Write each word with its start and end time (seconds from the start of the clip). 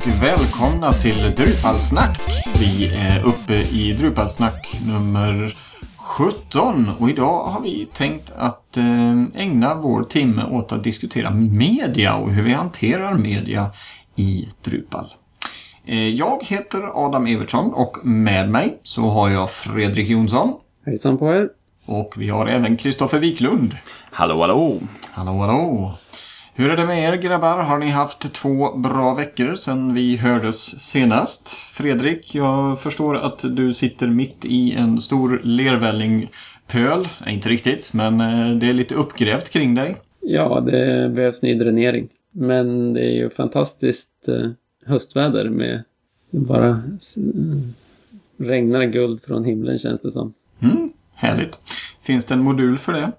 och 0.00 0.22
välkomna 0.22 0.92
till 0.92 1.34
Drupalsnack. 1.36 2.20
Vi 2.60 2.94
är 2.94 3.24
uppe 3.24 3.54
i 3.54 3.92
Drupalsnack 3.92 4.80
nummer 4.86 5.54
17 5.96 6.90
och 6.98 7.10
idag 7.10 7.44
har 7.44 7.60
vi 7.60 7.88
tänkt 7.92 8.32
att 8.36 8.76
eh, 8.76 9.24
ägna 9.34 9.74
vår 9.74 10.02
timme 10.04 10.44
åt 10.44 10.72
att 10.72 10.84
diskutera 10.84 11.30
media 11.30 12.14
och 12.14 12.32
hur 12.32 12.42
vi 12.42 12.52
hanterar 12.52 13.14
media 13.14 13.70
i 14.16 14.48
Drupal. 14.64 15.06
Eh, 15.86 16.08
jag 16.08 16.38
heter 16.44 17.06
Adam 17.06 17.26
Evertsson 17.26 17.74
och 17.74 18.06
med 18.06 18.50
mig 18.50 18.78
så 18.82 19.02
har 19.02 19.28
jag 19.28 19.50
Fredrik 19.50 20.08
Jonsson. 20.08 20.52
Hejsan 20.86 21.18
på 21.18 21.32
er! 21.32 21.48
Och 21.86 22.14
vi 22.16 22.28
har 22.28 22.46
även 22.46 22.76
Kristoffer 22.76 23.18
Wiklund. 23.18 23.76
Hallå, 24.12 24.40
hallå! 24.40 24.78
Hallå, 25.10 25.38
hallå! 25.38 25.98
Hur 26.60 26.70
är 26.70 26.76
det 26.76 26.86
med 26.86 27.14
er 27.14 27.16
grabbar? 27.16 27.58
Har 27.58 27.78
ni 27.78 27.88
haft 27.88 28.32
två 28.32 28.76
bra 28.76 29.14
veckor 29.14 29.54
sedan 29.54 29.94
vi 29.94 30.16
hördes 30.16 30.80
senast? 30.80 31.48
Fredrik, 31.48 32.34
jag 32.34 32.80
förstår 32.80 33.16
att 33.16 33.56
du 33.56 33.72
sitter 33.74 34.06
mitt 34.06 34.44
i 34.44 34.72
en 34.72 35.00
stor 35.00 35.40
lervällingpöl. 35.44 37.08
Inte 37.26 37.48
riktigt, 37.48 37.92
men 37.94 38.20
eh, 38.20 38.56
det 38.56 38.68
är 38.68 38.72
lite 38.72 38.94
uppgrävt 38.94 39.50
kring 39.50 39.74
dig. 39.74 39.96
Ja, 40.20 40.60
det 40.60 41.08
behövs 41.14 41.42
ny 41.42 41.54
dränering. 41.54 42.08
Men 42.30 42.92
det 42.92 43.00
är 43.00 43.14
ju 43.14 43.30
fantastiskt 43.30 44.28
eh, 44.28 44.50
höstväder 44.86 45.48
med 45.48 45.82
bara 46.30 46.82
regnar 48.36 48.84
guld 48.84 49.24
från 49.24 49.44
himlen 49.44 49.78
känns 49.78 50.00
det 50.00 50.12
som. 50.12 50.34
Mm, 50.60 50.92
härligt. 51.14 51.58
Finns 52.02 52.26
det 52.26 52.34
en 52.34 52.42
modul 52.42 52.78
för 52.78 52.92
det? 52.92 53.12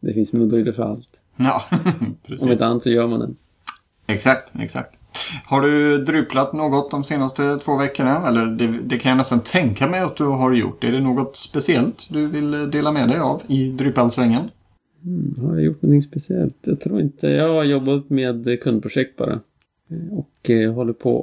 Det 0.00 0.12
finns 0.12 0.32
moduler 0.32 0.72
för 0.72 0.82
allt. 0.82 1.15
Ja, 1.36 1.64
precis. 2.26 2.46
Om 2.46 2.52
inte 2.52 2.66
annat 2.66 2.82
så 2.82 2.90
gör 2.90 3.06
man 3.06 3.20
den. 3.20 3.36
Exakt, 4.06 4.52
exakt. 4.58 4.98
Har 5.44 5.60
du 5.60 6.04
druplat 6.04 6.52
något 6.52 6.90
de 6.90 7.04
senaste 7.04 7.58
två 7.58 7.76
veckorna? 7.76 8.28
Eller 8.28 8.46
det, 8.46 8.66
det, 8.66 8.98
kan 8.98 9.10
jag 9.10 9.16
nästan 9.16 9.40
tänka 9.40 9.86
mig 9.86 10.00
att 10.00 10.16
du 10.16 10.24
har 10.24 10.52
gjort. 10.52 10.84
Är 10.84 10.92
det 10.92 11.00
något 11.00 11.36
speciellt 11.36 12.08
du 12.10 12.26
vill 12.26 12.70
dela 12.70 12.92
med 12.92 13.08
dig 13.08 13.18
av 13.18 13.42
i 13.46 13.68
Drupalsvängen? 13.68 14.50
Mm, 15.04 15.34
har 15.40 15.54
jag 15.54 15.64
gjort 15.64 15.82
någonting 15.82 16.02
speciellt? 16.02 16.56
Jag 16.60 16.80
tror 16.80 17.00
inte. 17.00 17.28
Jag 17.28 17.54
har 17.54 17.64
jobbat 17.64 18.10
med 18.10 18.62
kundprojekt 18.62 19.16
bara. 19.16 19.40
Och 20.10 20.50
eh, 20.50 20.72
håller 20.72 20.92
på 20.92 21.18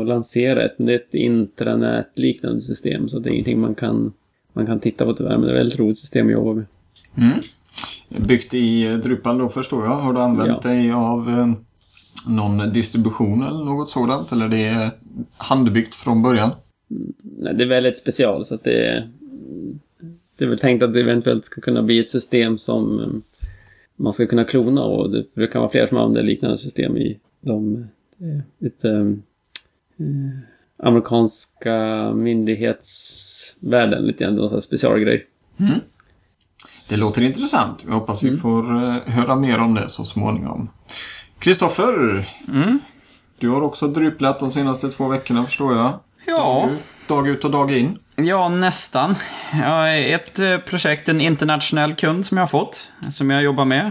att 0.00 0.06
lansera 0.06 0.64
ett, 0.64 0.74
det 0.78 0.92
är 0.92 0.96
ett 0.96 1.14
intranät-liknande 1.14 2.60
system. 2.60 3.08
Så 3.08 3.18
det 3.18 3.28
är 3.28 3.32
ingenting 3.32 3.60
man 3.60 3.74
kan, 3.74 4.12
man 4.52 4.66
kan 4.66 4.80
titta 4.80 5.04
på 5.04 5.14
tyvärr. 5.14 5.38
Men 5.38 5.40
det 5.40 5.48
är 5.48 5.54
ett 5.54 5.60
väldigt 5.60 5.78
roligt 5.78 5.98
system 5.98 6.26
att 6.26 6.32
jobba 6.32 6.54
med. 6.54 6.64
Mm. 7.16 7.38
Byggt 8.08 8.54
i 8.54 8.96
Drupal 8.96 9.38
då 9.38 9.48
förstår 9.48 9.84
jag. 9.84 9.90
Har 9.90 10.12
du 10.12 10.20
använt 10.20 10.64
ja. 10.64 10.70
dig 10.70 10.92
av 10.92 11.28
eh, 11.28 11.52
någon 12.28 12.72
distribution 12.72 13.42
eller 13.42 13.64
något 13.64 13.90
sådant? 13.90 14.32
Eller 14.32 14.48
det 14.48 14.64
är 14.64 14.90
handbyggt 15.36 15.94
från 15.94 16.22
början? 16.22 16.50
Mm, 16.90 17.12
nej, 17.20 17.54
det 17.54 17.64
är 17.64 17.68
väldigt 17.68 17.98
special 17.98 18.44
så 18.44 18.54
att 18.54 18.64
det 18.64 18.86
är... 18.88 19.08
Det 20.36 20.44
är 20.44 20.48
väl 20.48 20.58
tänkt 20.58 20.82
att 20.82 20.92
det 20.92 21.00
eventuellt 21.00 21.44
ska 21.44 21.60
kunna 21.60 21.82
bli 21.82 21.98
ett 21.98 22.08
system 22.08 22.58
som 22.58 23.00
eh, 23.00 23.06
man 23.96 24.12
ska 24.12 24.26
kunna 24.26 24.44
klona 24.44 24.82
och 24.82 25.10
det, 25.10 25.24
det 25.34 25.46
kan 25.46 25.60
vara 25.60 25.70
fler 25.70 25.86
som 25.86 25.98
använder 25.98 26.22
liknande 26.22 26.58
system 26.58 26.96
i 26.96 27.18
de 27.40 27.86
lite 28.58 28.90
eh, 29.98 30.38
amerikanska 30.76 32.10
myndighetsvärlden 32.14 34.04
lite 34.04 34.24
grann, 34.24 34.34
någon 34.34 34.62
specialgrej. 34.62 35.26
Mm. 35.56 35.78
Det 36.88 36.96
låter 36.96 37.22
intressant. 37.22 37.84
Jag 37.86 37.94
hoppas 37.94 38.22
vi 38.22 38.28
mm. 38.28 38.40
får 38.40 38.76
uh, 38.76 38.98
höra 39.06 39.36
mer 39.36 39.58
om 39.58 39.74
det 39.74 39.88
så 39.88 40.04
småningom. 40.04 40.70
Kristoffer! 41.38 42.28
Mm. 42.48 42.78
Du 43.38 43.48
har 43.48 43.62
också 43.62 43.88
dryplat 43.88 44.40
de 44.40 44.50
senaste 44.50 44.90
två 44.90 45.08
veckorna 45.08 45.44
förstår 45.44 45.76
jag. 45.76 45.92
Ja. 46.26 46.68
Dag 47.06 47.28
ut, 47.28 47.44
och 47.44 47.50
dag 47.50 47.70
in. 47.70 47.98
Ja, 48.16 48.48
nästan. 48.48 49.14
Ett 50.04 50.38
eh, 50.38 50.58
projekt, 50.58 51.08
en 51.08 51.20
internationell 51.20 51.94
kund 51.94 52.26
som 52.26 52.36
jag 52.36 52.42
har 52.42 52.48
fått, 52.48 52.90
som 53.12 53.30
jag 53.30 53.42
jobbar 53.42 53.64
med. 53.64 53.90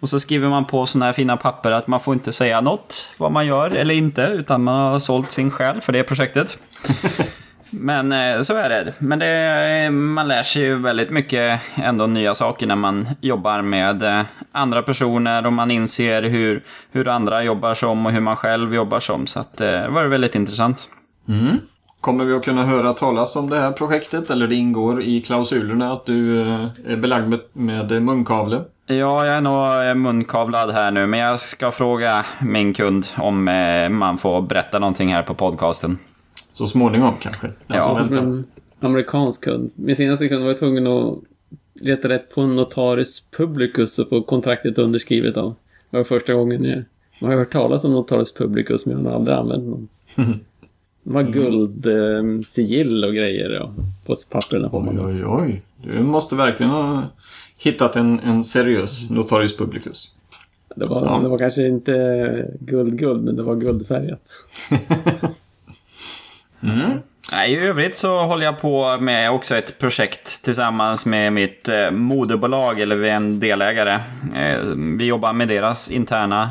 Och 0.00 0.08
så 0.08 0.20
skriver 0.20 0.48
man 0.48 0.64
på 0.64 0.86
sådana 0.86 1.06
här 1.06 1.12
fina 1.12 1.36
papper 1.36 1.70
att 1.70 1.86
man 1.86 2.00
får 2.00 2.14
inte 2.14 2.32
säga 2.32 2.60
något, 2.60 3.12
vad 3.16 3.32
man 3.32 3.46
gör 3.46 3.70
eller 3.70 3.94
inte, 3.94 4.22
utan 4.22 4.64
man 4.64 4.92
har 4.92 4.98
sålt 4.98 5.32
sin 5.32 5.50
själ 5.50 5.80
för 5.80 5.92
det 5.92 6.02
projektet. 6.02 6.58
Men 7.70 8.12
eh, 8.12 8.40
så 8.40 8.54
är 8.54 8.68
det. 8.68 8.92
Men 8.98 9.18
det, 9.18 9.90
man 9.90 10.28
lär 10.28 10.42
sig 10.42 10.62
ju 10.62 10.78
väldigt 10.78 11.10
mycket 11.10 11.60
ändå 11.74 12.06
nya 12.06 12.34
saker 12.34 12.66
när 12.66 12.76
man 12.76 13.06
jobbar 13.20 13.62
med 13.62 14.02
eh, 14.02 14.22
andra 14.52 14.82
personer 14.82 15.46
och 15.46 15.52
man 15.52 15.70
inser 15.70 16.22
hur, 16.22 16.62
hur 16.92 17.08
andra 17.08 17.44
jobbar 17.44 17.74
som 17.74 18.06
och 18.06 18.12
hur 18.12 18.20
man 18.20 18.36
själv 18.36 18.74
jobbar 18.74 19.00
som. 19.00 19.26
Så 19.26 19.40
att, 19.40 19.56
det 19.56 19.88
var 19.88 20.04
väldigt 20.04 20.34
intressant. 20.34 20.88
Mm. 21.28 21.56
Kommer 22.00 22.24
vi 22.24 22.34
att 22.34 22.44
kunna 22.44 22.64
höra 22.64 22.92
talas 22.92 23.36
om 23.36 23.50
det 23.50 23.58
här 23.58 23.72
projektet 23.72 24.30
eller 24.30 24.46
det 24.46 24.54
ingår 24.54 25.02
i 25.02 25.20
klausulerna 25.20 25.92
att 25.92 26.06
du 26.06 26.40
eh, 26.40 26.66
är 26.86 26.96
belagd 26.96 27.28
med, 27.28 27.40
med 27.52 28.02
munkavle? 28.02 28.60
Ja, 28.86 29.26
jag 29.26 29.36
är 29.36 29.40
nog 29.40 29.96
munkavlad 29.96 30.70
här 30.70 30.90
nu, 30.90 31.06
men 31.06 31.20
jag 31.20 31.40
ska 31.40 31.70
fråga 31.70 32.24
min 32.40 32.74
kund 32.74 33.06
om 33.16 33.44
man 33.90 34.18
får 34.18 34.42
berätta 34.42 34.78
någonting 34.78 35.12
här 35.12 35.22
på 35.22 35.34
podcasten. 35.34 35.98
Så 36.60 36.66
småningom 36.66 37.14
kanske? 37.20 37.50
ja, 37.66 38.00
en 38.00 38.44
amerikansk 38.80 39.44
kund. 39.44 39.70
Min 39.74 39.96
senaste 39.96 40.28
kund 40.28 40.42
var 40.42 40.50
jag 40.50 40.58
tvungen 40.58 40.86
att 40.86 41.18
leta 41.74 42.08
rätt 42.08 42.34
på 42.34 42.40
en 42.40 42.56
notaris 42.56 43.24
publicus 43.36 43.98
och 43.98 44.08
få 44.08 44.22
kontraktet 44.22 44.78
underskrivet 44.78 45.36
av. 45.36 45.54
Det 45.90 45.96
var 45.96 46.04
första 46.04 46.34
gången 46.34 46.64
jag, 46.64 46.84
jag 47.18 47.28
har 47.28 47.36
hört 47.36 47.52
talas 47.52 47.84
om 47.84 47.92
notaris 47.92 48.34
publicus 48.34 48.86
men 48.86 49.04
jag 49.04 49.10
har 49.10 49.16
aldrig 49.16 49.36
använt 49.36 49.64
någon. 49.64 49.88
Det 51.02 51.14
var 51.14 51.22
guldsigill 51.22 53.04
eh, 53.04 53.08
och 53.08 53.14
grejer 53.14 53.50
ja, 53.50 53.74
på 54.06 54.16
papperna. 54.30 54.68
Oj, 54.72 54.98
oj, 55.00 55.24
oj. 55.26 55.62
Du 55.76 56.02
måste 56.02 56.34
verkligen 56.34 56.72
ha 56.72 57.04
hittat 57.58 57.96
en, 57.96 58.20
en 58.20 58.44
seriös 58.44 59.10
notarius 59.10 59.56
publicus. 59.56 60.10
Det 60.76 60.86
var, 60.86 61.06
ja. 61.06 61.20
det 61.22 61.28
var 61.28 61.38
kanske 61.38 61.66
inte 61.66 62.50
guld-guld, 62.60 63.24
men 63.24 63.36
det 63.36 63.42
var 63.42 63.56
guldfärgat. 63.56 64.20
Mm. 66.62 66.90
I 67.46 67.56
övrigt 67.56 67.96
så 67.96 68.18
håller 68.18 68.44
jag 68.44 68.60
på 68.60 68.96
med 69.00 69.30
också 69.30 69.56
ett 69.56 69.78
projekt 69.78 70.44
tillsammans 70.44 71.06
med 71.06 71.32
mitt 71.32 71.68
eh, 71.68 71.90
moderbolag, 71.90 72.80
eller 72.80 72.96
vi 72.96 73.08
är 73.08 73.14
en 73.14 73.40
delägare. 73.40 74.00
Eh, 74.34 74.58
vi 74.98 75.04
jobbar 75.04 75.32
med 75.32 75.48
deras 75.48 75.90
interna 75.90 76.50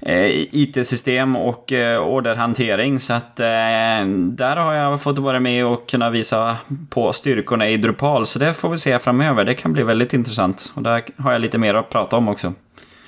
eh, 0.00 0.26
IT-system 0.30 1.36
och 1.36 1.72
orderhantering. 2.00 3.00
Så 3.00 3.12
att 3.12 3.36
där 3.36 4.56
har 4.56 4.74
jag 4.74 5.02
fått 5.02 5.18
vara 5.18 5.40
med 5.40 5.66
och 5.66 5.88
kunna 5.88 6.10
visa 6.10 6.56
på 6.88 7.12
styrkorna 7.12 7.68
i 7.68 7.76
Drupal. 7.76 8.26
Så 8.26 8.38
det 8.38 8.54
får 8.54 8.68
vi 8.68 8.78
se 8.78 8.98
framöver. 8.98 9.44
Det 9.44 9.54
kan 9.54 9.72
bli 9.72 9.82
väldigt 9.82 10.12
intressant. 10.12 10.72
Och 10.76 10.82
där 10.82 11.04
har 11.16 11.32
jag 11.32 11.40
lite 11.40 11.58
mer 11.58 11.74
att 11.74 11.90
prata 11.90 12.16
om 12.16 12.28
också. 12.28 12.52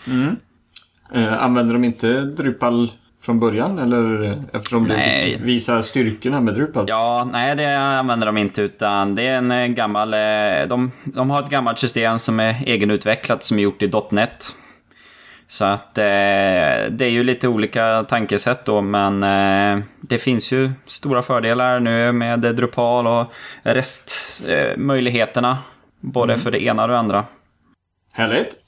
Mm. 0.06 0.36
använder 1.38 1.74
de 1.74 1.84
inte 1.84 2.20
Drupal 2.20 2.92
från 3.26 3.40
början? 3.40 3.78
Eller 3.78 4.38
eftersom 4.52 4.84
nej. 4.84 5.30
du 5.30 5.36
fick 5.36 5.46
visa 5.46 5.82
styrkorna 5.82 6.40
med 6.40 6.54
Drupal? 6.54 6.84
Ja, 6.88 7.28
nej 7.32 7.56
det 7.56 7.78
använder 7.78 8.26
de 8.26 8.36
inte 8.36 8.62
utan 8.62 9.14
det 9.14 9.22
är 9.22 9.38
en 9.38 9.50
eh, 9.50 9.66
gammal... 9.66 10.14
Eh, 10.14 10.68
de, 10.68 10.90
de 11.04 11.30
har 11.30 11.42
ett 11.42 11.50
gammalt 11.50 11.78
system 11.78 12.18
som 12.18 12.40
är 12.40 12.56
egenutvecklat 12.66 13.44
som 13.44 13.58
är 13.58 13.62
gjort 13.62 13.82
i 13.82 13.92
.NET. 14.10 14.54
Så 15.48 15.64
att 15.64 15.98
eh, 15.98 16.04
det 16.90 17.00
är 17.00 17.10
ju 17.10 17.22
lite 17.22 17.48
olika 17.48 18.04
tankesätt 18.08 18.64
då 18.64 18.80
men 18.80 19.22
eh, 19.22 19.84
det 20.00 20.18
finns 20.18 20.52
ju 20.52 20.70
stora 20.86 21.22
fördelar 21.22 21.80
nu 21.80 22.12
med 22.12 22.40
Drupal 22.40 23.06
och 23.06 23.32
restmöjligheterna. 23.62 25.50
Eh, 25.50 25.56
både 26.00 26.32
mm. 26.32 26.42
för 26.42 26.50
det 26.50 26.62
ena 26.62 26.82
och 26.82 26.88
det 26.88 26.98
andra. 26.98 27.24
Härligt! 28.12 28.65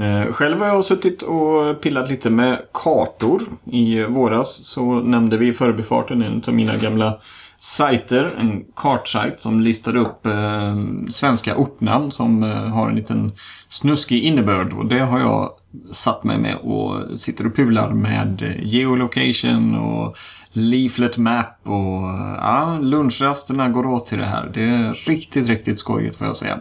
Eh, 0.00 0.32
själv 0.32 0.58
har 0.58 0.66
jag 0.66 0.84
suttit 0.84 1.22
och 1.22 1.80
pillat 1.80 2.10
lite 2.10 2.30
med 2.30 2.62
kartor. 2.72 3.42
I 3.72 4.04
våras 4.04 4.64
så 4.64 5.00
nämnde 5.00 5.36
vi 5.36 5.48
i 5.48 5.52
förbifarten 5.52 6.22
en 6.22 6.42
av 6.46 6.54
mina 6.54 6.76
gamla 6.76 7.18
sajter. 7.58 8.30
En 8.38 8.64
kartsajt 8.76 9.40
som 9.40 9.60
listar 9.60 9.96
upp 9.96 10.26
eh, 10.26 10.76
svenska 11.10 11.56
ortnamn 11.56 12.10
som 12.10 12.42
eh, 12.42 12.48
har 12.48 12.88
en 12.88 12.94
liten 12.94 13.32
snuskig 13.68 14.22
innebörd. 14.22 14.72
Och 14.72 14.86
det 14.86 14.98
har 14.98 15.20
jag 15.20 15.50
satt 15.92 16.24
mig 16.24 16.38
med 16.38 16.56
och 16.56 17.18
sitter 17.18 17.46
och 17.46 17.56
pular 17.56 17.90
med 17.90 18.58
geolocation 18.62 19.74
och 19.74 20.16
leaflet 20.52 21.16
map 21.16 21.58
och 21.62 22.08
eh, 22.08 22.34
ja, 22.36 22.78
lunchrasterna 22.80 23.68
går 23.68 23.86
åt 23.86 24.06
till 24.06 24.18
det 24.18 24.26
här. 24.26 24.50
Det 24.54 24.64
är 24.64 24.94
riktigt, 24.94 25.48
riktigt 25.48 25.78
skojigt 25.78 26.16
får 26.16 26.26
jag 26.26 26.36
säga. 26.36 26.60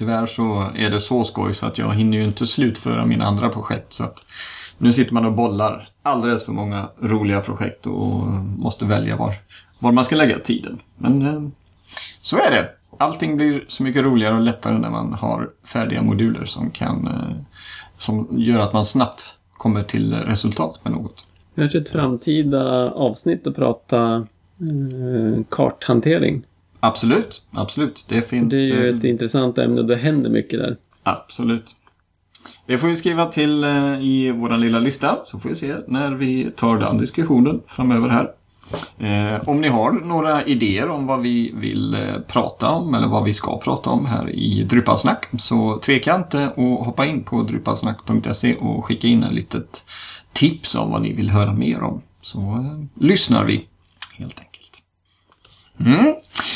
Tyvärr 0.00 0.26
så 0.26 0.70
är 0.76 0.90
det 0.90 1.00
så 1.00 1.24
skoj 1.24 1.54
så 1.54 1.66
att 1.66 1.78
jag 1.78 1.94
hinner 1.94 2.18
ju 2.18 2.24
inte 2.24 2.46
slutföra 2.46 3.06
mina 3.06 3.24
andra 3.24 3.48
projekt. 3.48 3.92
Så 3.92 4.04
att 4.04 4.18
nu 4.78 4.92
sitter 4.92 5.14
man 5.14 5.24
och 5.24 5.32
bollar 5.32 5.86
alldeles 6.02 6.44
för 6.44 6.52
många 6.52 6.88
roliga 7.00 7.40
projekt 7.40 7.86
och 7.86 8.26
måste 8.58 8.84
välja 8.84 9.16
var, 9.16 9.34
var 9.78 9.92
man 9.92 10.04
ska 10.04 10.16
lägga 10.16 10.38
tiden. 10.38 10.80
Men 10.98 11.26
eh, 11.26 11.42
så 12.20 12.36
är 12.36 12.50
det. 12.50 12.70
Allting 12.98 13.36
blir 13.36 13.64
så 13.68 13.82
mycket 13.82 14.02
roligare 14.02 14.34
och 14.34 14.40
lättare 14.40 14.78
när 14.78 14.90
man 14.90 15.12
har 15.12 15.50
färdiga 15.64 16.02
moduler 16.02 16.44
som 16.44 16.70
kan 16.70 17.06
eh, 17.06 17.60
som 17.96 18.28
gör 18.30 18.58
att 18.58 18.72
man 18.72 18.84
snabbt 18.84 19.34
kommer 19.52 19.82
till 19.82 20.14
resultat 20.14 20.84
med 20.84 20.92
något. 20.92 21.24
Kanske 21.54 21.78
ett 21.78 21.88
framtida 21.88 22.90
avsnitt 22.90 23.46
att 23.46 23.56
prata 23.56 24.26
eh, 24.60 25.44
karthantering. 25.50 26.42
Absolut, 26.80 27.42
absolut. 27.50 28.06
Det 28.08 28.22
finns... 28.22 28.50
Det 28.50 28.56
är 28.56 28.80
ju 28.80 28.88
eh, 28.88 28.96
ett 28.96 29.04
intressant 29.04 29.58
ämne 29.58 29.80
och 29.80 29.86
det 29.86 29.96
händer 29.96 30.30
mycket 30.30 30.58
där. 30.58 30.76
Absolut. 31.02 31.76
Det 32.66 32.78
får 32.78 32.88
vi 32.88 32.96
skriva 32.96 33.26
till 33.26 33.64
eh, 33.64 34.00
i 34.00 34.32
vår 34.36 34.56
lilla 34.56 34.78
lista 34.78 35.18
så 35.24 35.38
får 35.38 35.48
vi 35.48 35.54
se 35.54 35.74
när 35.86 36.10
vi 36.10 36.50
tar 36.56 36.78
den 36.78 36.98
diskussionen 36.98 37.60
framöver 37.66 38.08
här. 38.08 38.30
Eh, 38.98 39.48
om 39.48 39.60
ni 39.60 39.68
har 39.68 39.92
några 39.92 40.44
idéer 40.44 40.88
om 40.88 41.06
vad 41.06 41.20
vi 41.20 41.52
vill 41.54 41.96
prata 42.28 42.70
om 42.70 42.94
eller 42.94 43.08
vad 43.08 43.24
vi 43.24 43.34
ska 43.34 43.58
prata 43.58 43.90
om 43.90 44.06
här 44.06 44.30
i 44.30 44.64
Drupalsnack 44.64 45.28
så 45.38 45.78
tveka 45.78 46.16
inte 46.16 46.44
att 46.44 46.86
hoppa 46.86 47.06
in 47.06 47.24
på 47.24 47.42
drupalsnack.se 47.42 48.54
och 48.54 48.84
skicka 48.84 49.08
in 49.08 49.22
en 49.22 49.34
litet 49.34 49.84
tips 50.32 50.74
om 50.74 50.90
vad 50.90 51.02
ni 51.02 51.12
vill 51.12 51.30
höra 51.30 51.52
mer 51.52 51.82
om. 51.82 52.02
Så 52.20 52.66
lyssnar 52.94 53.44
vi 53.44 53.66
helt 54.18 54.38
enkelt. 54.38 54.49
Mm. 55.86 56.14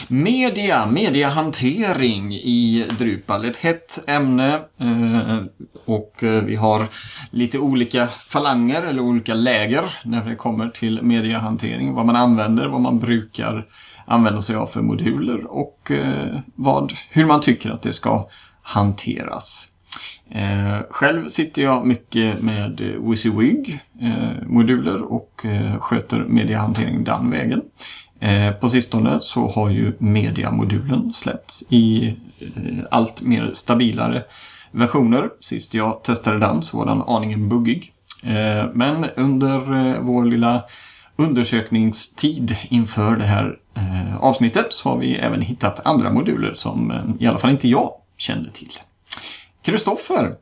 Media, 0.08 0.86
mediahantering 0.86 2.34
i 2.34 2.86
Drupal. 2.98 3.44
Ett 3.44 3.56
hett 3.56 4.04
ämne 4.06 4.54
eh, 4.78 5.42
och 5.84 6.24
eh, 6.24 6.42
vi 6.42 6.56
har 6.56 6.86
lite 7.30 7.58
olika 7.58 8.06
falanger 8.06 8.82
eller 8.82 9.02
olika 9.02 9.34
läger 9.34 9.84
när 10.04 10.24
det 10.24 10.34
kommer 10.34 10.68
till 10.68 11.02
mediahantering. 11.02 11.94
Vad 11.94 12.06
man 12.06 12.16
använder, 12.16 12.66
vad 12.66 12.80
man 12.80 12.98
brukar 12.98 13.66
använda 14.06 14.40
sig 14.40 14.56
av 14.56 14.66
för 14.66 14.82
moduler 14.82 15.44
och 15.44 15.90
eh, 15.90 16.38
vad, 16.54 16.92
hur 17.10 17.26
man 17.26 17.40
tycker 17.40 17.70
att 17.70 17.82
det 17.82 17.92
ska 17.92 18.28
hanteras. 18.62 19.68
Eh, 20.30 20.78
själv 20.90 21.28
sitter 21.28 21.62
jag 21.62 21.86
mycket 21.86 22.42
med 22.42 22.80
WYSIWYG 22.80 23.80
eh, 24.00 24.46
moduler 24.46 25.02
och 25.02 25.44
eh, 25.44 25.78
sköter 25.78 26.18
mediehantering 26.18 27.04
den 27.04 27.30
vägen. 27.30 27.62
Eh, 28.24 28.52
på 28.52 28.68
sistone 28.68 29.20
så 29.20 29.48
har 29.48 29.70
ju 29.70 29.92
mediamodulen 29.98 31.12
släppts 31.12 31.64
i 31.68 32.06
eh, 32.40 32.84
allt 32.90 33.22
mer 33.22 33.50
stabilare 33.52 34.24
versioner. 34.70 35.30
Sist 35.40 35.74
jag 35.74 36.02
testade 36.02 36.38
den 36.38 36.62
så 36.62 36.76
var 36.76 36.86
den 36.86 37.02
aningen 37.02 37.48
buggig. 37.48 37.92
Eh, 38.22 38.64
men 38.74 39.06
under 39.16 40.00
vår 40.00 40.24
lilla 40.24 40.64
undersökningstid 41.16 42.56
inför 42.68 43.16
det 43.16 43.24
här 43.24 43.58
avsnittet 44.20 44.66
så 44.70 44.88
har 44.88 44.98
vi 44.98 45.14
även 45.16 45.40
hittat 45.40 45.86
andra 45.86 46.10
moduler 46.10 46.54
som 46.54 46.92
i 47.20 47.26
alla 47.26 47.38
fall 47.38 47.50
inte 47.50 47.68
jag 47.68 47.92
kände 48.16 48.50
till. 48.50 48.72
Kristoffer, 49.62 50.34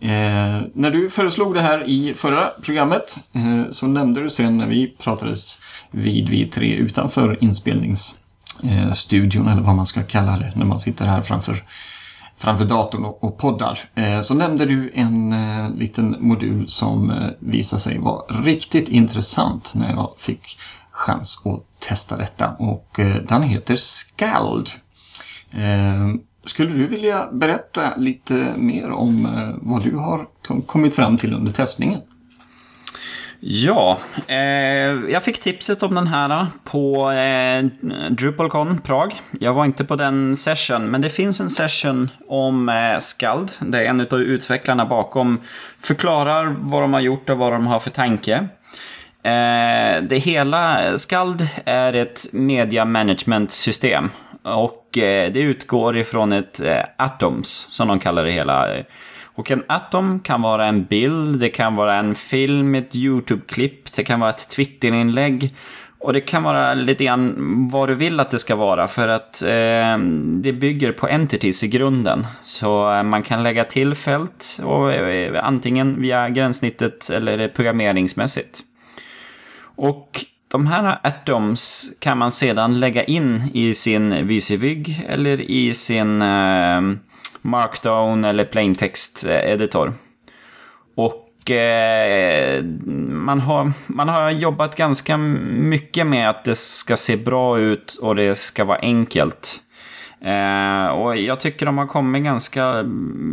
Eh, 0.00 0.60
när 0.74 0.90
du 0.90 1.10
föreslog 1.10 1.54
det 1.54 1.60
här 1.60 1.88
i 1.88 2.14
förra 2.16 2.50
programmet 2.62 3.18
eh, 3.32 3.62
så 3.70 3.86
nämnde 3.86 4.22
du 4.22 4.30
sen 4.30 4.58
när 4.58 4.66
vi 4.66 4.94
pratades 4.98 5.58
vid 5.90 6.28
vi 6.28 6.46
tre 6.46 6.74
utanför 6.74 7.38
inspelningsstudion 7.40 9.48
eller 9.48 9.62
vad 9.62 9.74
man 9.74 9.86
ska 9.86 10.02
kalla 10.02 10.38
det 10.38 10.52
när 10.56 10.64
man 10.64 10.80
sitter 10.80 11.06
här 11.06 11.22
framför, 11.22 11.64
framför 12.36 12.64
datorn 12.64 13.04
och, 13.04 13.24
och 13.24 13.38
poddar. 13.38 13.78
Eh, 13.94 14.20
så 14.20 14.34
nämnde 14.34 14.66
du 14.66 14.90
en 14.94 15.32
eh, 15.32 15.70
liten 15.70 16.16
modul 16.20 16.68
som 16.68 17.10
eh, 17.10 17.28
visade 17.38 17.82
sig 17.82 17.98
vara 17.98 18.42
riktigt 18.42 18.88
intressant 18.88 19.72
när 19.74 19.90
jag 19.90 20.10
fick 20.18 20.58
chans 20.90 21.42
att 21.44 21.88
testa 21.88 22.16
detta 22.16 22.56
och 22.58 23.00
eh, 23.00 23.16
den 23.16 23.42
heter 23.42 23.76
Scald. 23.76 24.70
Eh, 25.50 26.14
skulle 26.46 26.72
du 26.72 26.86
vilja 26.86 27.28
berätta 27.32 27.96
lite 27.96 28.34
mer 28.56 28.90
om 28.90 29.26
eh, 29.26 29.54
vad 29.62 29.82
du 29.84 29.96
har 29.96 30.26
kommit 30.66 30.94
fram 30.94 31.18
till 31.18 31.34
under 31.34 31.52
testningen? 31.52 32.00
Ja, 33.40 33.98
eh, 34.26 34.36
jag 35.12 35.22
fick 35.22 35.40
tipset 35.40 35.82
om 35.82 35.94
den 35.94 36.06
här 36.06 36.40
eh, 36.40 36.46
på 36.64 37.10
eh, 37.10 37.64
DrupalCon 38.10 38.78
Prag. 38.78 39.12
Jag 39.40 39.54
var 39.54 39.64
inte 39.64 39.84
på 39.84 39.96
den 39.96 40.36
session, 40.36 40.90
men 40.90 41.00
det 41.00 41.10
finns 41.10 41.40
en 41.40 41.50
session 41.50 42.10
om 42.28 42.68
eh, 42.68 42.98
Skald. 42.98 43.50
är 43.80 43.84
en 43.84 44.00
av 44.00 44.20
utvecklarna 44.20 44.86
bakom 44.86 45.40
förklarar 45.80 46.54
vad 46.58 46.82
de 46.82 46.92
har 46.92 47.00
gjort 47.00 47.30
och 47.30 47.38
vad 47.38 47.52
de 47.52 47.66
har 47.66 47.78
för 47.78 47.90
tanke. 47.90 48.34
Eh, 49.22 50.02
det 50.02 50.18
hela, 50.18 50.92
Skald 50.98 51.48
är 51.64 51.92
ett 51.92 52.26
media 52.32 52.84
management 52.84 53.50
system. 53.50 54.10
Och 54.54 54.98
eh, 54.98 55.32
det 55.32 55.40
utgår 55.40 55.96
ifrån 55.96 56.32
ett 56.32 56.60
eh, 56.60 56.82
Atoms, 56.96 57.66
som 57.70 57.88
de 57.88 57.98
kallar 57.98 58.24
det 58.24 58.30
hela. 58.30 58.68
Och 59.24 59.50
en 59.50 59.64
Atom 59.66 60.20
kan 60.20 60.42
vara 60.42 60.66
en 60.66 60.84
bild, 60.84 61.40
det 61.40 61.48
kan 61.48 61.76
vara 61.76 61.94
en 61.94 62.14
film, 62.14 62.74
ett 62.74 62.96
YouTube-klipp, 62.96 63.92
det 63.92 64.04
kan 64.04 64.20
vara 64.20 64.30
ett 64.30 64.48
Twitter-inlägg. 64.48 65.54
Och 65.98 66.12
det 66.12 66.20
kan 66.20 66.42
vara 66.42 66.74
lite 66.74 67.04
grann 67.04 67.34
vad 67.72 67.88
du 67.88 67.94
vill 67.94 68.20
att 68.20 68.30
det 68.30 68.38
ska 68.38 68.56
vara 68.56 68.88
för 68.88 69.08
att 69.08 69.42
eh, 69.42 69.98
det 70.22 70.52
bygger 70.52 70.92
på 70.92 71.08
entities 71.08 71.64
i 71.64 71.68
grunden. 71.68 72.26
Så 72.42 72.92
eh, 72.92 73.02
man 73.02 73.22
kan 73.22 73.42
lägga 73.42 73.64
till 73.64 73.94
fält 73.94 74.60
och, 74.64 74.92
eh, 74.92 75.44
antingen 75.44 76.00
via 76.02 76.28
gränssnittet 76.28 77.10
eller 77.10 77.48
programmeringsmässigt. 77.48 78.60
Och 79.76 80.24
de 80.48 80.66
här 80.66 80.98
atoms 81.02 81.92
kan 81.98 82.18
man 82.18 82.32
sedan 82.32 82.80
lägga 82.80 83.04
in 83.04 83.42
i 83.54 83.74
sin 83.74 84.26
VCVig 84.26 85.06
eller 85.08 85.40
i 85.40 85.74
sin 85.74 86.22
eh, 86.22 86.80
Markdown 87.42 88.24
eller 88.24 88.44
plaintext-editor. 88.44 89.86
Eh, 89.86 89.94
och 90.94 91.50
eh, 91.50 92.64
man, 93.08 93.40
har, 93.40 93.72
man 93.86 94.08
har 94.08 94.30
jobbat 94.30 94.76
ganska 94.76 95.16
mycket 95.16 96.06
med 96.06 96.30
att 96.30 96.44
det 96.44 96.54
ska 96.54 96.96
se 96.96 97.16
bra 97.16 97.58
ut 97.58 97.98
och 98.02 98.16
det 98.16 98.34
ska 98.34 98.64
vara 98.64 98.78
enkelt. 98.78 99.60
Eh, 100.20 100.86
och 100.86 101.16
jag 101.16 101.40
tycker 101.40 101.66
de 101.66 101.78
har 101.78 101.86
kommit 101.86 102.24
ganska 102.24 102.82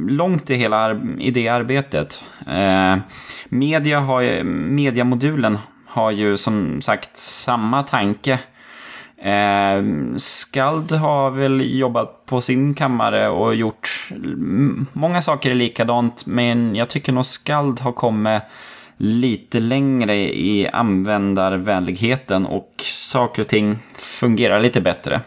långt 0.07 0.50
i 0.50 0.56
hela 0.56 1.01
i 1.19 1.31
det 1.31 1.48
arbetet. 1.48 2.24
Eh, 2.48 2.98
media 3.50 4.00
har, 4.00 4.44
mediamodulen 4.44 5.57
har 5.93 6.11
ju 6.11 6.37
som 6.37 6.81
sagt 6.81 7.17
samma 7.17 7.83
tanke. 7.83 8.39
Eh, 9.17 9.83
Skald 10.17 10.91
har 10.91 11.31
väl 11.31 11.77
jobbat 11.79 12.25
på 12.25 12.41
sin 12.41 12.73
kammare 12.73 13.29
och 13.29 13.55
gjort 13.55 14.09
många 14.93 15.21
saker 15.21 15.55
likadant, 15.55 16.25
men 16.25 16.75
jag 16.75 16.89
tycker 16.89 17.12
nog 17.12 17.25
Skald 17.25 17.79
har 17.79 17.91
kommit 17.91 18.43
lite 18.97 19.59
längre 19.59 20.15
i 20.15 20.69
användarvänligheten 20.73 22.45
och 22.45 22.73
saker 22.83 23.41
och 23.41 23.47
ting 23.47 23.77
fungerar 23.95 24.59
lite 24.59 24.81
bättre. 24.81 25.21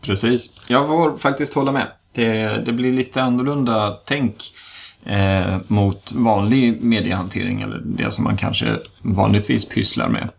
Precis. 0.00 0.64
Jag 0.68 0.86
får 0.86 1.18
faktiskt 1.18 1.54
hålla 1.54 1.72
med. 1.72 1.86
Det, 2.14 2.62
det 2.66 2.72
blir 2.72 2.92
lite 2.92 3.22
annorlunda 3.22 3.98
tänk 4.06 4.52
eh, 5.06 5.58
mot 5.66 6.12
vanlig 6.12 6.82
mediehantering 6.82 7.62
eller 7.62 7.78
det 7.84 8.10
som 8.10 8.24
man 8.24 8.36
kanske 8.36 8.78
vanligtvis 9.02 9.68
pysslar 9.68 10.08
med. 10.08 10.30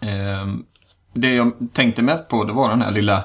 Eh, 0.00 0.46
det 1.12 1.34
jag 1.34 1.52
tänkte 1.72 2.02
mest 2.02 2.28
på 2.28 2.44
det 2.44 2.52
var 2.52 2.70
den 2.70 2.82
här 2.82 2.90
lilla 2.90 3.24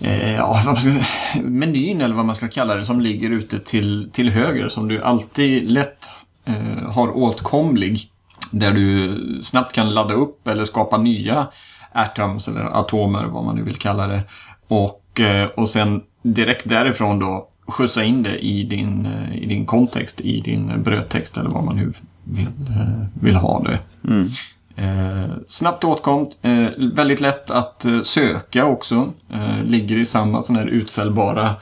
eh, 0.00 0.34
ja, 0.34 0.62
vad 0.66 0.78
ska, 0.78 0.90
menyn 1.42 2.00
eller 2.00 2.14
vad 2.14 2.24
man 2.24 2.36
ska 2.36 2.48
kalla 2.48 2.74
det 2.74 2.84
som 2.84 3.00
ligger 3.00 3.30
ute 3.30 3.58
till, 3.58 4.10
till 4.12 4.30
höger 4.30 4.68
som 4.68 4.88
du 4.88 5.02
alltid 5.02 5.70
lätt 5.70 6.08
eh, 6.44 6.90
har 6.92 7.16
åtkomlig. 7.16 8.10
Där 8.52 8.72
du 8.72 9.18
snabbt 9.42 9.72
kan 9.72 9.94
ladda 9.94 10.14
upp 10.14 10.48
eller 10.48 10.64
skapa 10.64 10.98
nya 10.98 11.48
atoms 11.92 12.48
eller 12.48 12.60
atomer 12.60 13.24
vad 13.24 13.44
man 13.44 13.56
nu 13.56 13.62
vill 13.62 13.76
kalla 13.76 14.06
det. 14.06 14.22
Och, 14.68 15.20
eh, 15.20 15.46
och 15.46 15.70
sen 15.70 16.02
direkt 16.22 16.68
därifrån 16.68 17.18
då 17.18 17.48
skjutsa 17.66 18.04
in 18.04 18.22
det 18.22 18.38
i 18.38 18.62
din, 18.62 19.06
eh, 19.06 19.36
i 19.36 19.46
din 19.46 19.66
kontext, 19.66 20.20
i 20.20 20.40
din 20.40 20.82
brödtext 20.82 21.38
eller 21.38 21.50
vad 21.50 21.64
man 21.64 21.76
nu 21.76 21.92
vill, 22.24 22.46
eh, 22.68 23.06
vill 23.20 23.36
ha 23.36 23.62
det. 23.62 23.80
Mm. 24.08 24.28
Eh, 24.76 25.30
snabbt 25.48 25.84
åtkomst, 25.84 26.38
eh, 26.42 26.68
väldigt 26.78 27.20
lätt 27.20 27.50
att 27.50 27.84
eh, 27.84 28.02
söka 28.02 28.64
också. 28.64 29.12
Eh, 29.32 29.64
ligger 29.64 29.96
i 29.96 30.04
samma 30.04 30.42
sån 30.42 30.56
här 30.56 30.66
utfällbara 30.66 31.54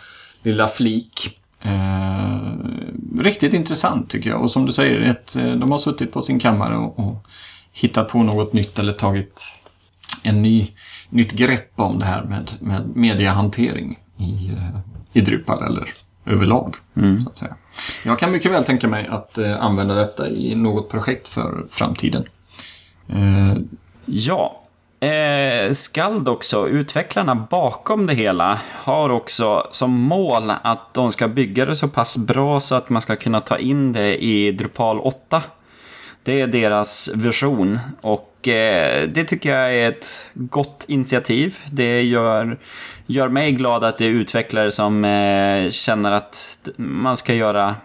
lilla 0.43 0.69
flik. 0.69 1.39
riktigt 3.19 3.53
intressant 3.53 4.11
tycker 4.11 4.31
jag. 4.31 4.43
Och 4.43 4.51
som 4.51 4.67
du 4.67 4.73
säger, 4.73 5.01
ett, 5.01 5.35
de 5.35 5.73
har 5.73 5.79
suttit 5.79 6.13
på 6.13 6.23
sin 6.23 6.39
kammare 6.39 6.77
och, 6.77 6.99
och 6.99 7.27
hittat 7.73 8.09
på 8.09 8.23
något 8.23 8.53
nytt 8.53 8.79
eller 8.79 8.93
tagit 8.93 9.43
en 10.23 10.43
ny, 10.43 10.69
nytt 11.11 11.33
grepp 11.33 11.73
om 11.77 11.99
det 11.99 12.05
här 12.05 12.23
med, 12.23 12.51
med 12.61 12.97
mediehantering 12.97 13.99
i, 14.19 14.51
i 15.15 15.21
Drupal 15.21 15.63
eller 15.63 15.93
överlag. 16.27 16.75
Mm. 16.97 17.23
Så 17.23 17.29
att 17.29 17.37
säga. 17.37 17.55
Jag 18.03 18.19
kan 18.19 18.33
mycket 18.33 18.53
väl 18.53 18.65
tänka 18.65 18.89
mig 18.89 19.07
att 19.11 19.39
eh, 19.39 19.65
använda 19.65 19.95
detta 19.95 20.29
i 20.29 20.55
något 20.55 20.91
projekt 20.91 21.29
för 21.29 21.67
framtiden. 21.71 22.25
Eh. 23.09 23.57
Ja, 24.05 24.65
Eh, 25.05 25.73
Skald 25.73 26.29
också, 26.29 26.69
utvecklarna 26.69 27.35
bakom 27.35 28.07
det 28.07 28.15
hela, 28.15 28.59
har 28.73 29.11
också 29.11 29.69
som 29.71 29.91
mål 29.91 30.53
att 30.63 30.95
de 30.95 31.13
ska 31.13 31.29
bygga 31.29 31.65
det 31.65 31.77
så 31.77 31.89
pass 31.89 32.17
bra 32.17 32.61
så 32.61 32.75
att 32.75 32.89
man 32.89 33.03
ska 33.03 33.17
kunna 33.17 33.41
ta 33.41 33.59
in 33.59 33.93
det 33.93 34.25
i 34.25 34.53
Drupal 34.53 35.01
8. 35.01 35.43
Det 36.23 36.41
är 36.41 36.47
deras 36.47 37.11
version 37.15 37.79
och 38.01 38.49
eh, 38.49 39.09
det 39.09 39.25
tycker 39.25 39.57
jag 39.57 39.75
är 39.75 39.89
ett 39.89 40.31
gott 40.35 40.85
initiativ. 40.89 41.59
Det 41.71 42.03
gör, 42.03 42.59
gör 43.07 43.29
mig 43.29 43.53
glad 43.53 43.85
att 43.85 43.99
det 43.99 44.05
är 44.05 44.11
utvecklare 44.11 44.71
som 44.71 45.05
eh, 45.05 45.71
känner 45.71 46.13
att 46.13 46.69
man 46.77 47.17
ska 47.17 47.35
göra 47.35 47.77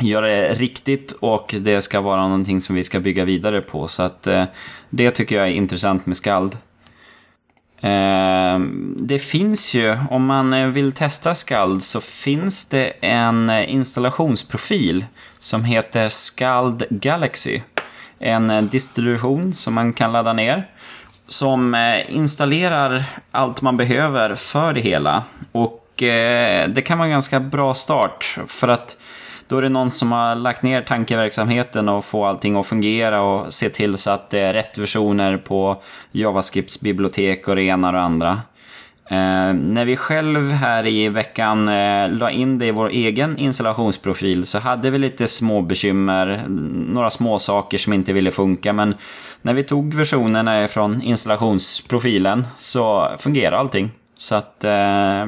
göra 0.00 0.26
det 0.26 0.54
riktigt 0.54 1.12
och 1.12 1.54
det 1.58 1.80
ska 1.80 2.00
vara 2.00 2.22
någonting 2.22 2.60
som 2.60 2.74
vi 2.74 2.84
ska 2.84 3.00
bygga 3.00 3.24
vidare 3.24 3.60
på. 3.60 3.88
Så 3.88 4.02
att 4.02 4.26
eh, 4.26 4.44
det 4.90 5.10
tycker 5.10 5.36
jag 5.36 5.46
är 5.46 5.50
intressant 5.50 6.06
med 6.06 6.16
Skald. 6.16 6.56
Eh, 7.80 8.58
det 8.96 9.18
finns 9.18 9.74
ju, 9.74 9.98
om 10.10 10.26
man 10.26 10.52
eh, 10.52 10.66
vill 10.66 10.92
testa 10.92 11.34
Skald 11.34 11.82
så 11.82 12.00
finns 12.00 12.64
det 12.64 12.92
en 13.00 13.50
eh, 13.50 13.72
installationsprofil 13.72 15.04
som 15.38 15.64
heter 15.64 16.08
Skald 16.08 16.84
Galaxy. 16.90 17.60
En 18.18 18.50
eh, 18.50 18.62
distribution 18.62 19.54
som 19.54 19.74
man 19.74 19.92
kan 19.92 20.12
ladda 20.12 20.32
ner. 20.32 20.68
Som 21.30 21.74
eh, 21.74 22.14
installerar 22.14 23.04
allt 23.30 23.62
man 23.62 23.76
behöver 23.76 24.34
för 24.34 24.72
det 24.72 24.80
hela. 24.80 25.22
Och 25.52 26.02
eh, 26.02 26.68
det 26.68 26.82
kan 26.82 26.98
vara 26.98 27.06
en 27.06 27.12
ganska 27.12 27.40
bra 27.40 27.74
start 27.74 28.38
för 28.46 28.68
att 28.68 28.96
då 29.50 29.58
är 29.58 29.62
det 29.62 29.68
någon 29.68 29.90
som 29.90 30.12
har 30.12 30.34
lagt 30.34 30.62
ner 30.62 30.82
tankeverksamheten 30.82 31.88
och 31.88 32.04
få 32.04 32.24
allting 32.24 32.56
att 32.56 32.66
fungera 32.66 33.22
och 33.22 33.54
se 33.54 33.68
till 33.68 33.98
så 33.98 34.10
att 34.10 34.30
det 34.30 34.40
är 34.40 34.52
rätt 34.52 34.78
versioner 34.78 35.36
på 35.36 35.82
JavaScripts 36.12 36.80
bibliotek 36.80 37.48
och 37.48 37.56
det 37.56 37.62
ena 37.62 37.86
och 37.88 37.92
det 37.92 38.00
andra. 38.00 38.40
Eh, 39.10 39.54
när 39.54 39.84
vi 39.84 39.96
själv 39.96 40.50
här 40.50 40.86
i 40.86 41.08
veckan 41.08 41.68
eh, 41.68 42.10
la 42.10 42.30
in 42.30 42.58
det 42.58 42.66
i 42.66 42.70
vår 42.70 42.88
egen 42.88 43.38
installationsprofil 43.38 44.46
så 44.46 44.58
hade 44.58 44.90
vi 44.90 44.98
lite 44.98 45.26
små 45.26 45.62
bekymmer, 45.62 46.44
några 46.92 47.10
små 47.10 47.38
saker 47.38 47.78
som 47.78 47.92
inte 47.92 48.12
ville 48.12 48.30
funka 48.30 48.72
men 48.72 48.94
när 49.42 49.54
vi 49.54 49.62
tog 49.62 49.94
versionerna 49.94 50.68
från 50.68 51.02
installationsprofilen 51.02 52.46
så 52.56 53.16
fungerar 53.18 53.56
allting. 53.56 53.90
Så 54.16 54.34
att 54.34 54.64
eh, 54.64 55.26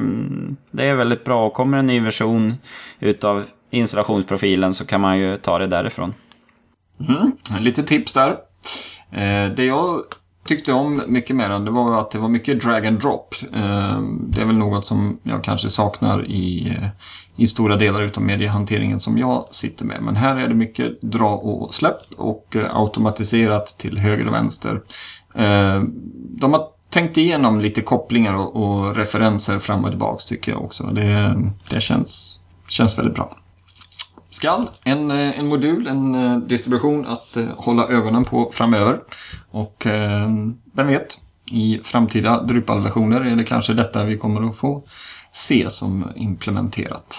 det 0.71 0.85
är 0.85 0.95
väldigt 0.95 1.23
bra. 1.23 1.49
Kommer 1.49 1.77
en 1.77 1.87
ny 1.87 1.99
version 1.99 2.53
utav 2.99 3.43
installationsprofilen 3.69 4.73
så 4.73 4.85
kan 4.85 5.01
man 5.01 5.19
ju 5.19 5.37
ta 5.37 5.59
det 5.59 5.67
därifrån. 5.67 6.13
Mm, 6.99 7.31
lite 7.59 7.83
tips 7.83 8.13
där. 8.13 8.29
Eh, 9.11 9.49
det 9.55 9.65
jag 9.65 10.03
tyckte 10.45 10.73
om 10.73 11.03
mycket 11.07 11.35
med 11.35 11.51
den 11.51 11.65
det 11.65 11.71
var 11.71 11.99
att 11.99 12.11
det 12.11 12.19
var 12.19 12.29
mycket 12.29 12.61
drag 12.61 12.85
and 12.85 12.99
drop. 12.99 13.35
Eh, 13.53 14.01
det 14.01 14.41
är 14.41 14.45
väl 14.45 14.57
något 14.57 14.85
som 14.85 15.19
jag 15.23 15.43
kanske 15.43 15.69
saknar 15.69 16.25
i, 16.25 16.69
eh, 16.69 16.87
i 17.35 17.47
stora 17.47 17.75
delar 17.75 18.01
utav 18.01 18.23
mediehanteringen 18.23 18.99
som 18.99 19.17
jag 19.17 19.47
sitter 19.51 19.85
med. 19.85 20.01
Men 20.01 20.15
här 20.15 20.35
är 20.35 20.47
det 20.47 20.55
mycket 20.55 21.01
dra 21.01 21.29
och 21.29 21.73
släpp 21.73 22.01
och 22.17 22.55
eh, 22.55 22.75
automatiserat 22.75 23.77
till 23.77 23.97
höger 23.97 24.27
och 24.27 24.33
vänster. 24.33 24.81
De 26.15 26.53
har 26.53 26.67
tänkt 26.89 27.17
igenom 27.17 27.61
lite 27.61 27.81
kopplingar 27.81 28.33
och, 28.33 28.55
och 28.55 28.95
referenser 28.95 29.59
fram 29.59 29.83
och 29.83 29.89
tillbaks 29.89 30.25
tycker 30.25 30.51
jag 30.51 30.63
också. 30.63 30.83
Det, 30.83 31.35
det 31.69 31.81
känns, 31.81 32.39
känns 32.67 32.97
väldigt 32.97 33.15
bra. 33.15 33.37
Skald, 34.33 34.67
en, 34.83 35.11
eh, 35.11 35.39
en 35.39 35.47
modul, 35.47 35.87
en 35.87 36.15
eh, 36.15 36.37
distribution 36.37 37.05
att 37.05 37.37
eh, 37.37 37.45
hålla 37.57 37.87
ögonen 37.87 38.25
på 38.25 38.51
framöver. 38.53 38.99
Och 39.51 39.87
vem 40.73 40.87
vet, 40.87 41.17
i 41.51 41.79
framtida 41.83 42.43
Drupal-versioner 42.43 43.21
är 43.21 43.35
det 43.35 43.43
kanske 43.43 43.73
detta 43.73 44.03
vi 44.03 44.17
kommer 44.17 44.49
att 44.49 44.57
få 44.57 44.83
se 45.31 45.69
som 45.69 46.09
implementerat. 46.15 47.15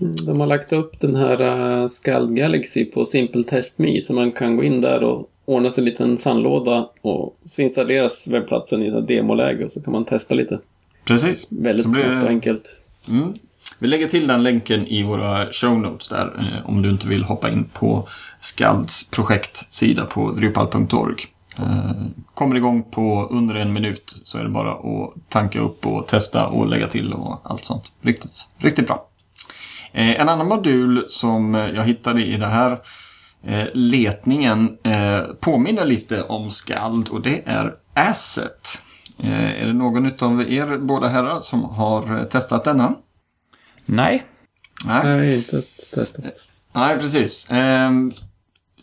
Mm, 0.00 0.14
de 0.26 0.40
har 0.40 0.46
lagt 0.46 0.72
upp 0.72 1.00
den 1.00 1.14
här 1.14 1.88
Skald 1.88 2.36
Galaxy 2.36 2.84
på 2.84 3.04
Simple 3.04 3.42
Test 3.42 3.78
Me 3.78 4.00
så 4.00 4.14
man 4.14 4.32
kan 4.32 4.56
gå 4.56 4.64
in 4.64 4.80
där 4.80 5.04
och 5.04 5.30
ordna 5.44 5.70
sig 5.70 5.82
en 5.82 5.90
liten 5.90 6.18
sandlåda 6.18 6.88
och 7.00 7.38
så 7.46 7.62
installeras 7.62 8.28
webbplatsen 8.28 8.82
i 8.82 8.86
ett 8.86 9.08
demoläge 9.08 9.64
och 9.64 9.72
så 9.72 9.82
kan 9.82 9.92
man 9.92 10.04
testa 10.04 10.34
lite. 10.34 10.60
Precis. 11.04 11.48
Väldigt 11.50 11.92
snabbt 11.92 12.22
och 12.22 12.28
enkelt. 12.28 12.76
Mm. 13.08 13.34
Vi 13.78 13.88
lägger 13.88 14.08
till 14.08 14.26
den 14.26 14.42
länken 14.42 14.86
i 14.86 15.02
våra 15.02 15.52
show 15.52 15.78
notes 15.78 16.08
där 16.08 16.26
eh, 16.38 16.70
om 16.70 16.82
du 16.82 16.90
inte 16.90 17.08
vill 17.08 17.24
hoppa 17.24 17.50
in 17.50 17.64
på 17.72 18.08
Skalds 18.40 19.10
projektsida 19.10 20.04
på 20.04 20.32
drupal.org. 20.32 21.26
Eh, 21.58 21.90
kommer 22.34 22.56
igång 22.56 22.82
på 22.82 23.28
under 23.30 23.54
en 23.54 23.72
minut 23.72 24.14
så 24.24 24.38
är 24.38 24.42
det 24.42 24.50
bara 24.50 24.72
att 24.72 25.14
tanka 25.28 25.60
upp 25.60 25.86
och 25.86 26.06
testa 26.06 26.46
och 26.46 26.66
lägga 26.66 26.88
till 26.88 27.12
och 27.12 27.40
allt 27.44 27.64
sånt. 27.64 27.92
Riktigt, 28.02 28.46
riktigt 28.58 28.86
bra. 28.86 29.06
Eh, 29.92 30.20
en 30.20 30.28
annan 30.28 30.48
modul 30.48 31.04
som 31.08 31.54
jag 31.54 31.84
hittade 31.84 32.24
i 32.24 32.36
den 32.36 32.50
här 32.50 32.78
eh, 33.44 33.66
letningen 33.74 34.78
eh, 34.82 35.20
påminner 35.40 35.84
lite 35.84 36.22
om 36.22 36.50
Skald 36.50 37.08
och 37.08 37.22
det 37.22 37.42
är 37.46 37.74
Asset. 37.94 38.82
Eh, 39.18 39.62
är 39.62 39.66
det 39.66 39.72
någon 39.72 40.12
av 40.18 40.52
er 40.52 40.78
båda 40.78 41.08
herrar 41.08 41.40
som 41.40 41.64
har 41.64 42.18
eh, 42.18 42.24
testat 42.24 42.64
denna? 42.64 42.94
Nej. 43.86 44.24
Nej, 44.86 45.04
Nej 45.04 45.36
inte 45.36 45.62
testat. 45.94 46.24
Nej, 46.72 46.98
precis. 46.98 47.50
Eh, 47.50 47.90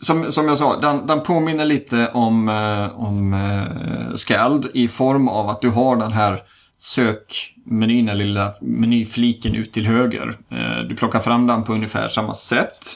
som, 0.02 0.32
som 0.32 0.48
jag 0.48 0.58
sa, 0.58 0.80
den, 0.80 1.06
den 1.06 1.22
påminner 1.22 1.64
lite 1.64 2.08
om, 2.08 2.48
eh, 2.48 3.00
om 3.00 3.34
eh, 3.34 4.14
Scald 4.14 4.70
i 4.74 4.88
form 4.88 5.28
av 5.28 5.48
att 5.48 5.60
du 5.60 5.68
har 5.68 5.96
den 5.96 6.12
här 6.12 6.42
sökmenyn, 6.78 8.06
den 8.06 8.18
lilla 8.18 8.54
menyfliken 8.60 9.54
ut 9.54 9.72
till 9.72 9.86
höger. 9.86 10.36
Eh, 10.50 10.88
du 10.88 10.96
plockar 10.96 11.20
fram 11.20 11.46
den 11.46 11.64
på 11.64 11.72
ungefär 11.72 12.08
samma 12.08 12.34
sätt. 12.34 12.86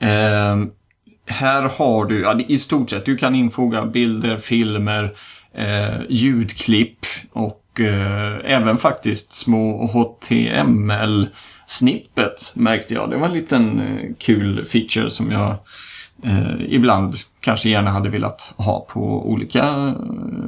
Ehm, 0.00 0.70
här 1.26 1.62
har 1.62 2.04
du, 2.04 2.20
ja, 2.20 2.40
i 2.48 2.58
stort 2.58 2.90
sett, 2.90 3.04
du 3.04 3.16
kan 3.16 3.34
infoga 3.34 3.86
bilder, 3.86 4.38
filmer, 4.38 5.14
eh, 5.54 6.00
ljudklipp 6.08 6.98
och 7.32 7.62
eh, 7.80 8.36
även 8.44 8.76
faktiskt 8.76 9.32
små 9.32 9.86
HTML 9.86 11.28
snippet 11.66 12.52
märkte 12.56 12.94
jag. 12.94 13.10
Det 13.10 13.16
var 13.16 13.26
en 13.26 13.34
liten 13.34 13.80
eh, 13.80 14.14
kul 14.18 14.64
feature 14.64 15.10
som 15.10 15.30
jag 15.30 15.54
eh, 16.24 16.54
ibland 16.68 17.14
kanske 17.40 17.68
gärna 17.68 17.90
hade 17.90 18.08
velat 18.08 18.54
ha 18.56 18.86
på 18.92 19.30
olika, 19.30 19.62
eh, 19.62 19.92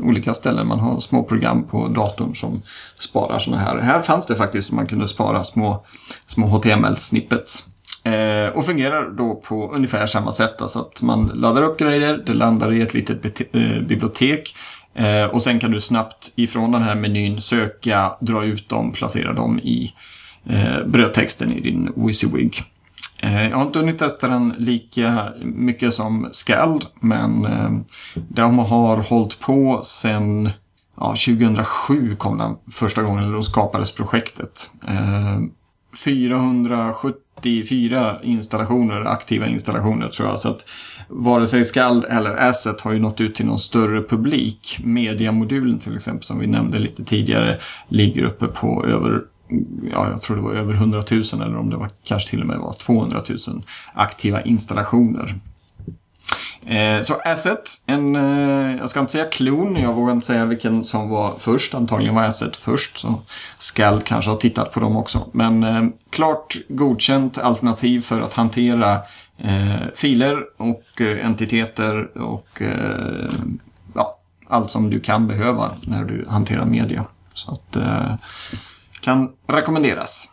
olika 0.02 0.34
ställen. 0.34 0.68
Man 0.68 0.80
har 0.80 1.00
små 1.00 1.22
program 1.22 1.64
på 1.64 1.88
datorn 1.88 2.34
som 2.34 2.62
sparar 2.98 3.38
sådana 3.38 3.62
här. 3.62 3.78
Här 3.78 4.00
fanns 4.00 4.26
det 4.26 4.36
faktiskt 4.36 4.72
man 4.72 4.86
kunde 4.86 5.08
spara 5.08 5.44
små, 5.44 5.84
små 6.26 6.46
HTML-snippets. 6.46 7.68
Eh, 8.04 8.48
och 8.48 8.66
fungerar 8.66 9.10
då 9.10 9.34
på 9.34 9.72
ungefär 9.72 10.06
samma 10.06 10.32
sätt. 10.32 10.62
Alltså 10.62 10.78
att 10.78 11.02
man 11.02 11.26
laddar 11.34 11.62
upp 11.62 11.78
grejer, 11.78 12.22
det 12.26 12.34
landar 12.34 12.72
i 12.72 12.82
ett 12.82 12.94
litet 12.94 13.40
eh, 13.40 13.80
bibliotek. 13.80 14.54
Eh, 14.98 15.24
och 15.24 15.42
sen 15.42 15.58
kan 15.58 15.70
du 15.70 15.80
snabbt 15.80 16.32
ifrån 16.36 16.72
den 16.72 16.82
här 16.82 16.94
menyn 16.94 17.40
söka, 17.40 18.12
dra 18.20 18.44
ut 18.44 18.68
dem, 18.68 18.92
placera 18.92 19.32
dem 19.32 19.58
i 19.58 19.92
eh, 20.46 20.86
brödtexten 20.86 21.52
i 21.52 21.60
din 21.60 21.92
WYSIWYG. 21.96 22.62
Eh, 23.18 23.48
jag 23.48 23.56
har 23.56 23.66
inte 23.66 23.78
hunnit 23.78 23.98
testa 23.98 24.28
den 24.28 24.54
lika 24.58 25.32
mycket 25.42 25.94
som 25.94 26.28
Scald, 26.32 26.86
men 27.00 27.44
eh, 27.44 27.70
de 28.14 28.58
har 28.58 28.96
hållit 28.96 29.40
på 29.40 29.80
sedan 29.84 30.50
ja, 30.96 31.08
2007 31.08 32.16
kom 32.16 32.38
den 32.38 32.56
första 32.72 33.02
gången, 33.02 33.32
då 33.32 33.42
skapades 33.42 33.94
projektet. 33.94 34.70
Eh, 34.88 35.38
474 36.04 38.18
installationer, 38.22 39.04
aktiva 39.04 39.46
installationer 39.46 40.08
tror 40.08 40.28
jag. 40.28 40.38
Så 40.38 40.48
att 40.48 40.64
vare 41.08 41.46
sig 41.46 41.64
Skald 41.64 42.04
eller 42.04 42.36
Asset 42.36 42.80
har 42.80 42.92
ju 42.92 42.98
nått 42.98 43.20
ut 43.20 43.34
till 43.34 43.46
någon 43.46 43.58
större 43.58 44.02
publik. 44.02 44.78
Mediamodulen 44.84 45.78
till 45.78 45.96
exempel 45.96 46.24
som 46.24 46.38
vi 46.38 46.46
nämnde 46.46 46.78
lite 46.78 47.04
tidigare 47.04 47.56
ligger 47.88 48.22
uppe 48.22 48.46
på 48.46 48.84
över 48.86 49.20
ja, 49.92 50.10
jag 50.10 50.22
tror 50.22 50.36
det 50.36 50.42
var 50.42 50.54
över 50.54 50.74
100 50.74 51.02
000 51.10 51.22
eller 51.32 51.56
om 51.56 51.70
det 51.70 51.76
var 51.76 51.90
kanske 52.04 52.30
till 52.30 52.40
och 52.40 52.46
med 52.46 52.58
var 52.58 52.72
200 52.72 53.22
000 53.28 53.62
aktiva 53.94 54.42
installationer. 54.42 55.34
Eh, 56.66 57.02
så 57.02 57.14
Asset, 57.24 57.70
en, 57.86 58.16
eh, 58.16 58.76
jag 58.76 58.90
ska 58.90 59.00
inte 59.00 59.12
säga 59.12 59.24
klon, 59.24 59.76
jag 59.76 59.94
vågar 59.94 60.12
inte 60.12 60.26
säga 60.26 60.44
vilken 60.44 60.84
som 60.84 61.08
var 61.08 61.34
först. 61.38 61.74
Antagligen 61.74 62.14
var 62.14 62.22
Asset 62.22 62.56
först, 62.56 62.98
så 62.98 63.20
Scald 63.58 64.04
kanske 64.04 64.30
har 64.30 64.38
tittat 64.38 64.72
på 64.72 64.80
dem 64.80 64.96
också. 64.96 65.28
Men 65.32 65.62
eh, 65.64 65.84
klart 66.10 66.56
godkänt 66.68 67.38
alternativ 67.38 68.00
för 68.00 68.20
att 68.20 68.32
hantera 68.32 68.98
eh, 69.38 69.86
filer 69.94 70.44
och 70.56 71.00
eh, 71.00 71.26
entiteter 71.26 72.18
och 72.18 72.62
eh, 72.62 73.30
ja, 73.94 74.18
allt 74.46 74.70
som 74.70 74.90
du 74.90 75.00
kan 75.00 75.26
behöva 75.26 75.72
när 75.82 76.04
du 76.04 76.26
hanterar 76.28 76.64
media. 76.64 77.04
Så 77.34 77.50
att 77.50 77.76
eh, 77.76 78.14
kan 79.00 79.32
rekommenderas. 79.46 80.28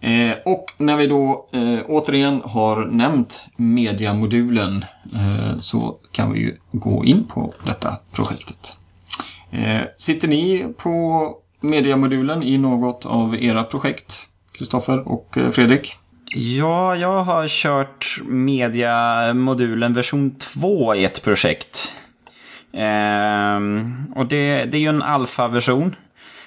Eh, 0.00 0.36
och 0.44 0.72
när 0.76 0.96
vi 0.96 1.06
då 1.06 1.48
eh, 1.52 1.78
återigen 1.88 2.42
har 2.44 2.84
nämnt 2.84 3.46
mediamodulen 3.56 4.84
eh, 5.14 5.58
så 5.58 5.98
kan 6.12 6.32
vi 6.32 6.40
ju 6.40 6.56
gå 6.72 7.04
in 7.04 7.24
på 7.24 7.54
detta 7.64 7.96
projektet. 8.12 8.76
Eh, 9.50 9.80
sitter 9.96 10.28
ni 10.28 10.66
på 10.76 11.28
mediamodulen 11.60 12.42
i 12.42 12.58
något 12.58 13.06
av 13.06 13.36
era 13.36 13.64
projekt, 13.64 14.28
Kristoffer 14.52 15.08
och 15.08 15.38
eh, 15.38 15.50
Fredrik? 15.50 15.94
Ja, 16.34 16.96
jag 16.96 17.22
har 17.22 17.48
kört 17.48 18.20
mediamodulen 18.24 19.94
version 19.94 20.34
2 20.38 20.94
i 20.94 21.04
ett 21.04 21.22
projekt. 21.22 21.94
Ehm, 22.72 23.94
och 24.16 24.26
det, 24.26 24.64
det 24.64 24.76
är 24.76 24.80
ju 24.80 24.88
en 24.88 25.02
alfa-version. 25.02 25.96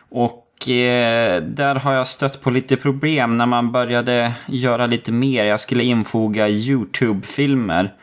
Och 0.10 0.70
eh, 0.70 1.42
där 1.44 1.76
har 1.76 1.94
jag 1.94 2.08
stött 2.08 2.42
på 2.42 2.50
lite 2.50 2.76
problem 2.76 3.38
när 3.38 3.46
man 3.46 3.72
började 3.72 4.34
göra 4.46 4.86
lite 4.86 5.12
mer. 5.12 5.46
Jag 5.46 5.60
skulle 5.60 5.84
infoga 5.84 6.50
YouTube-filmer. 6.50 7.94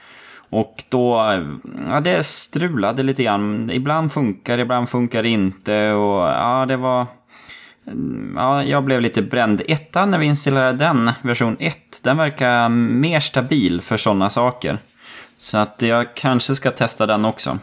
Och 0.50 0.84
då, 0.88 1.16
ja 1.88 2.00
det 2.00 2.26
strulade 2.26 3.02
lite 3.02 3.22
grann. 3.22 3.70
Ibland 3.70 4.12
funkar 4.12 4.56
det, 4.56 4.62
ibland 4.62 4.88
funkar 4.88 5.22
det 5.22 5.28
inte. 5.28 5.92
Och 5.92 6.22
ja, 6.22 6.66
det 6.68 6.76
var... 6.76 7.06
Mm, 7.86 8.32
ja, 8.36 8.64
jag 8.64 8.84
blev 8.84 9.00
lite 9.00 9.22
bränd. 9.22 9.62
Ettan, 9.68 10.10
när 10.10 10.18
vi 10.18 10.26
installerade 10.26 10.78
den, 10.84 11.10
version 11.22 11.56
1, 11.60 11.76
den 12.04 12.16
verkar 12.16 12.68
mer 12.68 13.20
stabil 13.20 13.80
för 13.80 13.96
sådana 13.96 14.30
saker. 14.30 14.78
Så 15.38 15.58
att 15.58 15.82
jag 15.82 16.14
kanske 16.14 16.54
ska 16.54 16.70
testa 16.70 17.06
den 17.06 17.24
också. 17.24 17.58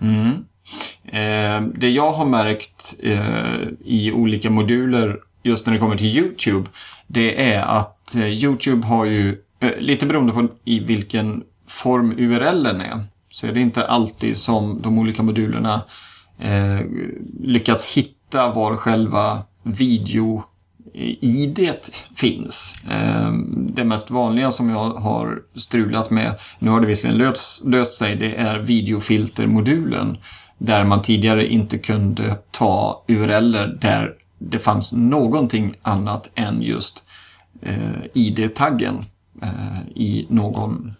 Mm. 0.00 0.44
Eh, 1.04 1.68
det 1.74 1.90
jag 1.90 2.10
har 2.10 2.26
märkt 2.26 2.94
eh, 3.02 3.68
i 3.84 4.12
olika 4.12 4.50
moduler 4.50 5.18
just 5.42 5.66
när 5.66 5.72
det 5.72 5.78
kommer 5.78 5.96
till 5.96 6.16
YouTube, 6.18 6.68
det 7.06 7.52
är 7.52 7.62
att 7.62 8.14
eh, 8.14 8.28
YouTube 8.28 8.86
har 8.86 9.04
ju, 9.04 9.38
eh, 9.60 9.78
lite 9.78 10.06
beroende 10.06 10.32
på 10.32 10.48
i 10.64 10.78
vilken 10.78 11.42
form 11.66 12.12
URLen 12.18 12.80
är, 12.80 13.04
så 13.30 13.46
är 13.46 13.52
det 13.52 13.60
inte 13.60 13.86
alltid 13.86 14.36
som 14.36 14.82
de 14.82 14.98
olika 14.98 15.22
modulerna 15.22 15.84
eh, 16.38 16.80
lyckats 17.40 17.86
hitta 17.86 18.14
var 18.38 18.76
själva 18.76 19.42
video 19.62 20.44
eh, 20.94 21.24
id 21.24 21.70
finns. 22.16 22.76
Ehm, 22.90 23.70
det 23.74 23.84
mest 23.84 24.10
vanliga 24.10 24.52
som 24.52 24.70
jag 24.70 24.90
har 24.90 25.42
strulat 25.56 26.10
med, 26.10 26.34
nu 26.58 26.70
har 26.70 26.80
det 26.80 26.86
visserligen 26.86 27.18
löst, 27.18 27.64
löst 27.64 27.94
sig, 27.94 28.16
det 28.16 28.34
är 28.34 28.58
videofiltermodulen. 28.58 30.18
Där 30.58 30.84
man 30.84 31.02
tidigare 31.02 31.52
inte 31.52 31.78
kunde 31.78 32.36
ta 32.50 33.04
URLer 33.08 33.78
där 33.80 34.14
det 34.38 34.58
fanns 34.58 34.92
någonting 34.92 35.74
annat 35.82 36.30
än 36.34 36.62
just 36.62 37.04
eh, 37.62 38.04
ID-taggen 38.14 39.04
eh, 39.42 39.88
i 39.94 40.26
någon, 40.30 40.94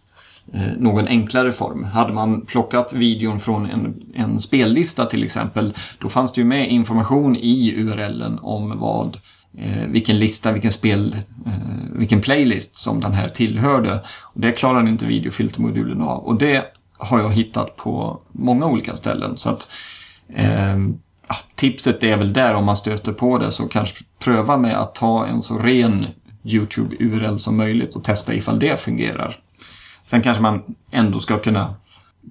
Eh, 0.55 0.73
någon 0.79 1.09
enklare 1.09 1.53
form. 1.53 1.85
Hade 1.85 2.13
man 2.13 2.47
plockat 2.47 2.93
videon 2.93 3.41
från 3.41 3.67
en, 3.67 4.03
en 4.15 4.41
spellista 4.41 5.07
till 5.07 5.25
exempel, 5.25 5.75
då 5.99 6.09
fanns 6.09 6.33
det 6.33 6.41
ju 6.41 6.45
med 6.45 6.71
information 6.71 7.37
i 7.37 7.75
URLen 7.77 8.39
om 8.43 8.79
vad 8.79 9.19
eh, 9.59 9.87
vilken 9.87 10.19
lista, 10.19 10.53
vilken 10.53 10.73
spel, 10.73 11.17
eh, 11.47 11.53
vilken 11.93 12.21
playlist 12.21 12.77
som 12.77 13.01
den 13.01 13.13
här 13.13 13.29
tillhörde. 13.29 14.01
Och 14.23 14.41
det 14.41 14.53
klarade 14.53 14.91
inte 14.91 15.07
videofiltermodulen 15.07 16.03
av. 16.03 16.25
Och 16.25 16.39
det 16.39 16.65
har 16.99 17.21
jag 17.21 17.33
hittat 17.33 17.77
på 17.77 18.21
många 18.33 18.67
olika 18.67 18.97
ställen. 18.97 19.37
Så 19.37 19.51
att 19.51 19.71
eh, 20.35 20.79
tipset 21.55 22.03
är 22.03 22.17
väl 22.17 22.33
där 22.33 22.55
om 22.55 22.65
man 22.65 22.77
stöter 22.77 23.13
på 23.13 23.39
det 23.39 23.51
så 23.51 23.69
kanske 23.69 24.05
pröva 24.19 24.57
med 24.57 24.81
att 24.81 24.95
ta 24.95 25.27
en 25.27 25.43
så 25.43 25.59
ren 25.59 26.07
YouTube-URL 26.45 27.39
som 27.39 27.57
möjligt 27.57 27.97
och 27.97 28.05
testa 28.05 28.35
ifall 28.35 28.59
det 28.59 28.81
fungerar. 28.81 29.39
Sen 30.15 30.23
kanske 30.23 30.43
man 30.43 30.63
ändå 30.91 31.21
ska 31.21 31.39
kunna 31.39 31.75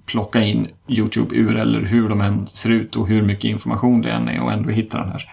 plocka 0.06 0.40
in 0.40 0.68
YouTube-URL 0.88 1.84
hur 1.84 2.08
de 2.08 2.20
än 2.20 2.46
ser 2.46 2.70
ut 2.70 2.96
och 2.96 3.08
hur 3.08 3.22
mycket 3.22 3.44
information 3.44 4.02
det 4.02 4.10
än 4.10 4.28
är 4.28 4.42
och 4.42 4.52
ändå 4.52 4.70
hitta 4.70 4.98
den 4.98 5.08
här 5.08 5.30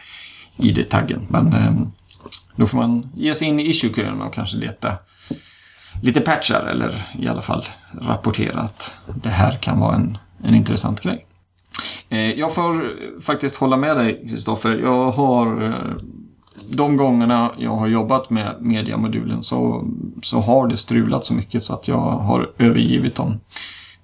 ID-taggen. 0.58 1.28
Men 1.30 1.54
ehm, 1.54 1.92
då 2.56 2.66
får 2.66 2.78
man 2.78 3.10
ge 3.16 3.36
sig 3.36 3.48
in 3.48 3.60
i 3.60 3.70
issue-kön 3.70 4.22
och 4.22 4.34
kanske 4.34 4.58
leta 4.58 4.94
lite 6.02 6.22
patchar 6.22 6.66
eller 6.66 7.08
i 7.20 7.28
alla 7.28 7.42
fall 7.42 7.66
rapportera 8.02 8.60
att 8.60 9.00
det 9.24 9.30
här 9.30 9.58
kan 9.58 9.80
vara 9.80 9.96
en, 9.96 10.18
en 10.44 10.56
intressant 10.56 11.02
grej. 11.02 11.26
Eh, 12.10 12.40
jag 12.40 12.54
får 12.54 12.92
faktiskt 13.22 13.56
hålla 13.56 13.78
med 13.78 13.98
dig 13.98 14.28
Kristoffer. 14.30 14.80
Jag 14.84 15.12
har 15.12 15.64
eh, 15.64 15.96
de 16.72 16.98
gångerna 16.98 17.52
jag 17.58 17.76
har 17.76 17.88
jobbat 17.88 18.30
med 18.30 18.56
mediamodulen 18.60 19.44
så, 19.44 19.88
så 20.24 20.40
har 20.40 20.68
det 20.68 20.78
strulat 20.78 21.26
så 21.26 21.34
mycket 21.34 21.64
så 21.64 21.74
att 21.74 21.88
jag 21.88 21.98
har 21.98 22.52
övergivit 22.58 23.16
dem 23.16 23.40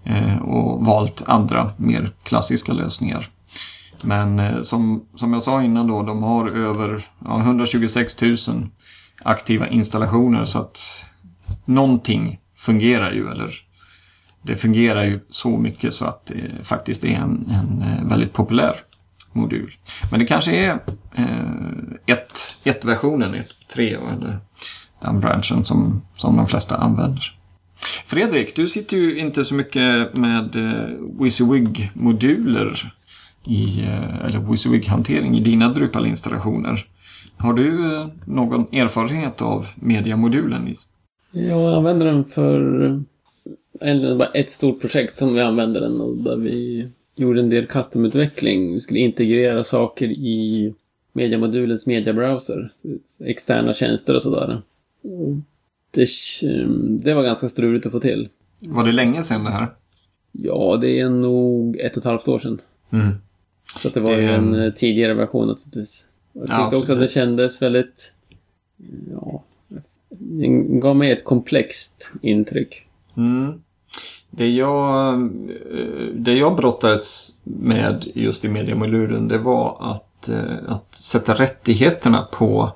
eh, 0.03 0.37
och 0.37 0.85
valt 0.85 1.23
andra 1.25 1.71
mer 1.77 2.13
klassiska 2.23 2.73
lösningar. 2.73 3.29
Men 4.01 4.39
eh, 4.39 4.61
som, 4.61 5.05
som 5.15 5.33
jag 5.33 5.43
sa 5.43 5.63
innan 5.63 5.87
då, 5.87 6.01
de 6.03 6.23
har 6.23 6.47
över 6.47 7.07
ja, 7.25 7.39
126 7.39 8.21
000 8.21 8.37
aktiva 9.23 9.67
installationer 9.67 10.45
så 10.45 10.59
att 10.59 11.05
någonting 11.65 12.39
fungerar 12.55 13.11
ju 13.11 13.31
eller 13.31 13.53
det 14.41 14.55
fungerar 14.55 15.03
ju 15.03 15.19
så 15.29 15.57
mycket 15.57 15.93
så 15.93 16.05
att 16.05 16.25
det 16.25 16.65
faktiskt 16.65 17.03
är 17.03 17.15
en, 17.15 17.49
en 17.49 17.81
eh, 17.81 18.09
väldigt 18.09 18.33
populär 18.33 18.75
modul. 19.37 19.71
Men 20.11 20.19
det 20.19 20.25
kanske 20.25 20.55
är 20.55 20.79
eh, 21.15 22.15
ett, 22.15 22.39
ett 22.65 22.85
versionen, 22.85 23.33
ett 23.33 23.51
tre 23.73 23.87
eller 23.87 24.37
den 25.01 25.19
branschen 25.19 25.65
som, 25.65 26.01
som 26.17 26.37
de 26.37 26.47
flesta 26.47 26.75
använder. 26.75 27.33
Fredrik, 28.05 28.55
du 28.55 28.67
sitter 28.67 28.97
ju 28.97 29.19
inte 29.19 29.45
så 29.45 29.53
mycket 29.53 30.13
med 30.13 30.55
eh, 30.55 30.89
WYSIWYG-moduler 31.19 32.93
i, 33.45 33.81
eh, 33.81 34.25
eller 34.25 34.39
WYSIWYG-hantering 34.39 35.37
i 35.37 35.39
dina 35.39 35.69
Drupal-installationer. 35.69 36.85
Har 37.37 37.53
du 37.53 37.95
eh, 37.95 38.07
någon 38.25 38.61
erfarenhet 38.71 39.41
av 39.41 39.67
mediamodulen? 39.75 40.73
Ja, 41.31 41.41
jag 41.41 41.77
använder 41.77 42.05
den 42.05 42.25
för 42.25 42.85
eh, 42.85 42.99
eller 43.81 44.37
ett 44.37 44.51
stort 44.51 44.81
projekt 44.81 45.17
som 45.17 45.33
vi 45.33 45.41
använder 45.41 45.81
den 45.81 46.01
och 46.01 46.17
där 46.17 46.37
vi 46.37 46.87
gjorde 47.17 47.39
en 47.39 47.49
del 47.49 47.67
custom-utveckling. 47.67 48.73
Vi 48.73 48.81
skulle 48.81 48.99
integrera 48.99 49.63
saker 49.63 50.05
i 50.07 50.73
mediamodulens 51.13 51.85
mediabrowser. 51.85 52.71
Externa 53.25 53.73
tjänster 53.73 54.15
och 54.15 54.21
sådär. 54.21 54.61
Det, 55.91 56.07
det 57.03 57.13
var 57.13 57.23
ganska 57.23 57.49
struligt 57.49 57.85
att 57.85 57.91
få 57.91 57.99
till. 57.99 58.29
Var 58.59 58.83
det 58.85 58.91
länge 58.91 59.23
sedan 59.23 59.43
det 59.43 59.49
här? 59.51 59.67
Ja, 60.31 60.77
det 60.81 60.99
är 60.99 61.09
nog 61.09 61.77
ett 61.79 61.91
och 61.91 61.97
ett 61.97 62.03
halvt 62.05 62.27
år 62.27 62.39
sedan. 62.39 62.61
Mm. 62.89 63.13
Så 63.81 63.89
det 63.89 63.99
var 63.99 64.15
Det- 64.15 64.21
ju 64.21 64.29
en 64.29 64.55
eh, 64.55 64.73
tidigare 64.73 65.13
version 65.13 65.47
naturligtvis. 65.47 66.05
Jag 66.33 66.43
tyckte 66.43 66.55
Ja, 66.71 66.77
också 66.77 66.93
att 66.93 66.99
det 66.99 67.07
kändes 67.07 67.61
väldigt... 67.61 68.13
Ja... 69.11 69.43
Det 70.09 70.47
gav 70.79 70.95
mig 70.95 71.11
ett 71.11 71.23
komplext 71.23 72.11
intryck. 72.21 72.83
Mm. 73.17 73.61
Det 74.37 74.49
jag, 74.49 75.13
eh, 75.13 76.05
det 76.13 76.33
jag 76.33 76.55
brottades 76.55 77.29
med 77.43 78.05
just 78.15 78.45
i 78.45 78.49
mediamodulen 78.49 79.27
det 79.27 79.37
var 79.37 79.77
att, 79.79 80.29
eh, 80.29 80.57
att 80.67 80.95
sätta 80.95 81.33
rättigheterna 81.33 82.27
på, 82.31 82.71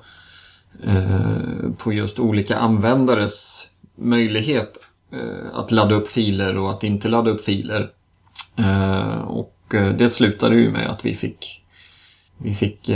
eh, 0.84 1.72
på 1.78 1.92
just 1.92 2.18
olika 2.18 2.56
användares 2.56 3.66
möjlighet 3.96 4.78
att 5.52 5.70
ladda 5.70 5.94
upp 5.94 6.08
filer 6.08 6.56
och 6.56 6.70
att 6.70 6.84
inte 6.84 7.08
ladda 7.08 7.30
upp 7.30 7.44
filer. 7.44 7.88
Och 9.26 9.56
det 9.70 10.10
slutade 10.10 10.56
ju 10.56 10.70
med 10.70 10.90
att 10.90 11.04
vi 11.04 11.14
fick, 11.14 11.62
vi 12.38 12.54
fick 12.54 12.90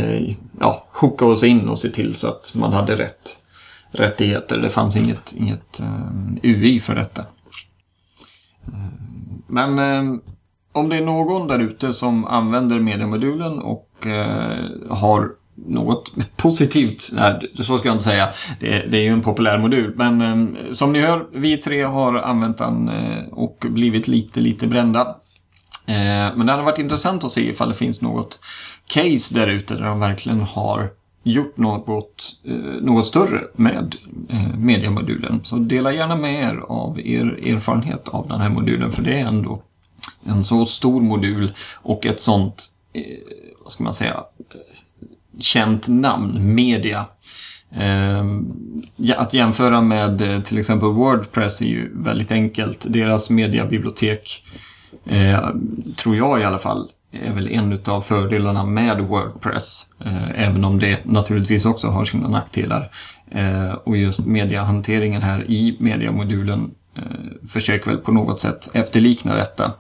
ja, 0.61 0.87
hooka 0.93 1.25
oss 1.27 1.43
in 1.43 1.69
och 1.69 1.79
se 1.79 1.89
till 1.89 2.15
så 2.15 2.29
att 2.29 2.53
man 2.55 2.73
hade 2.73 2.97
rätt 2.97 3.39
rättigheter. 3.91 4.59
Det 4.59 4.71
fanns 4.71 4.97
inget, 4.97 5.35
inget 5.37 5.83
UI 6.43 6.81
för 6.81 6.95
detta. 6.95 7.25
Men 9.47 9.79
eh, 9.79 10.21
om 10.73 10.89
det 10.89 10.97
är 10.97 11.05
någon 11.05 11.49
där 11.49 11.59
ute 11.59 11.93
som 11.93 12.25
använder 12.25 12.79
mediemodulen 12.79 13.59
och 13.59 14.07
eh, 14.07 14.65
har 14.91 15.31
något 15.55 16.13
positivt, 16.37 17.11
nej, 17.13 17.53
så 17.55 17.79
ska 17.79 17.89
jag 17.89 17.95
inte 17.95 18.05
säga, 18.05 18.29
det, 18.61 18.91
det 18.91 18.99
är 18.99 19.03
ju 19.03 19.13
en 19.13 19.23
populär 19.23 19.59
modul. 19.59 19.95
Men 19.97 20.21
eh, 20.21 20.73
som 20.73 20.93
ni 20.93 21.01
hör, 21.01 21.27
vi 21.33 21.57
tre 21.57 21.83
har 21.83 22.15
använt 22.15 22.59
den 22.59 22.89
eh, 22.89 23.25
och 23.33 23.65
blivit 23.69 24.09
lite, 24.09 24.41
lite 24.41 24.67
brända. 24.67 25.01
Eh, 25.87 26.37
men 26.37 26.47
det 26.47 26.53
hade 26.53 26.65
varit 26.65 26.79
intressant 26.79 27.25
att 27.25 27.33
se 27.33 27.51
ifall 27.51 27.69
det 27.69 27.75
finns 27.75 28.01
något 28.01 28.41
case 28.87 29.35
där 29.35 29.47
ute 29.47 29.75
där 29.75 29.85
de 29.85 30.01
verkligen 30.01 30.41
har 30.41 30.91
gjort 31.27 31.57
något, 31.57 32.37
eh, 32.45 32.55
något 32.83 33.07
större 33.07 33.45
med 33.57 33.95
Mediamodulen. 34.29 34.65
mediemodulen. 34.67 35.41
Så 35.45 35.57
dela 35.57 35.93
gärna 35.93 36.17
med 36.17 36.43
er 36.43 36.57
av 36.69 37.01
er 37.01 37.55
erfarenhet 37.55 38.09
av 38.09 38.29
den 38.29 38.41
här 38.41 38.49
modulen 38.49 38.93
för 38.93 39.03
det 39.03 39.21
är 39.21 39.25
ändå 39.25 39.63
en 40.25 40.45
så 40.45 40.67
stor 40.67 41.01
modul 41.01 41.53
och 41.75 42.07
ett 42.07 42.21
sånt, 42.21 42.65
eh, 42.93 43.03
vad 43.63 43.73
ska 43.73 43.85
man 43.85 43.95
säga, 43.95 44.25
känt 45.39 45.89
namn, 45.89 46.55
media. 46.55 47.05
Ehm, 47.71 48.53
att 49.17 49.35
jämföra 49.35 49.81
med 49.81 50.45
till 50.45 50.59
exempel 50.59 50.89
Wordpress 50.89 51.61
är 51.61 51.67
ju 51.67 51.91
väldigt 51.95 52.33
enkelt. 52.33 52.87
Deras 52.89 53.31
mediabibliotek 53.31 54.45
tror 55.97 56.17
jag 56.17 56.41
i 56.41 56.45
alla 56.45 56.59
fall 56.59 56.89
är 57.13 57.33
väl 57.33 57.49
en 57.49 57.81
av 57.87 58.01
fördelarna 58.01 58.65
med 58.65 59.01
Wordpress. 59.01 59.87
Eh, 60.05 60.47
även 60.47 60.65
om 60.65 60.79
det 60.79 61.05
naturligtvis 61.05 61.67
också 61.67 61.89
har 61.89 62.05
sina 62.05 62.29
nackdelar. 62.29 62.91
Eh, 63.31 63.73
och 63.73 63.97
just 63.97 64.21
mediahanteringen 64.21 65.23
här 65.23 65.51
i 65.51 65.77
mediamodulen 65.81 66.71
eh, 66.97 67.49
försöker 67.49 67.91
väl 67.91 68.01
på 68.01 68.13
något 68.13 68.41
sätt 68.41 68.71
efterlikna 68.75 69.35
detta. 69.35 69.73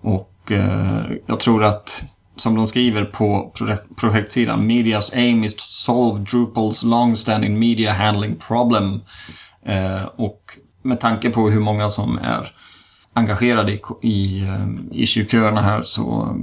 Och 0.00 0.52
eh, 0.52 1.02
jag 1.26 1.40
tror 1.40 1.64
att 1.64 2.04
som 2.36 2.54
de 2.54 2.66
skriver 2.66 3.04
på 3.04 3.52
projektsidan, 3.96 4.66
Medias 4.66 5.12
aim 5.12 5.44
is 5.44 5.54
to 5.54 5.62
solve 5.62 6.24
Drupals 6.24 6.82
long-standing 6.82 7.58
media 7.58 7.92
handling 7.92 8.36
problem. 8.36 9.00
Eh, 9.64 10.02
och 10.02 10.42
med 10.82 11.00
tanke 11.00 11.30
på 11.30 11.50
hur 11.50 11.60
många 11.60 11.90
som 11.90 12.18
är 12.18 12.52
engagerad 13.18 13.70
i, 13.70 13.80
i, 14.02 14.46
i 14.92 15.06
köerna 15.06 15.60
här 15.60 15.82
så, 15.82 16.36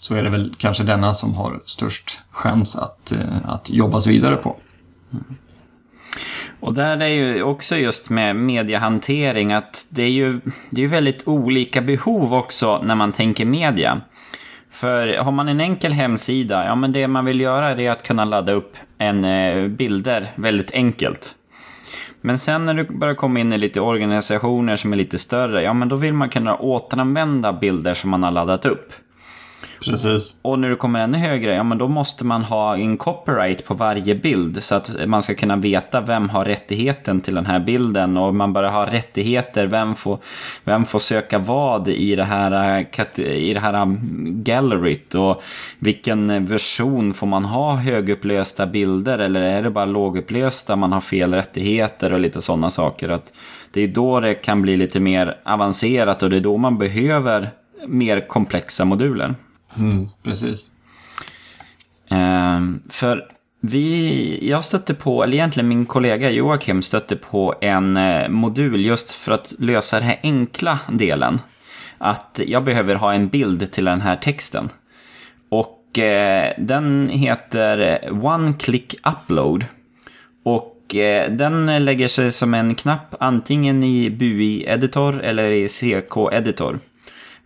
så 0.00 0.14
är 0.14 0.22
det 0.22 0.30
väl 0.30 0.54
kanske 0.58 0.82
denna 0.82 1.14
som 1.14 1.34
har 1.34 1.60
störst 1.64 2.18
chans 2.30 2.76
att, 2.76 3.12
eh, 3.12 3.36
att 3.44 3.70
jobbas 3.70 4.06
vidare 4.06 4.36
på. 4.36 4.56
Mm. 5.12 5.24
Och 6.60 6.74
där 6.74 7.02
är 7.02 7.08
ju 7.08 7.42
också 7.42 7.76
just 7.76 8.10
med 8.10 8.36
mediehantering 8.36 9.52
att 9.52 9.86
det 9.90 10.02
är 10.02 10.10
ju 10.10 10.40
det 10.70 10.84
är 10.84 10.88
väldigt 10.88 11.28
olika 11.28 11.80
behov 11.80 12.34
också 12.34 12.82
när 12.82 12.94
man 12.94 13.12
tänker 13.12 13.44
media. 13.44 14.00
För 14.70 15.16
har 15.16 15.32
man 15.32 15.48
en 15.48 15.60
enkel 15.60 15.92
hemsida, 15.92 16.64
ja 16.64 16.74
men 16.74 16.92
det 16.92 17.08
man 17.08 17.24
vill 17.24 17.40
göra 17.40 17.70
är 17.70 17.90
att 17.90 18.02
kunna 18.02 18.24
ladda 18.24 18.52
upp 18.52 18.76
en 18.98 19.24
eh, 19.24 19.68
bilder 19.68 20.28
väldigt 20.34 20.70
enkelt. 20.70 21.34
Men 22.20 22.38
sen 22.38 22.64
när 22.64 22.74
du 22.74 22.84
börjar 22.84 23.14
komma 23.14 23.40
in 23.40 23.52
i 23.52 23.58
lite 23.58 23.80
organisationer 23.80 24.76
som 24.76 24.92
är 24.92 24.96
lite 24.96 25.18
större, 25.18 25.62
ja 25.62 25.72
men 25.72 25.88
då 25.88 25.96
vill 25.96 26.14
man 26.14 26.28
kunna 26.28 26.56
återanvända 26.56 27.52
bilder 27.52 27.94
som 27.94 28.10
man 28.10 28.22
har 28.22 28.30
laddat 28.30 28.66
upp. 28.66 28.92
Precis. 29.84 30.36
Och 30.42 30.58
när 30.58 30.68
du 30.68 30.76
kommer 30.76 31.00
ännu 31.00 31.18
högre, 31.18 31.54
ja 31.54 31.62
men 31.62 31.78
då 31.78 31.88
måste 31.88 32.24
man 32.24 32.44
ha 32.44 32.76
en 32.76 32.96
copyright 32.96 33.64
på 33.64 33.74
varje 33.74 34.14
bild. 34.14 34.62
Så 34.62 34.74
att 34.74 35.06
man 35.06 35.22
ska 35.22 35.34
kunna 35.34 35.56
veta 35.56 36.00
vem 36.00 36.28
har 36.28 36.44
rättigheten 36.44 37.20
till 37.20 37.34
den 37.34 37.46
här 37.46 37.60
bilden. 37.60 38.16
Och 38.16 38.34
man 38.34 38.52
bara 38.52 38.70
har 38.70 38.86
rättigheter, 38.86 39.66
vem 39.66 39.94
får, 39.94 40.18
vem 40.64 40.84
får 40.84 40.98
söka 40.98 41.38
vad 41.38 41.88
i 41.88 42.16
det 42.16 42.24
här, 42.24 42.78
äh, 43.18 43.24
i 43.24 43.54
det 43.54 43.60
här 43.60 43.74
äh, 43.74 43.86
galleryt. 44.24 45.14
Och 45.14 45.42
vilken 45.78 46.46
version 46.46 47.14
får 47.14 47.26
man 47.26 47.44
ha 47.44 47.74
högupplösta 47.74 48.66
bilder 48.66 49.18
eller 49.18 49.40
är 49.40 49.62
det 49.62 49.70
bara 49.70 49.84
lågupplösta 49.84 50.76
man 50.76 50.92
har 50.92 51.00
fel 51.00 51.34
rättigheter 51.34 52.12
och 52.12 52.20
lite 52.20 52.42
sådana 52.42 52.70
saker. 52.70 53.08
Att 53.08 53.32
det 53.72 53.80
är 53.80 53.88
då 53.88 54.20
det 54.20 54.34
kan 54.34 54.62
bli 54.62 54.76
lite 54.76 55.00
mer 55.00 55.36
avancerat 55.44 56.22
och 56.22 56.30
det 56.30 56.36
är 56.36 56.40
då 56.40 56.56
man 56.56 56.78
behöver 56.78 57.50
mer 57.86 58.28
komplexa 58.28 58.84
moduler. 58.84 59.34
Mm, 59.78 60.08
precis. 60.22 60.70
Um, 62.10 62.82
för 62.88 63.26
vi, 63.60 64.48
jag 64.48 64.64
stötte 64.64 64.94
på, 64.94 65.22
eller 65.22 65.34
egentligen 65.34 65.68
min 65.68 65.86
kollega 65.86 66.30
Joakim 66.30 66.82
stötte 66.82 67.16
på 67.16 67.54
en 67.60 67.96
eh, 67.96 68.28
modul 68.28 68.86
just 68.86 69.10
för 69.10 69.32
att 69.32 69.54
lösa 69.58 69.98
den 69.98 70.08
här 70.08 70.20
enkla 70.22 70.78
delen. 70.88 71.40
Att 71.98 72.40
jag 72.46 72.64
behöver 72.64 72.94
ha 72.94 73.12
en 73.12 73.28
bild 73.28 73.72
till 73.72 73.84
den 73.84 74.00
här 74.00 74.16
texten. 74.16 74.68
Och 75.48 75.98
eh, 75.98 76.52
den 76.58 77.08
heter 77.08 78.00
One 78.24 78.54
Click 78.58 78.94
Upload. 79.06 79.64
Och 80.44 80.94
eh, 80.94 81.30
den 81.30 81.84
lägger 81.84 82.08
sig 82.08 82.32
som 82.32 82.54
en 82.54 82.74
knapp 82.74 83.14
antingen 83.20 83.82
i 83.82 84.10
BUI 84.10 84.64
Editor 84.68 85.20
eller 85.22 85.50
i 85.50 85.68
CK 85.68 86.32
Editor. 86.32 86.78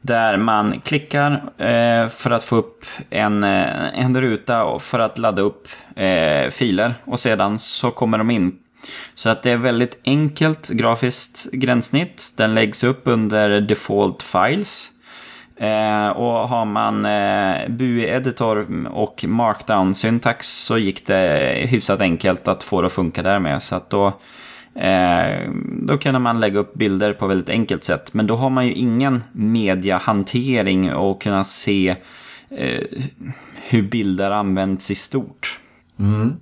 Där 0.03 0.37
man 0.37 0.81
klickar 0.81 1.33
eh, 1.59 2.09
för 2.09 2.31
att 2.31 2.45
få 2.45 2.57
upp 2.57 2.85
en, 3.11 3.45
eh, 3.45 4.01
en 4.01 4.21
ruta 4.21 4.79
för 4.79 4.99
att 4.99 5.19
ladda 5.19 5.43
upp 5.43 5.69
eh, 5.97 6.51
filer. 6.51 6.95
Och 7.05 7.21
sedan 7.21 7.59
så 7.59 7.91
kommer 7.91 8.19
de 8.19 8.31
in. 8.31 8.59
Så 9.15 9.31
att 9.31 9.43
det 9.43 9.51
är 9.51 9.57
väldigt 9.57 10.01
enkelt 10.05 10.69
grafiskt 10.69 11.53
gränssnitt. 11.53 12.35
Den 12.37 12.55
läggs 12.55 12.85
upp 12.85 13.01
under 13.05 13.61
default 13.61 14.23
files. 14.23 14.91
Eh, 15.57 16.09
och 16.09 16.49
har 16.49 16.65
man 16.65 17.05
eh, 17.05 17.69
BUI-editor 17.69 18.87
och 18.87 19.25
markdown-syntax 19.25 20.43
så 20.43 20.79
gick 20.79 21.07
det 21.07 21.53
hyfsat 21.71 22.01
enkelt 22.01 22.49
att 22.49 22.63
få 22.63 22.81
det 22.81 22.87
att 22.87 22.93
funka 22.93 23.23
där 23.23 23.39
med. 23.39 23.63
Så 23.63 23.77
att 23.77 23.91
då 23.91 24.13
Eh, 24.75 25.51
då 25.83 25.99
kan 25.99 26.23
man 26.23 26.41
lägga 26.41 26.59
upp 26.59 26.75
bilder 26.75 27.13
på 27.13 27.27
väldigt 27.27 27.49
enkelt 27.49 27.85
sätt. 27.85 28.15
Men 28.15 28.27
då 28.27 28.37
har 28.37 28.51
man 28.51 28.67
ju 28.67 28.75
ingen 28.75 29.25
mediahantering 29.33 30.95
och 30.95 31.23
kunna 31.23 31.45
se 31.45 31.97
eh, 32.51 32.83
hur 33.69 33.83
bilder 33.83 34.31
används 34.31 34.91
i 34.91 34.95
stort. 34.95 35.61
Mm. 35.99 36.37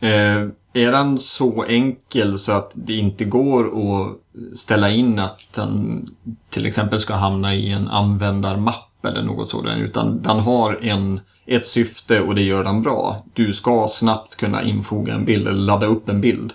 Eh, 0.00 0.50
är 0.72 0.92
den 0.92 1.18
så 1.18 1.64
enkel 1.64 2.38
så 2.38 2.52
att 2.52 2.72
det 2.74 2.92
inte 2.92 3.24
går 3.24 3.64
att 3.66 4.16
ställa 4.58 4.90
in 4.90 5.18
att 5.18 5.40
den 5.54 6.06
till 6.50 6.66
exempel 6.66 7.00
ska 7.00 7.14
hamna 7.14 7.54
i 7.54 7.72
en 7.72 7.88
användarmapp 7.88 9.04
eller 9.04 9.22
något 9.22 9.50
sådant. 9.50 9.78
Utan 9.78 10.22
den 10.22 10.38
har 10.38 10.78
en, 10.82 11.20
ett 11.46 11.66
syfte 11.66 12.20
och 12.20 12.34
det 12.34 12.42
gör 12.42 12.64
den 12.64 12.82
bra. 12.82 13.24
Du 13.32 13.52
ska 13.52 13.88
snabbt 13.90 14.36
kunna 14.36 14.62
infoga 14.62 15.14
en 15.14 15.24
bild 15.24 15.48
eller 15.48 15.60
ladda 15.60 15.86
upp 15.86 16.08
en 16.08 16.20
bild. 16.20 16.52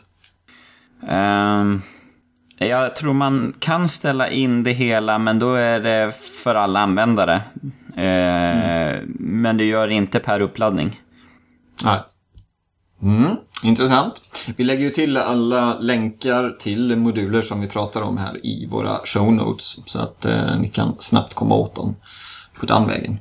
Um, 1.10 1.82
jag 2.58 2.96
tror 2.96 3.14
man 3.14 3.54
kan 3.60 3.90
ställa 3.90 4.30
in 4.30 4.64
det 4.64 4.72
hela, 4.72 5.20
men 5.20 5.40
då 5.40 5.54
är 5.54 5.80
det 5.80 6.12
för 6.44 6.56
alla 6.56 6.80
användare. 6.80 7.42
Uh, 7.98 8.04
mm. 8.04 9.12
Men 9.18 9.58
det 9.58 9.64
gör 9.64 9.88
inte 9.88 10.20
per 10.20 10.40
uppladdning. 10.40 11.00
Nej. 11.84 12.00
Mm, 13.02 13.36
intressant. 13.64 14.22
Vi 14.56 14.64
lägger 14.64 14.84
ju 14.84 14.90
till 14.90 15.18
alla 15.18 15.80
länkar 15.80 16.50
till 16.60 16.96
moduler 16.96 17.42
som 17.42 17.62
vi 17.62 17.68
pratar 17.68 18.02
om 18.02 18.18
här 18.18 18.46
i 18.46 18.68
våra 18.72 19.00
show 19.06 19.34
notes. 19.34 19.78
Så 19.86 20.00
att 20.00 20.26
eh, 20.26 20.60
ni 20.60 20.68
kan 20.68 20.96
snabbt 21.00 21.34
komma 21.34 21.56
åt 21.56 21.76
dem 21.76 21.96
på 22.60 22.66
den 22.66 22.88
vägen. 22.88 23.20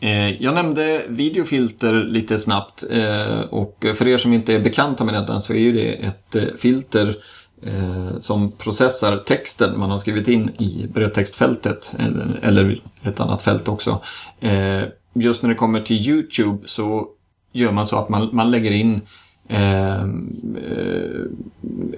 Eh, 0.00 0.42
jag 0.42 0.54
nämnde 0.54 1.02
videofilter 1.08 1.92
lite 1.92 2.38
snabbt 2.38 2.84
eh, 2.90 3.40
och 3.40 3.84
för 3.94 4.08
er 4.08 4.18
som 4.18 4.32
inte 4.32 4.54
är 4.54 4.60
bekanta 4.60 5.04
med 5.04 5.14
detta 5.14 5.40
så 5.40 5.52
är 5.52 5.58
ju 5.58 5.72
det 5.72 5.92
ett 5.92 6.34
eh, 6.34 6.42
filter 6.58 7.16
som 8.20 8.52
processar 8.52 9.16
texten 9.16 9.78
man 9.78 9.90
har 9.90 9.98
skrivit 9.98 10.28
in 10.28 10.50
i 10.58 10.86
brödtextfältet 10.94 11.96
eller 12.42 12.80
ett 13.02 13.20
annat 13.20 13.42
fält 13.42 13.68
också. 13.68 14.00
Just 15.14 15.42
när 15.42 15.48
det 15.48 15.54
kommer 15.54 15.80
till 15.80 16.08
YouTube 16.08 16.68
så 16.68 17.08
gör 17.52 17.72
man 17.72 17.86
så 17.86 17.96
att 17.96 18.08
man, 18.08 18.28
man 18.32 18.50
lägger 18.50 18.70
in 18.70 19.00
eh, 19.48 20.04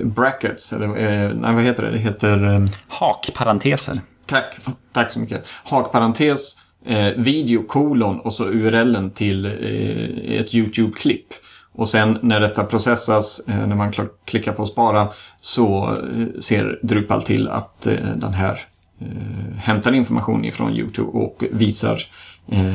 brackets, 0.04 0.72
eller 0.72 0.86
eh, 0.86 1.34
nej, 1.34 1.54
vad 1.54 1.64
heter 1.64 1.82
det? 1.82 1.90
Det 1.90 1.98
heter... 1.98 2.54
Eh, 2.54 2.64
Hakparenteser. 2.88 4.00
Tack, 4.26 4.56
tack 4.92 5.10
så 5.10 5.18
mycket. 5.18 5.44
Hakparentes 5.64 6.56
eh, 6.86 7.12
video 7.16 7.62
kolon 7.62 8.20
och 8.20 8.32
så 8.32 8.44
URLen 8.44 9.10
till 9.10 9.46
eh, 9.46 10.40
ett 10.40 10.54
YouTube-klipp. 10.54 11.26
Och 11.72 11.88
sen 11.88 12.18
när 12.22 12.40
detta 12.40 12.64
processas, 12.64 13.40
eh, 13.48 13.66
när 13.66 13.76
man 13.76 13.92
klickar 14.24 14.52
på 14.52 14.66
spara, 14.66 15.08
så 15.40 15.96
eh, 16.14 16.40
ser 16.40 16.78
Drupal 16.82 17.22
till 17.22 17.48
att 17.48 17.86
eh, 17.86 18.16
den 18.16 18.32
här 18.32 18.60
eh, 19.00 19.56
hämtar 19.58 19.92
information 19.92 20.44
ifrån 20.44 20.76
YouTube 20.76 21.10
och 21.10 21.44
visar 21.52 22.06
eh, 22.48 22.74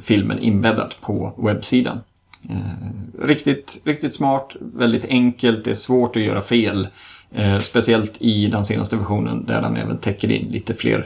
filmen 0.00 0.38
inbäddad 0.38 0.94
på 1.00 1.34
webbsidan. 1.38 2.00
Eh, 2.48 3.26
riktigt, 3.26 3.80
riktigt 3.84 4.14
smart, 4.14 4.56
väldigt 4.60 5.04
enkelt, 5.04 5.64
det 5.64 5.70
är 5.70 5.74
svårt 5.74 6.16
att 6.16 6.22
göra 6.22 6.42
fel. 6.42 6.88
Eh, 7.32 7.60
speciellt 7.60 8.16
i 8.22 8.46
den 8.46 8.64
senaste 8.64 8.96
versionen 8.96 9.44
där 9.46 9.62
den 9.62 9.76
även 9.76 9.98
täcker 9.98 10.30
in 10.30 10.48
lite 10.52 10.74
fler 10.74 10.98
eh, 10.98 11.04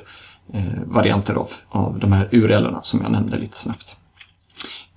Eh, 0.52 0.82
varianter 0.86 1.34
av, 1.34 1.50
av 1.68 1.98
de 1.98 2.12
här 2.12 2.28
url 2.32 2.76
som 2.82 3.00
jag 3.02 3.12
nämnde 3.12 3.38
lite 3.38 3.56
snabbt. 3.56 3.96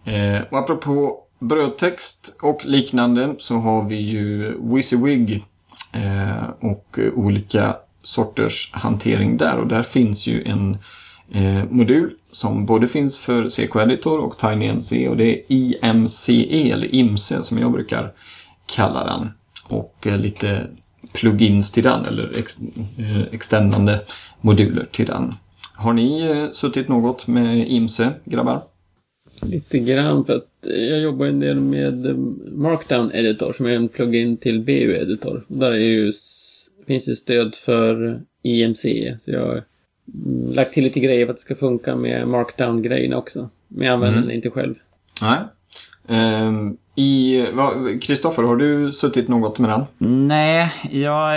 Eh, 0.05 0.41
och 0.49 0.57
apropå 0.57 1.19
brödtext 1.39 2.37
och 2.41 2.65
liknande 2.65 3.35
så 3.39 3.55
har 3.55 3.83
vi 3.83 3.95
ju 3.95 4.57
WYSIWYG 4.61 5.43
eh, 5.91 6.49
och 6.59 6.99
olika 7.15 7.75
sorters 8.03 8.71
hantering 8.73 9.37
där. 9.37 9.57
Och 9.57 9.67
där 9.67 9.83
finns 9.83 10.27
ju 10.27 10.43
en 10.43 10.77
eh, 11.31 11.63
modul 11.69 12.13
som 12.31 12.65
både 12.65 12.87
finns 12.87 13.17
för 13.17 13.49
CK-editor 13.49 14.19
och 14.19 14.37
TinyMC 14.37 15.07
och 15.07 15.17
det 15.17 15.25
är 15.25 15.41
IMCE 15.47 16.71
eller 16.71 16.95
IMCE 16.95 17.43
som 17.43 17.59
jag 17.59 17.71
brukar 17.71 18.13
kalla 18.65 19.03
den. 19.03 19.31
Och 19.67 20.07
eh, 20.07 20.17
lite 20.17 20.67
plugins 21.13 21.71
till 21.71 21.83
den 21.83 22.05
eller 22.05 22.39
ex, 22.39 22.57
eh, 22.97 23.21
extendande 23.31 24.01
moduler 24.41 24.85
till 24.91 25.05
den. 25.05 25.33
Har 25.75 25.93
ni 25.93 26.21
eh, 26.21 26.51
suttit 26.51 26.87
något 26.87 27.27
med 27.27 27.67
IMSE, 27.67 28.13
grabbar? 28.25 28.61
Lite 29.41 29.79
grann, 29.79 30.25
för 30.25 30.35
att 30.35 30.49
jag 30.61 30.99
jobbar 30.99 31.25
en 31.25 31.39
del 31.39 31.59
med 31.59 32.05
eh, 32.05 32.15
Markdown 32.51 33.11
Editor 33.13 33.53
som 33.53 33.65
är 33.65 33.69
en 33.69 33.87
plugin 33.87 34.37
till 34.37 34.59
BU 34.59 34.95
Editor. 34.95 35.45
Där 35.47 35.71
är 35.71 35.77
ju, 35.77 36.11
finns 36.87 37.07
ju 37.09 37.15
stöd 37.15 37.55
för 37.55 38.21
IMC, 38.43 38.81
så 39.19 39.31
jag 39.31 39.51
mm, 39.51 40.53
lagt 40.53 40.73
till 40.73 40.83
lite 40.83 40.99
grejer 40.99 41.25
för 41.25 41.31
att 41.33 41.37
det 41.37 41.41
ska 41.41 41.55
funka 41.55 41.95
med 41.95 42.27
markdown-grejerna 42.27 43.17
också. 43.17 43.49
Men 43.67 43.87
jag 43.87 43.93
använder 43.93 44.17
Mm. 44.17 44.27
den 44.27 44.35
inte 44.35 44.49
själv. 44.49 44.75
Nej. 45.21 45.37
Ehm, 46.07 46.77
i, 46.95 47.45
Kristoffer, 48.01 48.43
har 48.43 48.55
du 48.55 48.91
suttit 48.91 49.27
något 49.27 49.59
med 49.59 49.69
den? 49.69 49.85
Nej, 50.27 50.71
jag, 50.91 51.27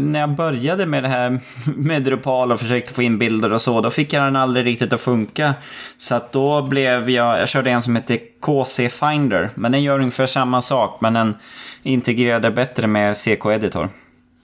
när 0.00 0.20
jag 0.20 0.30
började 0.30 0.86
med 0.86 1.02
det 1.04 1.08
här 1.08 1.40
med 1.76 2.02
Drupal 2.02 2.52
och 2.52 2.60
försökte 2.60 2.94
få 2.94 3.02
in 3.02 3.18
bilder 3.18 3.52
och 3.52 3.60
så, 3.60 3.80
då 3.80 3.90
fick 3.90 4.12
jag 4.12 4.24
den 4.24 4.36
aldrig 4.36 4.66
riktigt 4.66 4.92
att 4.92 5.00
funka. 5.00 5.54
Så 5.96 6.14
att 6.14 6.32
då 6.32 6.62
blev 6.62 7.10
jag, 7.10 7.40
jag 7.40 7.48
körde 7.48 7.70
en 7.70 7.82
som 7.82 7.96
heter 7.96 8.18
KC 8.40 8.88
Finder, 8.88 9.50
men 9.54 9.72
den 9.72 9.82
gör 9.82 9.98
ungefär 9.98 10.26
samma 10.26 10.62
sak, 10.62 11.00
men 11.00 11.14
den 11.14 11.34
integrerade 11.82 12.50
bättre 12.50 12.86
med 12.86 13.16
CK-editor. 13.16 13.88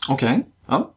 Okej. 0.09 0.47
Ja. 0.69 0.91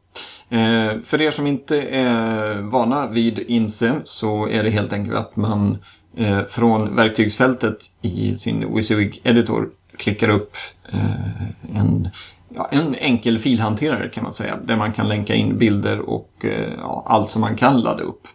Eh, 0.50 1.02
för 1.06 1.22
er 1.22 1.32
som 1.32 1.48
inte 1.48 1.82
är 1.82 2.62
vana 2.62 3.08
vid 3.08 3.40
INSE 3.40 3.94
så 4.04 4.48
är 4.48 4.64
det 4.64 4.70
helt 4.70 4.94
enkelt 4.94 5.18
att 5.18 5.36
man 5.36 5.78
eh, 6.18 6.46
från 6.50 6.96
verktygsfältet 6.96 7.78
i 8.02 8.38
sin 8.38 8.74
WYSIWYG 8.76 9.22
editor 9.24 9.70
klickar 9.98 10.30
upp 10.30 10.56
eh, 10.90 11.80
en, 11.80 12.10
ja, 12.56 12.68
en 12.72 12.96
enkel 12.96 13.40
filhanterare 13.40 14.10
kan 14.10 14.24
man 14.24 14.34
säga. 14.34 14.58
Där 14.64 14.76
man 14.76 14.94
kan 14.94 15.08
länka 15.08 15.36
in 15.36 15.58
bilder 15.58 16.00
och 16.00 16.32
eh, 16.46 16.74
ja, 16.78 17.04
allt 17.08 17.32
som 17.32 17.42
man 17.42 17.56
kan 17.56 17.82
ladda 17.82 18.04
upp. 18.04 18.28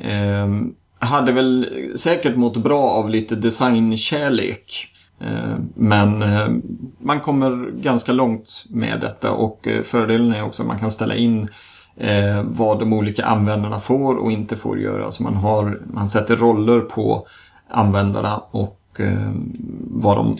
Eh, 0.00 0.48
hade 0.98 1.32
väl 1.32 1.68
säkert 1.96 2.36
mått 2.36 2.56
bra 2.56 2.82
av 2.82 3.10
lite 3.10 3.34
designkärlek. 3.34 4.88
Eh, 5.20 5.56
men 5.74 6.22
eh, 6.22 6.48
man 6.98 7.20
kommer 7.20 7.70
ganska 7.70 8.12
långt 8.12 8.64
med 8.68 9.00
detta 9.00 9.32
och 9.32 9.68
eh, 9.68 9.82
fördelen 9.82 10.34
är 10.34 10.42
också 10.42 10.62
att 10.62 10.68
man 10.68 10.78
kan 10.78 10.92
ställa 10.92 11.14
in 11.14 11.48
eh, 11.96 12.42
vad 12.42 12.78
de 12.78 12.92
olika 12.92 13.24
användarna 13.24 13.80
får 13.80 14.14
och 14.14 14.32
inte 14.32 14.56
får 14.56 14.78
göra. 14.78 15.10
Så 15.10 15.22
man, 15.22 15.34
har, 15.34 15.78
man 15.86 16.08
sätter 16.08 16.36
roller 16.36 16.80
på 16.80 17.26
användarna 17.68 18.42
och 18.50 18.80
eh, 18.98 19.32
vad 19.80 20.16
de 20.16 20.36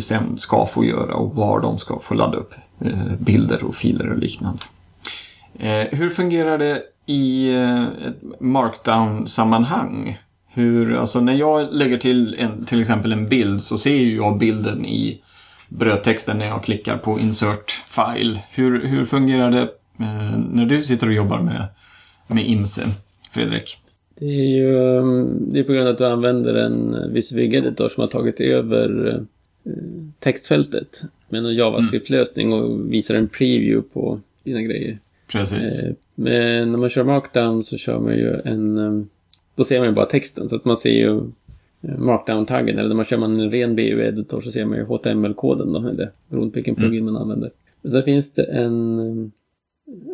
sen 0.00 0.38
ska 0.38 0.66
få 0.66 0.84
göra 0.84 1.14
och 1.14 1.34
var 1.34 1.60
de 1.60 1.78
ska 1.78 1.98
få 1.98 2.14
ladda 2.14 2.36
upp 2.36 2.54
eh, 2.80 3.12
bilder 3.18 3.64
och 3.64 3.74
filer 3.74 4.10
och 4.10 4.18
liknande. 4.18 4.62
Eh, 5.58 5.98
hur 5.98 6.10
fungerar 6.10 6.58
det 6.58 6.82
i 7.06 7.54
eh, 7.54 7.82
ett 7.82 8.40
markdown-sammanhang? 8.40 10.18
Hur, 10.46 10.96
alltså 10.96 11.20
när 11.20 11.34
jag 11.34 11.68
lägger 11.72 11.98
till 11.98 12.36
en, 12.38 12.64
till 12.64 12.80
exempel 12.80 13.12
en 13.12 13.28
bild 13.28 13.62
så 13.62 13.78
ser 13.78 13.96
ju 13.96 14.16
jag 14.16 14.38
bilden 14.38 14.86
i 14.86 15.22
brödtexten 15.68 16.38
när 16.38 16.46
jag 16.46 16.64
klickar 16.64 16.96
på 16.96 17.20
insert 17.20 17.70
file. 17.70 18.42
Hur, 18.50 18.86
hur 18.86 19.04
fungerar 19.04 19.50
det 19.50 19.68
när 20.52 20.66
du 20.66 20.82
sitter 20.82 21.06
och 21.06 21.12
jobbar 21.14 21.40
med, 21.40 21.66
med 22.26 22.46
IMSE, 22.46 22.82
Fredrik? 23.32 23.76
Det 24.18 24.26
är 24.26 24.48
ju 24.56 24.74
um, 24.74 25.52
det 25.52 25.60
är 25.60 25.64
på 25.64 25.72
grund 25.72 25.88
av 25.88 25.92
att 25.92 25.98
du 25.98 26.06
använder 26.06 26.54
en 26.54 26.94
editor 27.36 27.88
som 27.88 28.00
har 28.00 28.08
tagit 28.08 28.40
över 28.40 29.08
eh, 29.64 29.72
textfältet 30.18 31.02
med 31.28 31.44
en 31.44 31.54
JavaScript-lösning 31.54 32.52
och 32.52 32.92
visar 32.92 33.14
en 33.14 33.28
preview 33.28 33.88
på 33.92 34.20
dina 34.42 34.62
grejer. 34.62 34.98
Precis. 35.32 35.84
Eh, 35.84 35.92
Men 36.14 36.72
när 36.72 36.78
man 36.78 36.88
kör 36.88 37.04
markdown 37.04 37.64
så 37.64 37.76
kör 37.76 38.00
man 38.00 38.14
ju 38.14 38.40
en... 38.44 38.78
um, 38.78 39.08
Då 39.54 39.64
ser 39.64 39.78
man 39.78 39.88
ju 39.88 39.94
bara 39.94 40.06
texten 40.06 40.48
så 40.48 40.56
att 40.56 40.64
man 40.64 40.76
ser 40.76 40.90
ju 40.90 41.16
eh, 41.82 41.98
markdown-taggen. 41.98 42.78
Eller 42.78 42.88
när 42.88 42.96
man 42.96 43.04
kör 43.04 43.16
man 43.18 43.40
en 43.40 43.50
ren 43.50 43.76
BU-editor 43.76 44.40
så 44.40 44.50
ser 44.50 44.64
man 44.64 44.78
ju 44.78 44.84
HTML-koden 44.84 45.72
då. 45.72 45.78
Eller 45.88 46.10
beroende 46.28 46.50
på 46.52 46.54
vilken 46.54 46.74
plugin 46.74 47.04
man 47.04 47.16
använder. 47.16 47.50
Men 47.82 47.92
sen 47.92 48.02
finns 48.02 48.32
det 48.32 48.44
en, 48.44 48.98
um, 48.98 49.32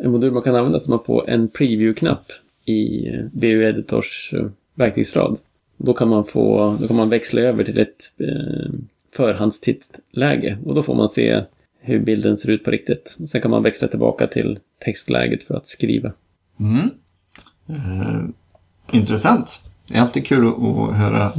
en 0.03 0.11
modul 0.11 0.31
man 0.31 0.43
kan 0.43 0.55
använda 0.55 0.79
som 0.79 0.91
man 0.91 1.03
får 1.05 1.29
en 1.29 1.47
preview-knapp 1.49 2.31
i 2.65 3.07
eh, 3.07 3.25
BU-editors 3.31 4.33
eh, 4.33 4.45
verktygsrad. 4.75 5.37
Då 5.77 5.93
kan 5.93 6.09
man 6.09 6.25
få, 6.25 6.77
då 6.81 6.87
kan 6.87 6.95
man 6.95 7.09
växla 7.09 7.41
över 7.41 7.63
till 7.63 7.77
ett 7.77 8.13
eh, 8.17 8.73
förhandstittläge 9.15 10.57
och 10.65 10.75
då 10.75 10.83
får 10.83 10.95
man 10.95 11.09
se 11.09 11.43
hur 11.79 11.99
bilden 11.99 12.37
ser 12.37 12.49
ut 12.49 12.63
på 12.63 12.71
riktigt. 12.71 13.17
Sen 13.27 13.41
kan 13.41 13.51
man 13.51 13.63
växla 13.63 13.87
tillbaka 13.87 14.27
till 14.27 14.59
textläget 14.85 15.43
för 15.43 15.55
att 15.55 15.67
skriva. 15.67 16.11
Mm. 16.59 16.89
Eh, 17.67 18.23
intressant. 18.91 19.63
Det 19.87 19.97
är 19.97 20.01
alltid 20.01 20.25
kul 20.25 20.47
att, 20.47 20.95
höra 20.95 21.31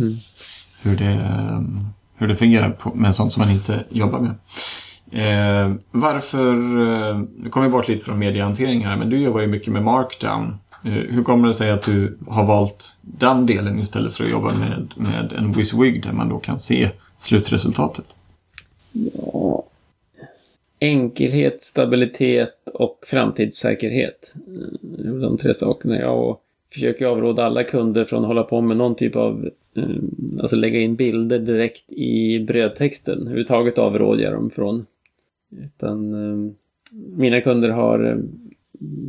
hur, 0.83 0.97
det, 0.97 1.21
hur 2.17 2.29
det 2.29 2.37
fungerar 2.37 2.77
med 2.95 3.15
sånt 3.15 3.33
som 3.33 3.41
man 3.41 3.51
inte 3.51 3.85
jobbar 3.91 4.21
med. 4.21 4.35
Eh, 5.15 5.73
varför, 5.91 6.53
eh, 6.53 7.21
nu 7.37 7.49
kommer 7.51 7.67
vi 7.67 7.73
bort 7.73 7.89
lite 7.89 8.05
från 8.05 8.19
mediehantering 8.19 8.85
här, 8.85 8.97
men 8.97 9.11
du 9.11 9.19
jobbar 9.19 9.41
ju 9.41 9.47
mycket 9.47 9.73
med 9.73 9.83
markdown. 9.83 10.57
Eh, 10.85 10.93
hur 10.93 11.23
kommer 11.23 11.49
det 11.49 11.55
sig 11.55 11.71
att 11.71 11.83
du 11.83 12.19
har 12.29 12.47
valt 12.47 12.99
den 13.03 13.47
delen 13.47 13.79
istället 13.79 14.15
för 14.15 14.25
att 14.25 14.31
jobba 14.31 14.55
med, 14.55 14.93
med 14.97 15.33
en 15.33 15.53
WYSIWYG 15.53 16.03
där 16.03 16.13
man 16.13 16.29
då 16.29 16.39
kan 16.39 16.59
se 16.59 16.91
slutresultatet? 17.19 18.17
Ja. 18.93 19.65
Enkelhet, 20.81 21.65
stabilitet 21.65 22.69
och 22.75 23.05
framtidssäkerhet. 23.07 24.33
Eh, 24.35 24.79
det 24.81 25.09
är 25.09 25.21
de 25.21 25.39
tre 25.39 25.55
sakerna. 25.55 25.97
Jag 25.97 26.37
försöker 26.73 27.07
avråda 27.07 27.45
alla 27.45 27.65
kunder 27.65 28.05
från 28.05 28.23
att 28.23 28.29
hålla 28.29 28.43
på 28.43 28.61
med 28.61 28.77
någon 28.77 28.95
typ 28.95 29.17
av 29.17 29.51
eh, 29.77 29.85
Alltså 30.41 30.57
lägga 30.57 30.81
in 30.81 30.97
bilder 30.97 31.39
direkt 31.39 31.93
i 31.93 32.41
brödtexten. 32.41 33.19
Överhuvudtaget 33.19 33.79
avråder 33.79 34.25
jag 34.25 34.33
dem 34.33 34.51
från. 34.51 34.87
Utan 35.65 36.15
eh, 36.15 36.53
mina 37.17 37.41
kunder 37.41 37.69
har 37.69 38.05
eh, 38.05 38.17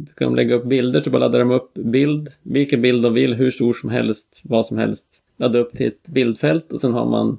Ska 0.09 0.25
de 0.25 0.35
lägga 0.35 0.55
upp 0.55 0.65
bilder 0.65 1.01
så 1.01 1.09
bara 1.09 1.19
laddar 1.19 1.39
de 1.39 1.51
upp 1.51 1.73
bild, 1.73 2.29
vilken 2.43 2.81
bild 2.81 3.03
de 3.03 3.13
vill, 3.13 3.33
hur 3.33 3.51
stor 3.51 3.73
som 3.73 3.89
helst, 3.89 4.41
vad 4.43 4.65
som 4.65 4.77
helst. 4.77 5.21
Ladda 5.37 5.59
upp 5.59 5.73
till 5.73 5.87
ett 5.87 6.07
bildfält 6.07 6.71
och 6.71 6.81
sen 6.81 6.93
har 6.93 7.05
man 7.05 7.37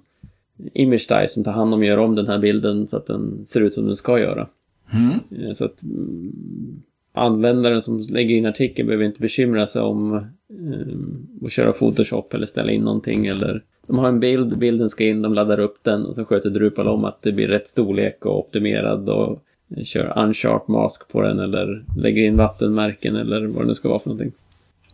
ImageDice 0.74 1.32
som 1.32 1.44
tar 1.44 1.52
hand 1.52 1.74
om 1.74 1.80
att 1.80 1.86
göra 1.86 2.02
om 2.04 2.14
den 2.14 2.26
här 2.26 2.38
bilden 2.38 2.88
så 2.88 2.96
att 2.96 3.06
den 3.06 3.46
ser 3.46 3.60
ut 3.60 3.74
som 3.74 3.86
den 3.86 3.96
ska 3.96 4.18
göra. 4.18 4.48
Mm. 4.92 5.10
Eh, 5.30 5.52
Så 5.52 5.64
att 5.64 5.82
mm, 5.82 6.82
användaren 7.12 7.82
som 7.82 8.00
lägger 8.00 8.36
in 8.36 8.46
artikeln 8.46 8.86
behöver 8.86 9.04
inte 9.04 9.20
bekymra 9.20 9.66
sig 9.66 9.82
om 9.82 10.14
eh, 10.14 11.46
att 11.46 11.52
köra 11.52 11.72
Photoshop 11.72 12.34
eller 12.34 12.46
ställa 12.46 12.72
in 12.72 12.82
någonting 12.82 13.26
eller 13.26 13.62
de 13.86 13.98
har 13.98 14.08
en 14.08 14.20
bild, 14.20 14.58
bilden 14.58 14.90
ska 14.90 15.04
in, 15.04 15.22
de 15.22 15.34
laddar 15.34 15.60
upp 15.60 15.78
den 15.82 16.06
och 16.06 16.14
så 16.14 16.24
sköter 16.24 16.50
Drupal 16.50 16.88
om 16.88 17.04
att 17.04 17.22
det 17.22 17.32
blir 17.32 17.48
rätt 17.48 17.66
storlek 17.66 18.26
och 18.26 18.38
optimerad 18.38 19.08
och 19.08 19.42
kör 19.84 20.18
unsharp 20.18 20.68
mask 20.68 21.08
på 21.08 21.22
den 21.22 21.38
eller 21.38 21.84
lägger 21.96 22.22
in 22.22 22.36
vattenmärken 22.36 23.16
eller 23.16 23.46
vad 23.46 23.62
det 23.62 23.66
nu 23.66 23.74
ska 23.74 23.88
vara 23.88 23.98
för 23.98 24.08
någonting. 24.08 24.32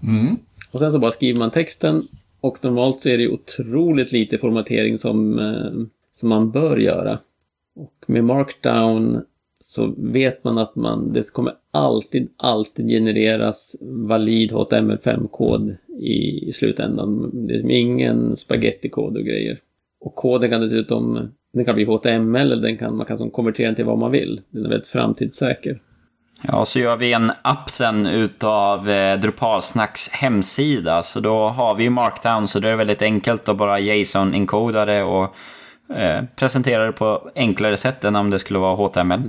Mm. 0.02 0.37
Och 0.70 0.78
sen 0.78 0.92
så 0.92 0.98
bara 0.98 1.11
skriver 1.11 1.38
man 1.38 1.50
texten 1.50 2.02
och 2.40 2.64
normalt 2.64 3.00
så 3.00 3.09
är 3.09 3.16
det 3.16 3.22
ju 3.22 3.33
otroligt 3.33 4.12
lite 4.12 4.38
formatering 4.38 4.98
som, 4.98 5.38
eh, 5.38 5.72
som 6.12 6.28
man 6.28 6.50
bör 6.50 6.76
göra. 6.76 7.18
Och 7.74 8.05
med 8.07 8.24
markdown 8.24 9.22
så 9.61 9.94
vet 9.96 10.44
man 10.44 10.59
att 10.59 10.76
man, 10.76 11.12
det 11.12 11.33
kommer 11.33 11.55
alltid, 11.70 12.28
alltid 12.37 12.88
genereras 12.88 13.76
valid 13.81 14.52
HTML5-kod 14.52 15.76
i, 16.00 16.48
i 16.48 16.52
slutändan. 16.52 17.31
Det 17.46 17.55
är 17.55 17.61
som 17.61 17.70
ingen 17.70 18.37
spaghetti-kod 18.37 19.16
och 19.16 19.24
grejer. 19.24 19.59
Och 20.00 20.14
koden 20.14 20.50
kan 20.50 20.61
dessutom, 20.61 21.28
den 21.52 21.64
kan 21.64 21.74
bli 21.74 21.85
HTML 21.85 22.52
eller 22.52 22.62
den 22.62 22.78
kan, 22.78 22.96
man 22.96 23.07
kan 23.07 23.18
som 23.18 23.31
konvertera 23.31 23.66
den 23.66 23.74
till 23.74 23.85
vad 23.85 23.98
man 23.98 24.11
vill. 24.11 24.40
Den 24.50 24.64
är 24.64 24.68
väldigt 24.68 24.88
framtidssäker. 24.88 25.78
Ja, 26.48 26.64
så 26.64 26.78
gör 26.78 26.96
vi 26.96 27.12
en 27.12 27.33
app 27.42 27.70
sen 27.70 28.07
utav 28.07 28.90
eh, 28.90 29.20
Drupalsnacks 29.20 30.09
hemsida. 30.09 31.02
Så 31.02 31.20
då 31.20 31.48
har 31.48 31.74
vi 31.74 31.85
ju 31.85 31.90
markdown, 31.90 32.46
så 32.46 32.59
det 32.59 32.68
är 32.68 32.76
väldigt 32.76 33.02
enkelt 33.02 33.48
att 33.48 33.57
bara 33.57 33.78
JSON-encoda 33.78 34.85
det 34.85 35.02
och 35.02 35.35
eh, 35.96 36.24
presentera 36.37 36.87
det 36.87 36.92
på 36.92 37.31
enklare 37.35 37.76
sätt 37.76 38.05
än 38.05 38.16
om 38.16 38.31
det 38.31 38.38
skulle 38.38 38.59
vara 38.59 38.74
HTML. 38.74 39.20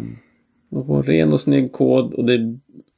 Man 0.72 0.86
får 0.86 0.98
en 0.98 1.04
ren 1.04 1.34
och 1.34 1.40
snygg 1.40 1.72
kod 1.72 2.14
och 2.14 2.26
det, 2.26 2.38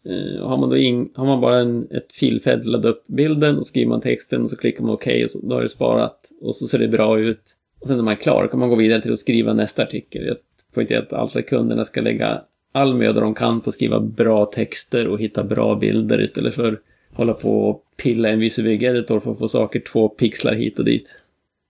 eh, 0.05 0.47
har, 0.47 0.57
man 0.57 0.69
då 0.69 0.77
in, 0.77 1.09
har 1.15 1.25
man 1.25 1.41
bara 1.41 1.59
en, 1.59 1.87
ett 1.91 2.13
filfält, 2.13 2.65
ladda 2.65 2.89
upp 2.89 3.03
bilden 3.07 3.57
och 3.57 3.65
skriver 3.65 3.89
man 3.89 4.01
texten 4.01 4.41
och 4.41 4.49
så 4.49 4.57
klickar 4.57 4.83
man 4.83 4.93
OK 4.93 5.07
och 5.23 5.29
så, 5.29 5.39
då 5.43 5.57
är 5.57 5.61
det 5.61 5.69
sparat 5.69 6.31
och 6.41 6.55
så 6.55 6.67
ser 6.67 6.79
det 6.79 6.87
bra 6.87 7.19
ut. 7.19 7.41
Och 7.81 7.87
sen 7.87 7.97
när 7.97 8.03
man 8.03 8.13
är 8.13 8.17
klar 8.17 8.47
kan 8.47 8.59
man 8.59 8.69
gå 8.69 8.75
vidare 8.75 9.01
till 9.01 9.13
att 9.13 9.19
skriva 9.19 9.53
nästa 9.53 9.83
artikel. 9.83 10.25
Jag 10.27 10.37
poängterar 10.73 11.01
att 11.01 11.13
alla 11.13 11.41
kunderna 11.41 11.85
ska 11.85 12.01
lägga 12.01 12.41
all 12.71 12.93
möda 12.93 13.19
de 13.21 13.33
kan 13.33 13.61
på 13.61 13.69
att 13.69 13.73
skriva 13.73 13.99
bra 13.99 14.45
texter 14.45 15.07
och 15.07 15.19
hitta 15.19 15.43
bra 15.43 15.75
bilder 15.75 16.21
istället 16.21 16.55
för 16.55 16.73
att 16.73 16.79
hålla 17.13 17.33
på 17.33 17.69
och 17.69 17.83
pilla 18.03 18.29
en 18.29 18.39
visuell 18.39 18.83
editor 18.83 19.19
för 19.19 19.31
att 19.31 19.37
få 19.37 19.47
saker 19.47 19.79
två 19.79 20.09
pixlar 20.09 20.53
hit 20.53 20.79
och 20.79 20.85
dit. 20.85 21.15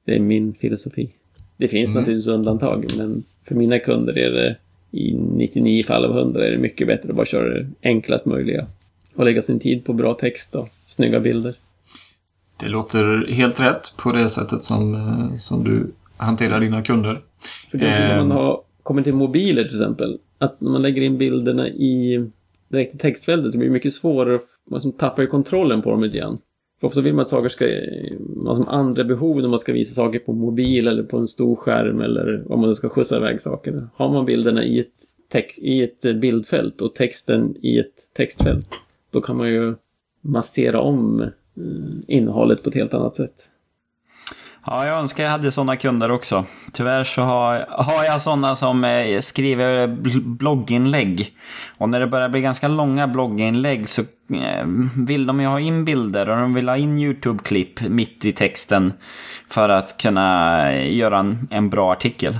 Det 0.06 0.15
är 0.15 0.19
min 0.19 0.54
filosofi. 0.54 1.10
Det 1.58 1.67
finns 1.67 1.89
Mm. 1.89 2.02
naturligtvis 2.02 2.28
undantag, 2.28 2.86
men 2.98 3.24
för 3.48 3.56
mina 3.56 3.80
kunder 3.80 4.17
är 4.17 4.32
det 4.32 4.56
i 4.95 5.13
99 5.13 5.84
fall 5.84 6.05
av 6.05 6.17
100 6.17 6.47
är 6.47 6.51
det 6.51 6.58
mycket 6.58 6.88
bättre 6.88 7.10
att 7.10 7.15
bara 7.15 7.25
köra 7.25 7.49
det 7.53 7.67
enklast 7.84 8.25
möjliga. 8.25 8.67
Och 9.15 9.25
lägga 9.25 9.41
sin 9.41 9.60
tid 9.60 9.86
på 9.86 9.93
bra 9.93 10.13
text 10.13 10.55
och 10.55 10.69
snygga 10.86 11.19
bilder. 11.19 11.53
Det 12.60 12.67
låter 12.67 13.27
helt 13.31 13.60
rätt 13.60 13.93
på 13.97 14.12
det 14.12 14.29
sättet 14.29 14.63
som, 14.63 14.95
eh, 14.95 15.38
som 15.38 15.63
du 15.63 15.91
hanterar 16.17 16.60
dina 16.60 16.84
kunder. 16.84 17.19
För 17.71 17.77
det 17.77 17.86
är 17.88 17.99
när 18.08 18.19
Ehm. 18.19 18.27
man 18.27 18.38
har, 18.38 18.62
kommer 18.84 19.01
till 19.01 19.13
mobiler 19.13 19.63
till 19.63 19.75
exempel, 19.75 20.17
att 20.38 20.62
när 20.62 20.71
man 20.71 20.81
lägger 20.81 21.01
in 21.01 21.17
bilderna 21.17 21.67
i 21.67 22.25
direkt 22.67 22.95
i 22.95 22.97
textfältet 22.97 23.51
så 23.51 23.58
blir 23.58 23.67
det 23.67 23.73
mycket 23.73 23.93
svårare 23.93 24.39
man 24.71 24.81
som 24.81 24.91
tappar 24.91 25.23
ju 25.23 25.27
kontrollen 25.27 25.81
på 25.81 25.89
dem 25.89 26.03
lite 26.03 26.17
grann. 26.17 26.38
Ofta 26.86 27.02
vill 27.02 27.13
man 27.13 27.24
att 27.24 27.30
saker 27.30 27.50
ska, 27.50 27.65
man 28.19 28.48
har 28.48 28.56
som 28.56 28.67
andra 28.67 29.04
behov 29.04 29.41
när 29.41 29.50
man 29.50 29.60
ska 29.60 29.74
visa 29.74 29.93
saker 29.93 30.19
på 30.19 30.34
mobil 30.34 30.88
eller 30.88 31.04
på 31.04 31.17
en 31.17 31.28
stor 31.28 31.56
skärm 31.56 32.02
eller 32.02 32.52
om 32.52 32.62
man 32.62 32.76
ska 32.76 32.89
skjutsa 32.89 33.17
iväg 33.17 33.41
saker. 33.41 33.88
Har 33.95 34.10
man 34.10 34.26
bilderna 34.26 34.63
i 34.63 34.80
ett, 34.80 34.93
text, 35.32 35.60
i 35.60 35.84
ett 35.84 36.02
bildfält 36.02 36.82
och 36.82 36.95
texten 36.95 37.56
i 37.62 37.80
ett 37.80 38.13
textfält, 38.13 38.67
då 39.12 39.21
kan 39.21 39.38
man 39.38 39.50
ju 39.50 39.76
massera 40.21 40.82
om 40.82 41.21
eh, 41.21 41.32
innehållet 42.08 42.63
på 42.63 42.69
ett 42.69 42.76
helt 42.76 42.93
annat 42.93 43.15
sätt. 43.15 43.50
Ja, 44.67 44.88
jag 44.88 44.99
önskar 44.99 45.23
jag 45.23 45.32
hade 45.32 45.51
sådana 45.51 45.75
kunder 45.75 46.12
också. 46.12 46.45
Tyvärr 46.71 47.04
så 47.04 47.21
har, 47.21 47.65
har 47.69 48.04
jag 48.04 48.21
sådana 48.21 48.56
som 48.56 48.84
eh, 48.84 49.19
skriver 49.19 49.88
blogginlägg. 50.21 51.34
Och 51.78 51.89
när 51.89 51.99
det 51.99 52.08
börjar 52.08 52.30
bli 52.30 52.41
ganska 52.41 52.67
långa 52.67 53.08
blogginlägg 53.08 53.89
så 53.89 54.01
eh, 54.01 54.65
vill 55.08 55.25
de 55.25 55.39
ju 55.41 55.47
ha 55.47 55.60
in 55.60 55.86
bilder 55.86 56.30
och 56.30 56.38
de 56.38 56.54
vill 56.54 56.69
ha 56.69 56.78
in 56.78 56.99
YouTube-klipp 56.99 57.82
mitt 57.82 58.25
i 58.25 58.32
texten 58.32 58.93
för 59.49 59.69
att 59.69 59.97
kunna 59.97 60.73
göra 60.84 61.19
en, 61.19 61.47
en 61.51 61.69
bra 61.69 61.91
artikel. 61.91 62.38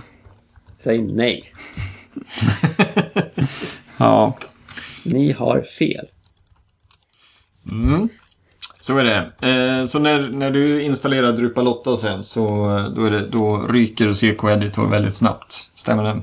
Säg 0.80 1.02
nej. 1.02 1.54
ja. 3.98 4.38
Ni 5.06 5.32
har 5.32 5.62
fel. 5.62 6.08
Mm. 7.72 8.10
Så 8.86 8.98
är 8.98 9.04
det. 9.04 9.48
Eh, 9.50 9.86
så 9.86 10.00
när, 10.00 10.30
när 10.30 10.52
du 10.52 10.82
installerar 10.82 11.32
Drupal 11.32 11.68
8 11.68 11.98
sen 11.98 12.24
så 12.24 12.42
då, 12.96 13.06
är 13.06 13.12
det, 13.12 13.28
då 13.28 13.68
ryker 13.68 14.14
CK-editor 14.14 14.90
väldigt 14.90 15.16
snabbt. 15.16 15.54
Stämmer 15.76 16.04
det? 16.04 16.22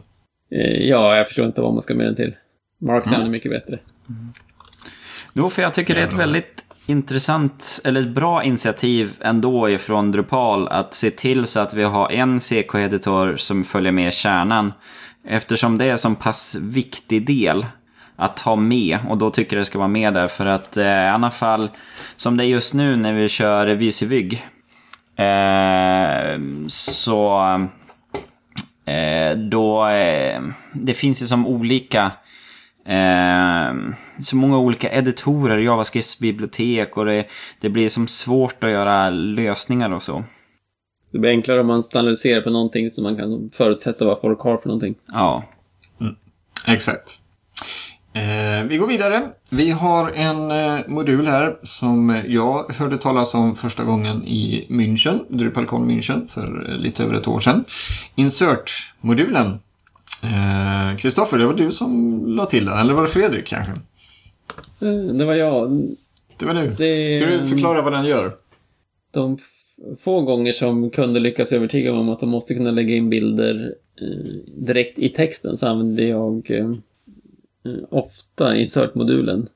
Eh, 0.57 0.89
ja, 0.89 1.17
jag 1.17 1.27
förstår 1.27 1.47
inte 1.47 1.61
vad 1.61 1.73
man 1.73 1.83
ska 1.83 1.95
med 1.95 2.07
den 2.07 2.17
till. 2.17 2.35
Markdown 2.81 3.15
mm. 3.15 3.27
är 3.27 3.31
mycket 3.31 3.51
bättre. 3.51 3.79
Mm. 4.09 4.33
Jo, 5.33 5.51
för 5.51 5.63
jag 5.63 5.75
tycker 5.75 5.95
det 5.95 6.01
är 6.01 6.09
ett 6.09 6.19
väldigt 6.19 6.65
intressant, 6.87 7.81
eller 7.85 8.01
ett 8.01 8.15
bra 8.15 8.43
initiativ 8.43 9.13
ändå 9.21 9.71
ifrån 9.71 10.13
Drupal 10.13 10.69
att 10.69 10.95
se 10.95 11.11
till 11.11 11.47
så 11.47 11.61
att 11.61 11.75
vi 11.75 11.83
har 11.83 12.13
en 12.13 12.41
CK-editor 12.41 13.37
som 13.37 13.65
följer 13.65 13.93
med 13.93 14.13
kärnan. 14.13 14.73
Eftersom 15.25 15.79
det 15.79 15.85
är 15.85 15.93
en 15.93 15.99
så 15.99 16.15
pass 16.15 16.57
viktig 16.61 17.27
del 17.27 17.67
att 18.17 18.41
ha 18.41 18.57
med. 18.57 18.99
Och 19.09 19.19
då 19.19 19.31
tycker 19.31 19.57
jag 19.57 19.61
det 19.61 19.67
ska 19.67 19.79
vara 19.79 19.89
med 19.89 20.15
där 20.15 20.29
för 20.29 20.47
att 20.47 20.77
eh, 20.77 20.85
i 20.85 21.09
alla 21.09 21.31
fall 21.31 21.71
som 22.17 22.37
det 22.37 22.45
är 22.45 22.49
just 22.49 22.75
nu 22.75 22.97
när 22.97 23.13
vi 23.13 23.29
kör 23.29 23.67
Vysivygg. 23.67 24.43
Eh, 25.17 26.41
så 26.69 27.43
eh, 28.85 29.37
då 29.37 29.89
eh, 29.89 30.43
det 30.73 30.95
finns 30.95 31.23
ju 31.23 31.27
som 31.27 31.47
olika 31.47 32.13
eh, 32.87 33.75
så 34.21 34.37
många 34.37 34.59
olika 34.59 34.91
editorer, 34.93 35.59
JavaScripts 35.59 36.19
bibliotek 36.19 36.97
och 36.97 37.05
det, 37.05 37.27
det 37.61 37.69
blir 37.69 37.89
som 37.89 38.07
svårt 38.07 38.65
att 38.65 38.71
göra 38.71 39.11
lösningar 39.11 39.93
och 39.93 40.03
så. 40.03 40.25
Det 41.11 41.19
blir 41.19 41.31
enklare 41.31 41.61
om 41.61 41.67
man 41.67 41.83
standardiserar 41.83 42.41
på 42.41 42.51
någonting 42.51 42.91
som 42.91 43.05
man 43.05 43.17
kan 43.17 43.51
förutsätta 43.57 44.05
vad 44.05 44.21
folk 44.21 44.41
har 44.41 44.57
för 44.57 44.69
någonting. 44.69 44.95
Ja. 45.07 45.45
Mm. 46.01 46.15
Exakt. 46.67 47.21
Eh, 48.15 48.65
vi 48.65 48.77
går 48.77 48.87
vidare. 48.87 49.23
Vi 49.51 49.71
har 49.71 50.11
en 50.11 50.51
eh, 50.51 50.87
modul 50.89 51.27
här 51.27 51.57
som 51.63 52.23
jag 52.27 52.73
hörde 52.73 52.99
talas 52.99 53.35
om 53.35 53.57
första 53.57 53.85
gången 53.85 54.27
i 54.27 54.67
München, 54.69 55.19
DrupalCon 55.29 55.91
München, 55.91 56.27
för 56.27 56.71
eh, 56.71 56.77
lite 56.77 57.05
över 57.05 57.15
ett 57.15 57.29
år 57.29 57.41
sedan. 57.41 57.65
Insert-modulen. 58.15 59.59
Kristoffer, 60.99 61.37
eh, 61.37 61.41
det 61.41 61.47
var 61.47 61.55
du 61.55 61.71
som 61.71 62.23
la 62.27 62.47
till 62.47 62.65
den, 62.65 62.79
eller 62.79 62.95
var 62.95 63.03
det 63.03 63.09
Fredrik 63.09 63.47
kanske? 63.47 63.73
Eh, 64.81 65.15
det 65.15 65.25
var 65.25 65.35
jag. 65.35 65.83
Det 66.39 66.47
var 66.47 66.55
du. 66.55 66.69
Det... 66.69 67.15
Ska 67.15 67.27
du 67.27 67.47
förklara 67.47 67.83
vad 67.83 67.93
den 67.93 68.05
gör? 68.05 68.33
De 69.11 69.39
få 70.05 70.21
gånger 70.21 70.53
som 70.53 70.91
kunder 70.91 71.21
lyckas 71.21 71.53
övertyga 71.53 71.93
mig 71.93 72.01
om 72.01 72.09
att 72.09 72.21
de 72.21 72.29
måste 72.29 72.55
kunna 72.55 72.71
lägga 72.71 72.95
in 72.95 73.11
bilder 73.11 73.75
eh, 74.01 74.55
direkt 74.67 74.99
i 74.99 75.09
texten 75.09 75.57
så 75.57 75.67
använder 75.67 76.05
jag 76.05 76.51
ofta 77.89 78.57
insert-modulen. 78.57 79.49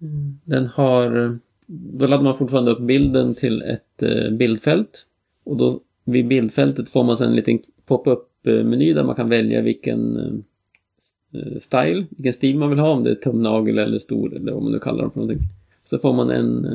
Mm. 0.00 0.38
Den 0.44 0.66
har, 0.66 1.38
då 1.66 2.06
laddar 2.06 2.24
man 2.24 2.38
fortfarande 2.38 2.70
upp 2.70 2.80
bilden 2.80 3.34
till 3.34 3.62
ett 3.62 4.02
eh, 4.02 4.30
bildfält. 4.30 5.06
Och 5.44 5.56
då 5.56 5.80
vid 6.04 6.28
bildfältet 6.28 6.88
får 6.88 7.04
man 7.04 7.16
sedan 7.16 7.28
en 7.28 7.36
liten 7.36 7.58
pop-up-meny 7.86 8.92
där 8.92 9.04
man 9.04 9.14
kan 9.14 9.28
välja 9.28 9.62
vilken 9.62 10.16
eh, 10.16 11.58
style, 11.58 12.06
vilken 12.10 12.32
stil 12.32 12.58
man 12.58 12.70
vill 12.70 12.78
ha, 12.78 12.88
om 12.88 13.04
det 13.04 13.10
är 13.10 13.14
tumnagel 13.14 13.78
eller 13.78 13.98
stor 13.98 14.36
eller 14.36 14.52
vad 14.52 14.62
man 14.62 14.72
nu 14.72 14.78
kallar 14.78 15.02
dem 15.02 15.10
för 15.10 15.20
någonting. 15.20 15.46
Så 15.84 15.98
får 15.98 16.12
man 16.12 16.30
en 16.30 16.66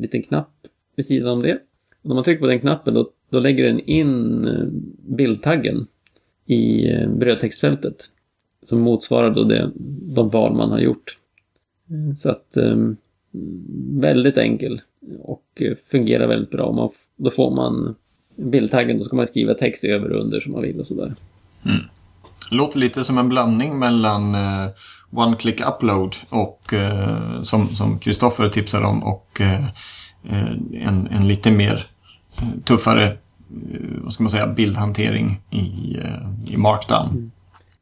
liten 0.00 0.22
knapp 0.22 0.66
vid 0.96 1.06
sidan 1.06 1.32
om 1.32 1.42
det. 1.42 1.54
Och 2.02 2.08
när 2.08 2.14
man 2.14 2.24
trycker 2.24 2.40
på 2.40 2.46
den 2.46 2.60
knappen 2.60 2.94
då, 2.94 3.10
då 3.30 3.40
lägger 3.40 3.64
den 3.64 3.80
in 3.80 4.48
bildtaggen 5.08 5.86
i 6.46 6.86
brödtextfältet 7.08 8.10
som 8.62 8.80
motsvarar 8.80 9.30
då 9.30 9.44
det, 9.44 9.70
de 10.14 10.30
val 10.30 10.54
man 10.54 10.70
har 10.70 10.78
gjort. 10.78 11.18
Mm. 11.90 12.14
Så 12.14 12.30
att 12.30 12.56
um, 12.56 12.96
väldigt 14.00 14.38
enkel 14.38 14.80
och 15.22 15.62
fungerar 15.90 16.26
väldigt 16.26 16.50
bra. 16.50 16.72
Man, 16.72 16.90
då 17.16 17.30
får 17.30 17.54
man 17.54 17.94
bildtaggen, 18.36 18.98
då 18.98 19.04
ska 19.04 19.16
man 19.16 19.26
skriva 19.26 19.54
text 19.54 19.84
över 19.84 20.12
och 20.12 20.20
under 20.20 20.40
som 20.40 20.52
man 20.52 20.62
vill 20.62 20.78
och 20.78 20.86
sådär. 20.86 21.14
Mm. 21.64 21.80
Låter 22.50 22.78
lite 22.78 23.04
som 23.04 23.18
en 23.18 23.28
blandning 23.28 23.78
mellan 23.78 24.34
uh, 24.34 24.70
One 25.10 25.36
Click 25.36 25.60
Upload 25.60 26.16
och 26.28 26.72
uh, 26.72 27.42
som 27.42 27.98
Kristoffer 27.98 28.48
tipsade 28.48 28.86
om 28.86 29.02
och 29.02 29.40
uh, 29.40 29.68
en, 30.72 31.08
en 31.10 31.28
lite 31.28 31.50
mer 31.50 31.86
tuffare 32.64 33.16
vad 34.02 34.12
ska 34.12 34.22
man 34.22 34.30
säga, 34.30 34.46
bildhantering 34.46 35.40
i, 35.50 35.96
i 36.46 36.56
Markdown. 36.56 37.10
Mm. 37.10 37.30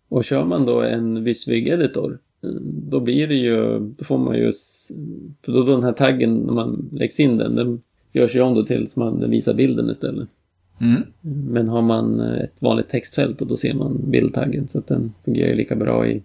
Och 0.08 0.24
kör 0.24 0.44
man 0.44 0.66
då 0.66 0.82
en 0.82 1.24
Visvig 1.24 1.68
editor 1.68 2.18
då 2.90 3.00
blir 3.00 3.26
det 3.28 3.34
ju, 3.34 3.78
då 3.78 4.04
får 4.04 4.18
man 4.18 4.36
ju, 4.36 4.52
för 5.44 5.52
då 5.52 5.62
den 5.62 5.82
här 5.82 5.92
taggen 5.92 6.36
när 6.36 6.52
man 6.52 6.88
läggs 6.92 7.20
in 7.20 7.36
den, 7.36 7.54
den 7.54 7.82
görs 8.12 8.34
ju 8.34 8.40
om 8.40 8.54
då 8.54 8.64
till 8.64 8.90
så 8.90 9.00
man 9.00 9.30
visar 9.30 9.54
bilden 9.54 9.90
istället. 9.90 10.28
Mm. 10.80 11.02
Men 11.20 11.68
har 11.68 11.82
man 11.82 12.20
ett 12.20 12.62
vanligt 12.62 12.88
textfält 12.88 13.40
och 13.40 13.46
då 13.46 13.56
ser 13.56 13.74
man 13.74 14.10
bildtaggen 14.10 14.68
så 14.68 14.78
att 14.78 14.86
den 14.86 15.12
fungerar 15.24 15.54
lika 15.54 15.76
bra 15.76 16.06
i 16.06 16.22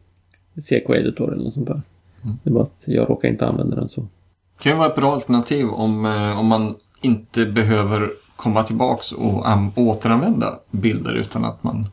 CK-editor 0.55 1.33
eller 1.33 1.43
något 1.43 1.53
sånt 1.53 1.67
där. 1.67 1.81
Mm. 2.23 2.35
Det 2.43 2.49
är 2.49 2.53
bara 2.53 2.63
att 2.63 2.83
jag 2.87 3.09
råkar 3.09 3.29
inte 3.29 3.47
använda 3.47 3.75
den 3.75 3.89
så. 3.89 4.01
Det 4.01 4.63
kan 4.63 4.71
ju 4.71 4.77
vara 4.77 4.87
ett 4.87 4.95
bra 4.95 5.11
alternativ 5.11 5.69
om, 5.69 6.05
eh, 6.05 6.39
om 6.39 6.47
man 6.47 6.75
inte 7.01 7.45
behöver 7.45 8.11
komma 8.35 8.63
tillbaks 8.63 9.11
och 9.11 9.45
återanvända 9.75 10.59
bilder 10.71 11.13
utan 11.13 11.45
att 11.45 11.63
man 11.63 11.79
eh, 11.79 11.87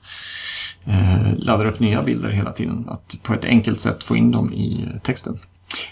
laddar 1.36 1.66
upp 1.66 1.80
nya 1.80 2.02
bilder 2.02 2.28
hela 2.28 2.52
tiden. 2.52 2.84
Att 2.88 3.16
på 3.22 3.34
ett 3.34 3.44
enkelt 3.44 3.80
sätt 3.80 4.04
få 4.04 4.16
in 4.16 4.30
dem 4.30 4.52
i 4.52 4.88
texten. 5.02 5.38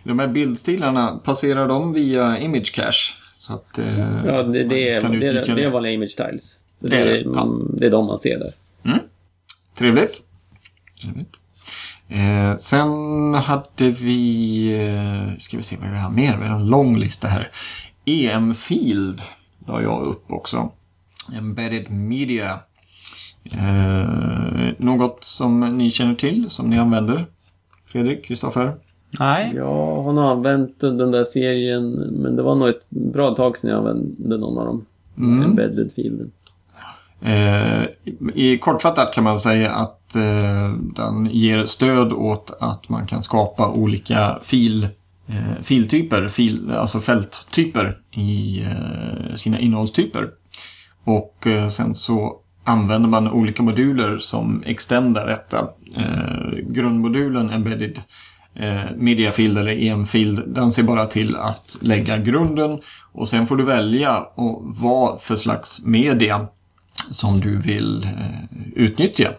De 0.04 0.18
här 0.18 0.28
bildstilarna, 0.28 1.20
passerar 1.24 1.68
de 1.68 1.92
via 1.92 2.38
Image 2.38 2.74
Cache? 2.74 3.14
Så 3.36 3.52
att, 3.52 3.78
eh, 3.78 4.26
ja, 4.26 4.42
det, 4.42 4.64
det, 4.64 4.88
är, 4.88 5.00
det, 5.08 5.26
är, 5.26 5.54
det 5.54 5.64
är 5.64 5.70
vanliga 5.70 5.92
Image 5.92 6.16
Tiles. 6.16 6.58
Det, 6.78 6.88
det, 6.88 6.96
är, 6.96 7.24
ja. 7.34 7.50
det 7.74 7.86
är 7.86 7.90
de 7.90 8.06
man 8.06 8.18
ser 8.18 8.38
där. 8.38 8.52
Mm. 8.84 8.98
Trevligt. 9.74 10.22
Trevligt. 11.02 11.36
Eh, 12.08 12.56
sen 12.56 13.34
hade 13.34 13.90
vi, 13.90 14.72
eh, 14.72 15.38
ska 15.38 15.56
vi 15.56 15.62
se 15.62 15.76
vad 15.76 15.90
vi 15.90 15.98
har 15.98 16.10
mer, 16.10 16.36
vi 16.36 16.46
har 16.46 16.56
en 16.56 16.66
lång 16.66 16.98
lista 16.98 17.28
här. 17.28 17.50
EM-field 18.04 19.20
la 19.66 19.82
jag 19.82 20.02
upp 20.02 20.30
också. 20.30 20.70
Embedded 21.36 21.90
Media 21.90 22.60
Eh, 23.44 24.70
något 24.78 25.24
som 25.24 25.60
ni 25.60 25.90
känner 25.90 26.14
till, 26.14 26.50
som 26.50 26.70
ni 26.70 26.78
använder? 26.78 27.26
Fredrik, 27.92 28.24
Kristoffer? 28.24 28.72
Nej. 29.18 29.52
Jag 29.56 30.02
har 30.02 30.12
nog 30.12 30.24
använt 30.24 30.80
den 30.80 31.10
där 31.10 31.24
serien, 31.24 31.90
men 31.92 32.36
det 32.36 32.42
var 32.42 32.54
nog 32.54 32.68
ett 32.68 32.90
bra 32.90 33.34
tag 33.34 33.58
sedan 33.58 33.70
jag 33.70 33.78
använde 33.78 34.38
någon 34.38 34.58
av 34.58 34.64
dem. 34.66 34.84
Mm. 35.16 35.42
Embedded 35.42 35.90
fielden. 35.94 36.30
Eh, 37.20 37.82
I 38.34 38.58
kortfattat 38.58 39.14
kan 39.14 39.24
man 39.24 39.40
säga 39.40 39.70
att 39.70 40.14
eh, 40.14 40.72
den 40.96 41.26
ger 41.26 41.66
stöd 41.66 42.12
åt 42.12 42.56
att 42.60 42.88
man 42.88 43.06
kan 43.06 43.22
skapa 43.22 43.68
olika 43.68 44.38
fil, 44.42 44.88
eh, 45.26 45.62
filtyper, 45.62 46.28
fil, 46.28 46.70
alltså 46.70 47.00
fälttyper 47.00 47.98
i 48.10 48.62
eh, 48.62 49.34
sina 49.34 49.60
innehållstyper. 49.60 50.30
Och 51.04 51.46
eh, 51.46 51.68
sen 51.68 51.94
så 51.94 52.36
använder 52.68 53.08
man 53.08 53.30
olika 53.30 53.62
moduler 53.62 54.18
som 54.18 54.62
extendar 54.66 55.26
detta. 55.26 55.68
Eh, 55.96 56.58
grundmodulen 56.58 57.50
Embedded 57.50 58.02
eh, 58.54 58.84
Media 58.96 59.32
Field 59.32 59.58
eller 59.58 59.72
EM-field, 59.72 60.42
den 60.46 60.72
ser 60.72 60.82
bara 60.82 61.06
till 61.06 61.36
att 61.36 61.76
lägga 61.80 62.18
grunden 62.18 62.78
och 63.12 63.28
sen 63.28 63.46
får 63.46 63.56
du 63.56 63.64
välja 63.64 64.18
och 64.18 64.62
vad 64.64 65.22
för 65.22 65.36
slags 65.36 65.84
media 65.84 66.46
som 67.10 67.40
du 67.40 67.58
vill 67.58 68.04
eh, 68.04 68.58
utnyttja. 68.74 69.32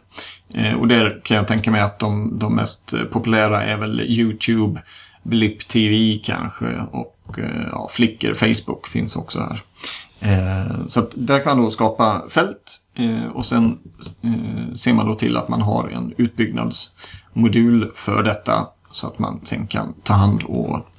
Eh, 0.53 0.73
och 0.73 0.87
där 0.87 1.21
kan 1.23 1.37
jag 1.37 1.47
tänka 1.47 1.71
mig 1.71 1.81
att 1.81 1.99
de, 1.99 2.39
de 2.39 2.55
mest 2.55 2.93
populära 3.11 3.65
är 3.65 3.77
väl 3.77 4.01
YouTube, 4.01 4.81
Blip 5.23 5.67
TV 5.67 6.19
kanske 6.23 6.85
och 6.91 7.39
eh, 7.39 7.67
ja, 7.71 7.89
Flickr, 7.91 8.33
Facebook 8.33 8.87
finns 8.87 9.15
också 9.15 9.39
här. 9.39 9.61
Eh, 10.19 10.87
så 10.87 10.99
att 10.99 11.13
där 11.15 11.39
kan 11.39 11.57
man 11.57 11.65
då 11.65 11.71
skapa 11.71 12.23
fält 12.29 12.81
eh, 12.95 13.25
och 13.25 13.45
sen 13.45 13.79
eh, 14.21 14.73
ser 14.75 14.93
man 14.93 15.05
då 15.05 15.15
till 15.15 15.37
att 15.37 15.49
man 15.49 15.61
har 15.61 15.89
en 15.89 16.13
utbyggnadsmodul 16.17 17.91
för 17.95 18.23
detta 18.23 18.67
så 18.91 19.07
att 19.07 19.19
man 19.19 19.39
sen 19.43 19.67
kan 19.67 19.93
ta 20.03 20.13
hand 20.13 20.43
och, 20.43 20.89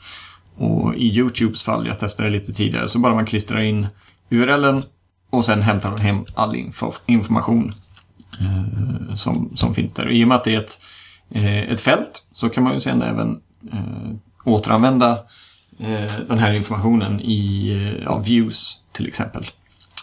och 0.56 0.94
i 0.94 1.18
Youtubes 1.18 1.62
fall, 1.62 1.86
jag 1.86 1.98
testade 1.98 2.28
det 2.28 2.32
lite 2.38 2.52
tidigare, 2.52 2.88
så 2.88 2.98
bara 2.98 3.14
man 3.14 3.26
klistrar 3.26 3.60
in 3.60 3.86
URLen 4.30 4.82
och 5.30 5.44
sen 5.44 5.62
hämtar 5.62 5.90
den 5.90 6.00
hem 6.00 6.24
all 6.34 6.56
info, 6.56 6.92
information 7.06 7.74
eh, 8.40 9.14
som, 9.14 9.50
som 9.56 9.74
finns 9.74 9.92
där. 9.92 10.06
Och 10.06 10.12
I 10.12 10.24
och 10.24 10.28
med 10.28 10.36
att 10.36 10.44
det 10.44 10.54
är 10.54 10.60
ett, 10.60 10.80
eh, 11.30 11.72
ett 11.72 11.80
fält 11.80 12.26
så 12.32 12.48
kan 12.48 12.64
man 12.64 12.74
ju 12.74 12.80
sen 12.80 13.02
även 13.02 13.40
eh, 13.72 14.10
återanvända 14.44 15.10
eh, 15.78 16.12
den 16.28 16.38
här 16.38 16.52
informationen 16.52 17.20
i 17.20 17.70
eh, 17.72 18.02
ja, 18.04 18.18
views 18.18 18.79
till 18.92 19.08
exempel. 19.08 19.46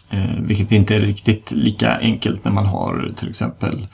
Eh, 0.10 0.40
vilket 0.42 0.72
inte 0.72 0.96
är 0.96 1.00
riktigt 1.00 1.52
lika 1.52 1.98
enkelt 1.98 2.46
när 2.46 2.52
man 2.52 2.66
har 2.66 3.14
till 3.16 3.30
exempel 3.30 3.88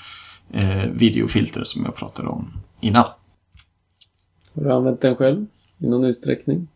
eh, 0.53 0.85
videofilter 0.93 1.63
som 1.63 1.85
jag 1.85 1.95
pratade 1.95 2.27
om 2.27 2.53
innan. 2.81 3.05
Har 4.55 4.63
du 4.63 4.71
använt 4.71 5.01
den 5.01 5.15
själv 5.15 5.45
i 5.77 5.87
någon 5.87 6.03
utsträckning? 6.03 6.67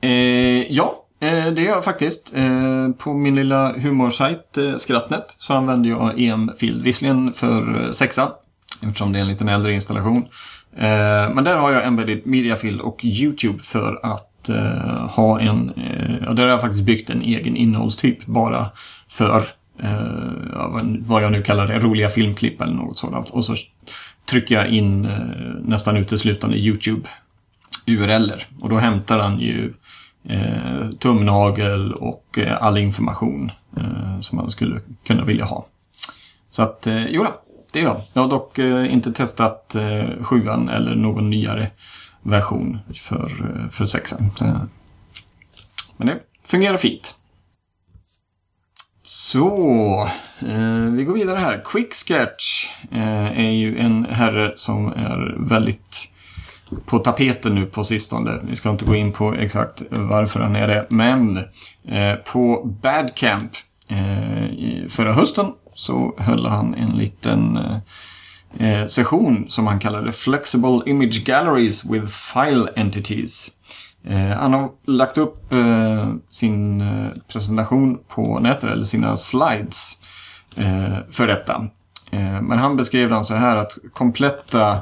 Eh, 0.00 0.72
ja, 0.72 1.04
eh, 1.20 1.46
det 1.46 1.62
gör 1.62 1.74
jag 1.74 1.84
faktiskt. 1.84 2.34
Eh, 2.36 2.90
på 2.90 3.12
min 3.14 3.36
lilla 3.36 3.72
humorsajt 3.72 4.58
eh, 4.58 4.76
Skrattnet 4.76 5.36
så 5.38 5.52
använder 5.54 5.90
jag 5.90 6.20
EM-field. 6.20 6.82
Visserligen 6.82 7.32
för 7.32 7.84
eh, 7.84 7.92
sexan, 7.92 8.30
eftersom 8.80 9.12
det 9.12 9.18
är 9.18 9.20
en 9.20 9.28
liten 9.28 9.48
äldre 9.48 9.74
installation. 9.74 10.24
Eh, 10.76 11.34
men 11.34 11.44
där 11.44 11.56
har 11.56 11.72
jag 11.72 11.86
Embedded 11.86 12.26
Media 12.26 12.56
Field 12.56 12.80
och 12.80 13.04
YouTube 13.04 13.58
för 13.58 14.00
att 14.02 14.31
eh, 14.48 15.06
ha 15.08 15.40
en... 15.40 15.70
Eh, 15.76 16.16
ja, 16.22 16.32
där 16.32 16.42
har 16.42 16.50
jag 16.50 16.60
faktiskt 16.60 16.84
byggt 16.84 17.10
en 17.10 17.22
egen 17.22 17.56
innehållstyp 17.56 18.26
bara 18.26 18.66
för 19.08 19.44
eh, 19.82 20.02
vad- 21.00 21.22
jag 21.22 21.32
nu 21.32 21.42
kallar 21.42 21.66
det, 21.66 21.78
roliga 21.78 22.08
filmklipp 22.08 22.60
eller 22.60 22.72
något 22.74 22.98
sådant. 22.98 23.30
Och 23.30 23.44
så 23.44 23.54
trycker 24.30 24.54
jag 24.54 24.68
in 24.68 25.04
eh, 25.04 25.18
nästan 25.64 25.96
uteslutande 25.96 26.56
YouTube 26.56 27.08
URLer. 27.86 28.46
Och 28.60 28.68
då 28.68 28.76
hämtar 28.76 29.18
han 29.18 29.40
ju 29.40 29.72
eh, 30.28 30.90
tumnagel 31.00 31.92
och 31.92 32.38
eh, 32.38 32.62
all 32.62 32.78
information 32.78 33.52
eh, 33.76 34.20
som 34.20 34.36
man 34.36 34.50
skulle 34.50 34.80
kunna 35.06 35.24
vilja 35.24 35.44
ha. 35.44 35.66
Så 36.50 36.62
att, 36.62 36.86
eh, 36.86 37.06
jo 37.06 37.22
då, 37.24 37.30
det 37.72 37.80
gör 37.80 37.86
jag. 37.88 38.00
Jag 38.12 38.22
har 38.22 38.28
dock 38.30 38.58
eh, 38.58 38.92
inte 38.92 39.12
testat 39.12 39.74
eh, 39.74 40.22
sjuan 40.22 40.68
eller 40.68 40.94
någon 40.94 41.30
nyare 41.30 41.70
version 42.22 42.78
för, 42.94 43.68
för 43.72 43.84
sexan. 43.84 44.30
Men 45.96 46.06
det 46.06 46.20
fungerar 46.44 46.76
fint. 46.76 47.14
Så, 49.02 50.08
eh, 50.40 50.84
vi 50.90 51.04
går 51.04 51.14
vidare 51.14 51.38
här. 51.38 51.62
Quicksketch 51.64 52.66
eh, 52.90 53.38
är 53.38 53.50
ju 53.50 53.78
en 53.78 54.04
herre 54.04 54.52
som 54.56 54.86
är 54.86 55.36
väldigt 55.38 56.12
på 56.86 56.98
tapeten 56.98 57.54
nu 57.54 57.66
på 57.66 57.84
sistone. 57.84 58.40
Vi 58.42 58.56
ska 58.56 58.70
inte 58.70 58.84
gå 58.84 58.94
in 58.94 59.12
på 59.12 59.34
exakt 59.34 59.82
varför 59.90 60.40
han 60.40 60.56
är 60.56 60.68
det. 60.68 60.86
Men 60.88 61.36
eh, 61.88 62.14
på 62.14 62.62
Badcamp 62.82 63.52
eh, 63.88 64.88
förra 64.88 65.12
hösten 65.12 65.46
så 65.74 66.14
höll 66.18 66.46
han 66.46 66.74
en 66.74 66.90
liten 66.90 67.56
eh, 67.56 67.78
eh, 68.58 68.86
session 68.86 69.46
som 69.48 69.66
han 69.66 69.78
kallade 69.78 70.12
Flexible 70.12 70.80
Image 70.86 71.24
Galleries 71.24 71.84
with 71.84 72.06
File 72.06 72.68
Entities. 72.76 73.50
Eh, 74.04 74.38
han 74.38 74.54
har 74.54 74.70
lagt 74.86 75.18
upp 75.18 75.52
eh, 75.52 76.12
sin 76.30 76.80
eh, 76.80 77.08
presentation 77.28 77.98
på 78.08 78.38
nätet, 78.38 78.64
eller 78.64 78.84
sina 78.84 79.16
slides 79.16 80.02
eh, 80.56 80.96
för 81.10 81.26
detta. 81.26 81.54
Eh, 82.10 82.42
men 82.42 82.58
han 82.58 82.76
beskrev 82.76 83.10
den 83.10 83.24
så 83.24 83.34
här 83.34 83.56
att 83.56 83.78
kompletta 83.92 84.78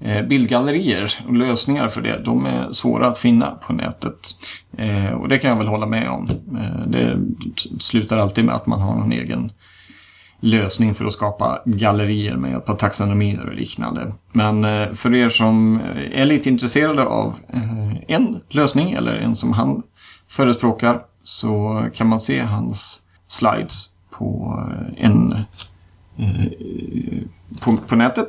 eh, 0.00 0.22
bildgallerier 0.22 1.12
och 1.26 1.34
lösningar 1.34 1.88
för 1.88 2.00
det, 2.00 2.22
de 2.24 2.46
är 2.46 2.72
svåra 2.72 3.06
att 3.06 3.18
finna 3.18 3.50
på 3.50 3.72
nätet. 3.72 4.28
Eh, 4.78 5.12
och 5.12 5.28
det 5.28 5.38
kan 5.38 5.50
jag 5.50 5.58
väl 5.58 5.66
hålla 5.66 5.86
med 5.86 6.08
om. 6.08 6.28
Eh, 6.56 6.86
det 6.86 7.18
slutar 7.80 8.18
alltid 8.18 8.44
med 8.44 8.54
att 8.54 8.66
man 8.66 8.80
har 8.80 8.94
någon 8.94 9.12
egen 9.12 9.52
lösning 10.44 10.94
för 10.94 11.04
att 11.04 11.12
skapa 11.12 11.62
gallerier 11.64 12.36
med 12.36 12.50
hjälp 12.50 12.68
av 12.68 12.76
taxonomier 12.76 13.46
och 13.46 13.54
liknande. 13.54 14.12
Men 14.32 14.64
eh, 14.64 14.92
för 14.92 15.14
er 15.14 15.28
som 15.28 15.80
eh, 15.80 16.20
är 16.20 16.26
lite 16.26 16.48
intresserade 16.48 17.04
av 17.04 17.34
eh, 17.48 17.96
en 18.08 18.40
lösning 18.48 18.92
eller 18.92 19.12
en 19.12 19.36
som 19.36 19.52
han 19.52 19.82
förespråkar 20.28 21.00
så 21.22 21.84
kan 21.94 22.06
man 22.06 22.20
se 22.20 22.40
hans 22.40 23.02
slides 23.26 23.90
på 24.10 24.60
en 24.96 25.34
på, 27.64 27.76
på 27.88 27.96
nätet. 27.96 28.28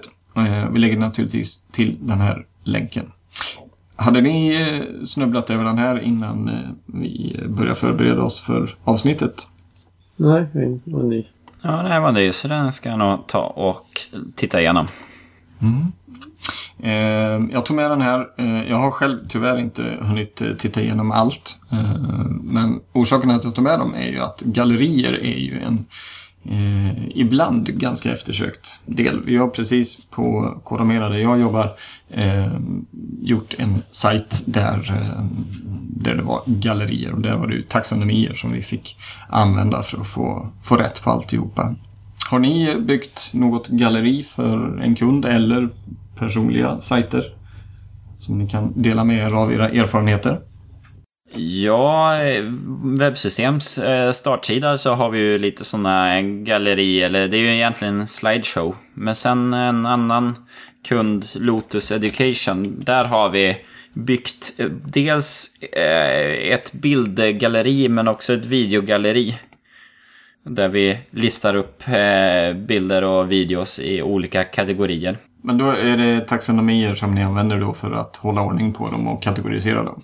Vi 0.72 0.80
lägger 0.80 0.98
naturligtvis 0.98 1.68
till 1.72 1.98
den 2.02 2.22
här 2.22 2.46
länken. 2.64 3.12
Hade 3.96 4.22
ni 4.22 4.58
snubblat 5.06 5.50
över 5.50 5.64
den 5.64 5.78
här 5.78 6.00
innan 6.00 6.52
vi 6.86 7.40
började 7.48 7.76
förbereda 7.76 8.22
oss 8.22 8.40
för 8.40 8.76
avsnittet? 8.84 9.48
Nej, 10.16 10.48
jag 10.54 10.80
var 10.86 11.04
ny. 11.04 11.26
Ja, 11.68 11.84
det 11.84 11.90
är 11.90 12.00
var 12.00 12.12
det 12.12 12.34
så 12.34 12.48
den 12.48 12.72
ska 12.72 12.90
jag 12.90 13.00
nog 13.00 13.28
ta 13.28 13.42
och 13.42 13.88
titta 14.36 14.62
igenom. 14.62 14.88
Mm. 15.62 15.92
Eh, 16.84 17.54
jag 17.54 17.66
tog 17.66 17.76
med 17.76 17.92
den 17.92 18.02
här. 18.02 18.28
Eh, 18.38 18.70
jag 18.70 18.78
har 18.78 18.92
själv 18.92 19.20
tyvärr 19.30 19.60
inte 19.60 19.98
hunnit 20.02 20.42
eh, 20.42 20.54
titta 20.58 20.82
igenom 20.82 21.12
allt. 21.12 21.60
Eh, 21.72 22.00
men 22.42 22.80
orsaken 22.94 23.32
att 23.32 23.44
jag 23.44 23.56
tog 23.56 23.64
med 23.64 23.80
dem 23.80 23.96
är 23.96 24.08
ju 24.08 24.20
att 24.20 24.42
gallerier 24.42 25.14
är 25.14 25.38
ju 25.38 25.62
en 25.62 25.86
eh, 26.50 27.08
ibland 27.10 27.68
ganska 27.68 28.14
eftersökt 28.14 28.80
del. 28.86 29.22
Vi 29.26 29.36
har 29.38 29.48
precis 29.48 30.06
på 30.06 30.58
Kodamera 30.64 31.10
där 31.10 31.18
jag 31.18 31.40
jobbar 31.40 31.72
eh, 32.10 32.54
gjort 33.22 33.54
en 33.58 33.82
sajt 33.92 34.44
där, 34.46 34.94
eh, 34.96 35.26
där 35.96 36.16
det 36.16 36.24
var 36.24 36.42
gallerier 36.46 37.14
och 37.14 37.22
där 37.22 37.36
var 37.36 37.48
det 37.48 37.56
ju 37.56 37.62
taxonomier 37.62 38.34
som 38.34 38.52
vi 38.52 38.62
fick 38.62 38.98
använda 39.30 39.84
för 39.84 40.02
att 40.02 40.08
få, 40.08 40.50
få 40.64 40.76
rätt 40.76 41.02
på 41.02 41.10
alltihopa. 41.10 41.76
Har 42.30 42.40
ni 42.40 42.76
byggt 42.80 43.30
något 43.34 43.68
galleri 43.68 44.24
för 44.24 44.82
en 44.82 44.96
kund 44.96 45.26
eller 45.26 45.70
personliga 46.16 46.82
sajter 46.82 47.24
som 48.20 48.38
ni 48.38 48.48
kan 48.48 48.82
dela 48.82 49.04
med 49.04 49.28
er 49.28 49.34
av 49.34 49.54
era 49.54 49.70
erfarenheter? 49.70 50.40
Ja, 51.38 52.18
webbsystems 52.84 53.78
eh, 53.78 54.12
startsida 54.12 54.78
så 54.78 54.94
har 54.94 55.10
vi 55.10 55.20
ju 55.20 55.38
lite 55.38 55.66
sådana 55.66 56.22
galleri, 56.22 57.02
eller 57.02 57.28
det 57.28 57.38
är 57.38 57.42
ju 57.42 57.56
egentligen 57.56 58.00
en 58.00 58.08
slideshow. 58.08 58.76
Men 58.94 59.16
sen 59.16 59.54
en 59.54 59.86
annan 59.86 60.36
kund, 60.88 61.26
Lotus 61.36 61.92
Education, 61.92 62.80
där 62.80 63.06
har 63.06 63.30
vi 63.30 63.58
byggt 63.96 64.54
eh, 64.58 64.66
dels 64.70 65.56
eh, 65.62 66.54
ett 66.54 66.74
bildgalleri 66.74 67.90
men 67.90 68.08
också 68.08 68.34
ett 68.34 68.46
videogalleri. 68.46 69.38
Där 70.44 70.70
vi 70.70 70.98
listar 71.10 71.56
upp 71.56 71.84
eh, 71.88 72.58
bilder 72.58 73.04
och 73.04 73.32
videos 73.32 73.80
i 73.80 74.02
olika 74.02 74.44
kategorier. 74.44 75.18
Men 75.42 75.58
då 75.58 75.70
är 75.70 75.98
det 75.98 76.22
taxonomier 76.22 76.96
som 76.96 77.16
ni 77.16 77.24
använder 77.24 77.60
då 77.60 77.74
för 77.74 77.92
att 77.92 78.16
hålla 78.16 78.42
ordning 78.42 78.74
på 78.74 78.90
dem 78.90 79.08
och 79.08 79.24
kategorisera 79.24 79.84
dem? 79.84 80.04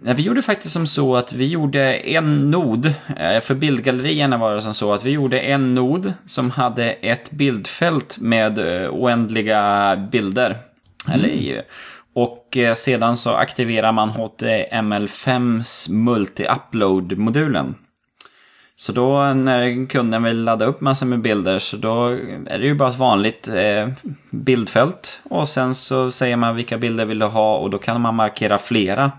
Vi 0.00 0.22
gjorde 0.22 0.42
faktiskt 0.42 0.72
som 0.72 0.86
så 0.86 1.16
att 1.16 1.32
vi 1.32 1.46
gjorde 1.46 1.94
en 1.94 2.50
nod. 2.50 2.94
För 3.42 3.54
bildgallerierna 3.54 4.38
var 4.38 4.54
det 4.54 4.62
som 4.62 4.74
så 4.74 4.92
att 4.92 5.04
vi 5.04 5.10
gjorde 5.10 5.40
en 5.40 5.74
nod 5.74 6.12
som 6.26 6.50
hade 6.50 6.90
ett 6.90 7.30
bildfält 7.30 8.18
med 8.20 8.58
oändliga 8.90 9.96
bilder. 10.12 10.56
Eller, 11.08 11.28
i- 11.28 11.62
och 12.14 12.56
eh, 12.56 12.74
sedan 12.74 13.16
så 13.16 13.30
aktiverar 13.30 13.92
man 13.92 14.10
HTML5s 14.10 15.90
multi-upload-modulen. 15.90 17.74
Så 18.76 18.92
då 18.92 19.34
när 19.34 19.86
kunden 19.86 20.22
vill 20.22 20.44
ladda 20.44 20.64
upp 20.64 20.80
massor 20.80 21.06
med 21.06 21.20
bilder 21.20 21.58
så 21.58 21.76
då 21.76 22.06
är 22.46 22.58
det 22.58 22.66
ju 22.66 22.74
bara 22.74 22.88
ett 22.88 22.98
vanligt 22.98 23.48
eh, 23.48 23.88
bildfält. 24.30 25.20
Och 25.30 25.48
sen 25.48 25.74
så 25.74 26.10
säger 26.10 26.36
man 26.36 26.56
vilka 26.56 26.78
bilder 26.78 27.04
vill 27.04 27.18
du 27.18 27.26
ha 27.26 27.56
och 27.56 27.70
då 27.70 27.78
kan 27.78 28.00
man 28.00 28.14
markera 28.14 28.58
flera. 28.58 29.12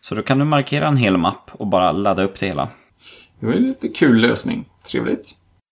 Så 0.00 0.14
då 0.14 0.22
kan 0.22 0.38
du 0.38 0.44
markera 0.44 0.86
en 0.88 0.96
hel 0.96 1.16
mapp 1.16 1.50
och 1.52 1.66
bara 1.66 1.92
ladda 1.92 2.22
upp 2.22 2.40
det 2.40 2.46
hela. 2.46 2.68
Det 3.40 3.46
var 3.46 3.52
en 3.52 3.62
lite 3.62 3.88
kul 3.88 4.16
lösning. 4.20 4.64
Trevligt. 4.90 5.30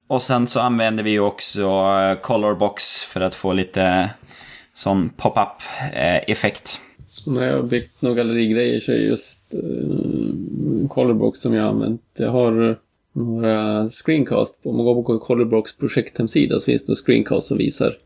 Och 0.09 0.23
sen 0.23 0.47
så 0.47 0.61
använder 0.61 1.05
vi 1.05 1.11
ju 1.11 1.21
också 1.21 1.63
eh, 1.63 2.15
Colorbox 2.21 3.03
för 3.05 3.21
att 3.21 3.35
få 3.35 3.53
lite 3.53 4.11
sån 4.75 5.09
pop-up 5.17 5.63
eh, 5.95 6.31
effekt. 6.31 6.81
Så 7.11 7.31
när 7.31 7.47
jag 7.47 7.57
har 7.57 7.63
byggt 7.63 8.03
några 8.03 8.17
gallerigrejer 8.17 8.81
så 8.81 8.93
är 8.93 8.97
det 8.97 9.03
just 9.03 9.55
uh, 9.55 10.89
Colorbox 10.89 11.41
som 11.41 11.55
jag 11.55 11.63
har 11.63 11.71
använt. 11.71 12.03
Jag 12.17 12.31
har 12.31 12.71
eh, 12.71 12.77
några 13.13 13.89
screencast. 13.89 14.61
Om 14.63 14.77
man 14.77 14.85
går 14.85 15.03
på 15.03 15.19
Colorbox 15.19 15.77
projekthemsida 15.77 16.61
så 16.61 16.65
finns 16.65 16.85
det 16.85 16.93
en 16.93 16.97
screencast 16.97 17.47
som 17.47 17.59
visar. 17.59 17.97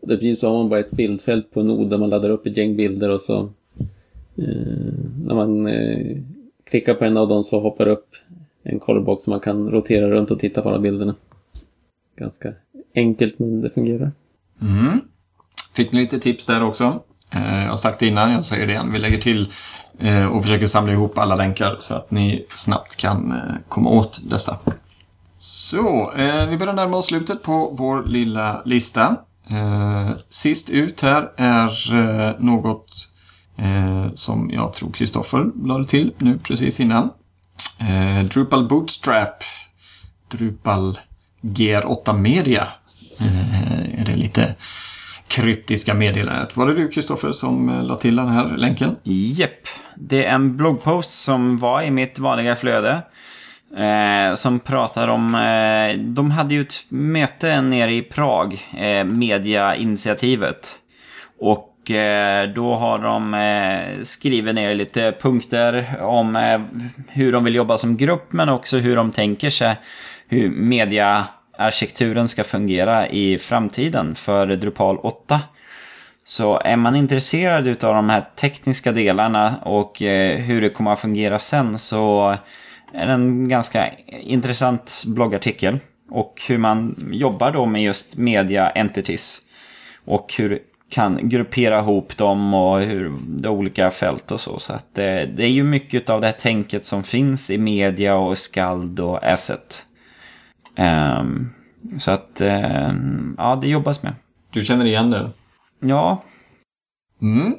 Det 0.00 0.18
finns 0.18 0.40
så 0.40 0.48
har 0.48 0.58
man 0.58 0.68
bara 0.68 0.80
ett 0.80 0.90
bildfält 0.90 1.50
på 1.50 1.60
en 1.60 1.66
nod 1.66 1.90
där 1.90 1.98
man 1.98 2.10
laddar 2.10 2.30
upp 2.30 2.46
ett 2.46 2.56
gäng 2.56 2.76
bilder 2.76 3.08
och 3.08 3.20
så 3.20 3.50
Eh, 4.36 4.94
när 5.24 5.34
man 5.34 5.66
eh, 5.66 6.16
klickar 6.64 6.94
på 6.94 7.04
en 7.04 7.16
av 7.16 7.28
dem 7.28 7.44
så 7.44 7.60
hoppar 7.60 7.88
upp 7.88 8.08
en 8.62 8.80
colorbox 8.80 9.24
som 9.24 9.30
man 9.30 9.40
kan 9.40 9.70
rotera 9.70 10.10
runt 10.10 10.30
och 10.30 10.38
titta 10.38 10.62
på 10.62 10.68
alla 10.68 10.78
bilderna. 10.78 11.14
Ganska 12.16 12.54
enkelt 12.94 13.38
men 13.38 13.60
det 13.60 13.70
fungerar. 13.70 14.12
Mm. 14.60 15.00
Fick 15.74 15.92
ni 15.92 16.00
lite 16.00 16.18
tips 16.18 16.46
där 16.46 16.62
också? 16.62 17.02
Eh, 17.30 17.62
jag 17.62 17.70
har 17.70 17.76
sagt 17.76 17.98
det 17.98 18.06
innan, 18.06 18.32
jag 18.32 18.44
säger 18.44 18.66
det 18.66 18.72
igen. 18.72 18.92
Vi 18.92 18.98
lägger 18.98 19.18
till 19.18 19.52
eh, 19.98 20.24
och 20.24 20.42
försöker 20.42 20.66
samla 20.66 20.92
ihop 20.92 21.18
alla 21.18 21.36
länkar 21.36 21.76
så 21.80 21.94
att 21.94 22.10
ni 22.10 22.46
snabbt 22.54 22.96
kan 22.96 23.32
eh, 23.32 23.54
komma 23.68 23.90
åt 23.90 24.20
dessa. 24.30 24.58
Så, 25.36 26.12
vi 26.48 26.56
börjar 26.56 26.74
närma 26.74 26.96
oss 26.96 27.06
slutet 27.06 27.42
på 27.42 27.74
vår 27.78 28.04
lilla 28.04 28.62
lista. 28.64 29.16
Sist 30.28 30.70
ut 30.70 31.00
här 31.00 31.30
är 31.36 32.36
något 32.38 33.08
som 34.14 34.50
jag 34.50 34.72
tror 34.72 34.92
Kristoffer 34.92 35.66
lade 35.66 35.86
till 35.86 36.12
nu 36.18 36.38
precis 36.38 36.80
innan. 36.80 37.10
Drupal 38.30 38.68
Bootstrap. 38.68 39.44
Drupal 40.28 40.98
GR8 41.40 42.18
Media. 42.18 42.68
Är 43.98 44.04
det 44.04 44.16
lite 44.16 44.54
kryptiska 45.32 45.94
meddelandet. 45.94 46.56
Var 46.56 46.66
det 46.66 46.74
du 46.74 46.88
Kristoffer 46.88 47.32
som 47.32 47.68
eh, 47.68 47.84
la 47.84 47.96
till 47.96 48.16
den 48.16 48.28
här 48.28 48.56
länken? 48.56 48.96
Jepp. 49.02 49.68
Det 49.96 50.24
är 50.24 50.34
en 50.34 50.56
bloggpost 50.56 51.10
som 51.10 51.58
var 51.58 51.82
i 51.82 51.90
mitt 51.90 52.18
vanliga 52.18 52.56
flöde. 52.56 53.02
Eh, 53.76 54.34
som 54.34 54.60
pratar 54.60 55.08
om... 55.08 55.34
Eh, 55.34 56.00
de 56.00 56.30
hade 56.30 56.54
ju 56.54 56.60
ett 56.60 56.74
möte 56.88 57.60
nere 57.60 57.94
i 57.94 58.02
Prag, 58.02 58.58
eh, 58.78 59.04
mediainitiativet. 59.04 60.78
Och 61.38 61.90
eh, 61.90 62.48
då 62.48 62.74
har 62.74 62.98
de 62.98 63.34
eh, 63.34 64.02
skrivit 64.02 64.54
ner 64.54 64.74
lite 64.74 65.14
punkter 65.20 65.86
om 66.00 66.36
eh, 66.36 66.60
hur 67.08 67.32
de 67.32 67.44
vill 67.44 67.54
jobba 67.54 67.78
som 67.78 67.96
grupp, 67.96 68.32
men 68.32 68.48
också 68.48 68.76
hur 68.78 68.96
de 68.96 69.10
tänker 69.10 69.50
sig 69.50 69.76
hur 70.28 70.50
arkitekturen 71.62 72.28
ska 72.28 72.44
fungera 72.44 73.08
i 73.08 73.38
framtiden 73.38 74.14
för 74.14 74.46
Drupal 74.46 74.96
8. 74.96 75.40
Så 76.24 76.60
är 76.64 76.76
man 76.76 76.96
intresserad 76.96 77.68
av 77.84 77.94
de 77.94 78.08
här 78.08 78.28
tekniska 78.36 78.92
delarna 78.92 79.56
och 79.62 80.02
eh, 80.02 80.38
hur 80.38 80.60
det 80.60 80.70
kommer 80.70 80.92
att 80.92 81.00
fungera 81.00 81.38
sen 81.38 81.78
så 81.78 82.36
är 82.92 83.06
det 83.06 83.12
en 83.12 83.48
ganska 83.48 83.90
intressant 84.20 85.02
bloggartikel. 85.06 85.78
Och 86.10 86.42
hur 86.48 86.58
man 86.58 86.96
jobbar 87.12 87.50
då 87.50 87.66
med 87.66 87.82
just 87.82 88.16
media 88.16 88.70
entities. 88.70 89.42
Och 90.04 90.34
hur 90.38 90.58
kan 90.90 91.28
gruppera 91.28 91.78
ihop 91.78 92.16
dem 92.16 92.54
och 92.54 92.80
hur 92.80 93.12
de 93.26 93.48
olika 93.48 93.90
fält 93.90 94.30
och 94.30 94.40
så. 94.40 94.58
Så 94.58 94.72
att 94.72 94.94
det, 94.94 95.26
det 95.36 95.44
är 95.44 95.50
ju 95.50 95.64
mycket 95.64 96.10
av 96.10 96.20
det 96.20 96.26
här 96.26 96.34
tänket 96.34 96.84
som 96.84 97.04
finns 97.04 97.50
i 97.50 97.58
media 97.58 98.16
och 98.16 98.38
skald 98.38 99.00
och 99.00 99.24
asset. 99.24 99.86
Ehm, 100.76 101.50
så 101.98 102.10
att, 102.10 102.40
eh, 102.40 102.92
ja, 103.38 103.58
det 103.60 103.68
jobbas 103.68 104.02
med. 104.02 104.14
Du 104.50 104.64
känner 104.64 104.84
igen 104.84 105.10
det? 105.10 105.30
Ja, 105.80 106.22
Mm. 107.22 107.54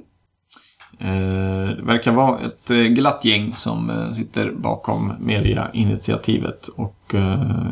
Eh, 1.00 1.76
det 1.76 1.82
verkar 1.84 2.12
vara 2.12 2.40
ett 2.40 2.70
eh, 2.70 2.78
glatt 2.78 3.26
gäng 3.26 3.54
som 3.58 3.90
eh, 3.90 4.12
sitter 4.12 4.52
bakom 4.52 5.14
mediainitiativet 5.20 6.68
och 6.68 7.16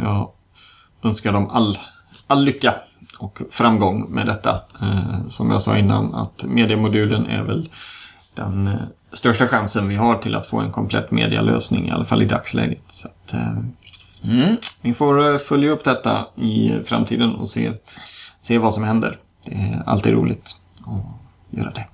jag 0.02 0.32
önskar 1.04 1.32
dem 1.32 1.50
all, 1.50 1.80
all 2.28 2.44
lycka 2.44 2.74
och 3.20 3.42
framgång 3.52 4.14
med 4.14 4.26
detta. 4.26 4.62
Som 5.28 5.52
jag 5.52 5.62
sa 5.62 5.78
innan 5.78 6.16
att 6.16 6.44
mediemodulen 6.44 7.26
är 7.26 7.44
väl 7.44 7.70
den 8.36 8.70
största 9.14 9.48
chansen 9.48 9.88
vi 9.88 9.96
har 9.96 10.16
till 10.16 10.36
att 10.36 10.46
få 10.46 10.60
en 10.60 10.72
komplett 10.72 11.12
medialösning 11.12 11.88
i 11.88 11.92
alla 11.92 12.06
fall 12.06 12.22
i 12.22 12.26
dagsläget. 12.26 12.84
Så 12.88 13.08
att, 13.08 13.34
mm. 14.24 14.55
Vi 14.82 14.93
får 14.93 15.34
eh, 15.34 15.38
följa 15.38 15.72
upp 15.72 15.84
detta 15.84 16.26
i 16.36 16.80
framtiden 16.86 17.36
och 17.36 17.49
se, 17.49 17.72
se 18.41 18.57
vad 18.57 18.74
som 18.74 18.84
händer. 18.84 19.17
Det 19.45 19.55
är 19.55 19.84
alltid 19.86 20.13
roligt 20.13 20.55
att 20.80 21.59
göra 21.59 21.72
det. 21.72 21.86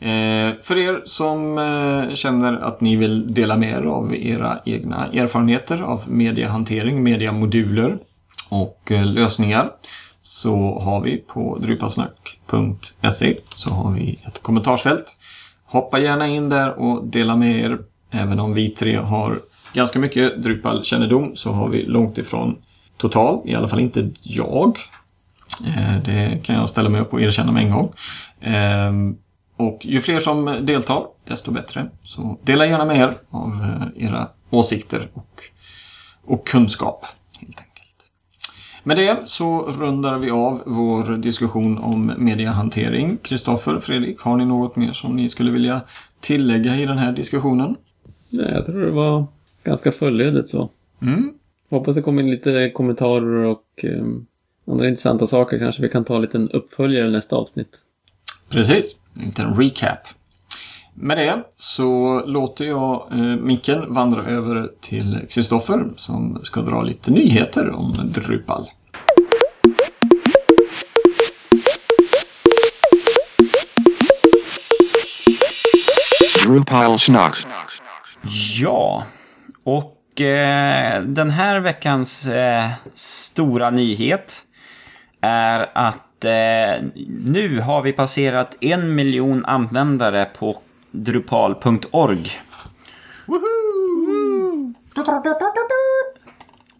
Eh, 0.00 0.54
för 0.62 0.76
er 0.78 1.02
som 1.04 1.58
eh, 1.58 2.14
känner 2.14 2.52
att 2.52 2.80
ni 2.80 2.96
vill 2.96 3.34
dela 3.34 3.56
med 3.56 3.70
er 3.70 3.82
av 3.82 4.14
era 4.14 4.60
egna 4.64 5.06
erfarenheter 5.06 5.82
av 5.82 6.10
mediehantering, 6.10 7.02
mediamoduler 7.02 7.98
och 8.48 8.92
eh, 8.92 9.06
lösningar 9.06 9.70
så 10.22 10.78
har 10.78 11.00
vi 11.00 11.16
på 11.16 11.58
drypasnack.se 11.58 13.36
så 13.56 13.70
har 13.70 13.92
vi 13.92 14.18
ett 14.26 14.42
kommentarsfält. 14.42 15.14
Hoppa 15.64 15.98
gärna 15.98 16.26
in 16.26 16.48
där 16.48 16.78
och 16.78 17.06
dela 17.06 17.36
med 17.36 17.60
er. 17.60 17.78
Även 18.10 18.40
om 18.40 18.54
vi 18.54 18.70
tre 18.70 18.96
har 18.96 19.40
ganska 19.76 19.98
mycket 19.98 20.42
Drupal-kännedom 20.42 21.36
så 21.36 21.52
har 21.52 21.68
vi 21.68 21.82
långt 21.82 22.18
ifrån 22.18 22.56
total, 22.96 23.42
i 23.44 23.54
alla 23.54 23.68
fall 23.68 23.80
inte 23.80 24.08
jag. 24.22 24.78
Eh, 25.66 26.02
det 26.04 26.44
kan 26.44 26.56
jag 26.56 26.68
ställa 26.68 26.88
mig 26.88 27.00
upp 27.00 27.12
och 27.12 27.20
erkänna 27.20 27.52
med 27.52 27.62
en 27.62 27.70
gång. 27.70 27.92
Eh, 28.40 28.92
och 29.56 29.86
ju 29.86 30.00
fler 30.00 30.20
som 30.20 30.44
deltar, 30.62 31.06
desto 31.28 31.50
bättre. 31.50 31.90
Så 32.02 32.38
dela 32.42 32.66
gärna 32.66 32.84
med 32.84 32.96
er 32.96 33.14
av 33.30 33.52
eh, 33.96 34.06
era 34.06 34.28
åsikter 34.50 35.08
och, 35.12 35.42
och 36.24 36.46
kunskap. 36.46 37.06
Helt 37.38 37.58
enkelt. 37.58 38.10
Med 38.82 38.96
det 38.96 39.28
så 39.28 39.62
rundar 39.62 40.14
vi 40.14 40.30
av 40.30 40.62
vår 40.66 41.16
diskussion 41.16 41.78
om 41.78 42.12
mediehantering. 42.18 43.16
Kristoffer, 43.22 43.80
Fredrik, 43.80 44.20
har 44.20 44.36
ni 44.36 44.44
något 44.44 44.76
mer 44.76 44.92
som 44.92 45.16
ni 45.16 45.28
skulle 45.28 45.50
vilja 45.50 45.80
tillägga 46.20 46.76
i 46.76 46.86
den 46.86 46.98
här 46.98 47.12
diskussionen? 47.12 47.76
Nej, 48.30 48.52
jag 48.52 48.66
tror 48.66 48.80
det 48.80 48.90
var 48.90 49.26
ganska 49.66 49.92
fullödigt 49.92 50.48
så. 50.48 50.70
Mm. 51.02 51.32
Hoppas 51.70 51.94
det 51.94 52.02
kommer 52.02 52.22
in 52.22 52.30
lite 52.30 52.70
kommentarer 52.74 53.44
och 53.44 53.64
eh, 53.76 54.04
andra 54.66 54.88
intressanta 54.88 55.26
saker. 55.26 55.58
Kanske 55.58 55.82
vi 55.82 55.88
kan 55.88 56.04
ta 56.04 56.16
en 56.16 56.22
liten 56.22 56.50
uppföljare 56.50 57.08
i 57.08 57.10
nästa 57.10 57.36
avsnitt. 57.36 57.80
Precis, 58.48 58.96
en 59.14 59.24
liten 59.24 59.54
recap. 59.54 59.98
Med 60.94 61.18
det 61.18 61.44
så 61.56 62.22
låter 62.26 62.64
jag 62.64 63.08
eh, 63.12 63.18
micken 63.18 63.94
vandra 63.94 64.24
över 64.26 64.70
till 64.80 65.20
Kristoffer 65.30 65.88
som 65.96 66.38
ska 66.42 66.60
dra 66.60 66.82
lite 66.82 67.10
nyheter 67.10 67.70
om 67.70 67.92
Drupal. 68.14 68.66
Drupal 76.46 76.98
Schnack. 76.98 77.36
Ja, 78.60 79.04
och 79.66 80.20
eh, 80.20 81.02
den 81.02 81.30
här 81.30 81.60
veckans 81.60 82.26
eh, 82.26 82.70
stora 82.94 83.70
nyhet 83.70 84.44
är 85.20 85.70
att 85.74 86.24
eh, 86.24 86.84
nu 87.24 87.60
har 87.60 87.82
vi 87.82 87.92
passerat 87.92 88.56
en 88.60 88.94
miljon 88.94 89.44
användare 89.44 90.24
på 90.24 90.56
drupal.org. 90.90 92.30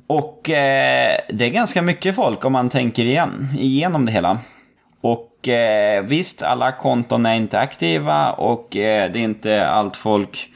Och 0.06 0.50
eh, 0.50 1.18
det 1.28 1.44
är 1.44 1.50
ganska 1.50 1.82
mycket 1.82 2.16
folk 2.16 2.44
om 2.44 2.52
man 2.52 2.68
tänker 2.68 3.04
igen, 3.04 3.48
igenom 3.58 4.06
det 4.06 4.12
hela. 4.12 4.38
Och 5.00 5.48
eh, 5.48 6.02
visst, 6.02 6.42
alla 6.42 6.72
konton 6.72 7.26
är 7.26 7.34
inte 7.34 7.60
aktiva 7.60 8.32
och 8.32 8.76
eh, 8.76 9.12
det 9.12 9.18
är 9.18 9.24
inte 9.24 9.68
allt 9.68 9.96
folk 9.96 10.50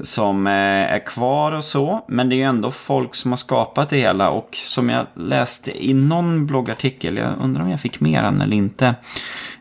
som 0.00 0.46
eh, 0.46 0.52
är 0.92 1.06
kvar 1.06 1.52
och 1.52 1.64
så. 1.64 2.04
Men 2.08 2.28
det 2.28 2.34
är 2.34 2.36
ju 2.36 2.42
ändå 2.42 2.70
folk 2.70 3.14
som 3.14 3.32
har 3.32 3.36
skapat 3.36 3.88
det 3.88 3.96
hela 3.96 4.30
och 4.30 4.56
som 4.66 4.88
jag 4.88 5.06
läste 5.14 5.86
i 5.86 5.94
någon 5.94 6.46
bloggartikel, 6.46 7.16
jag 7.16 7.32
undrar 7.42 7.62
om 7.62 7.70
jag 7.70 7.80
fick 7.80 8.00
mer 8.00 8.22
än 8.22 8.40
eller 8.40 8.56
inte. 8.56 8.86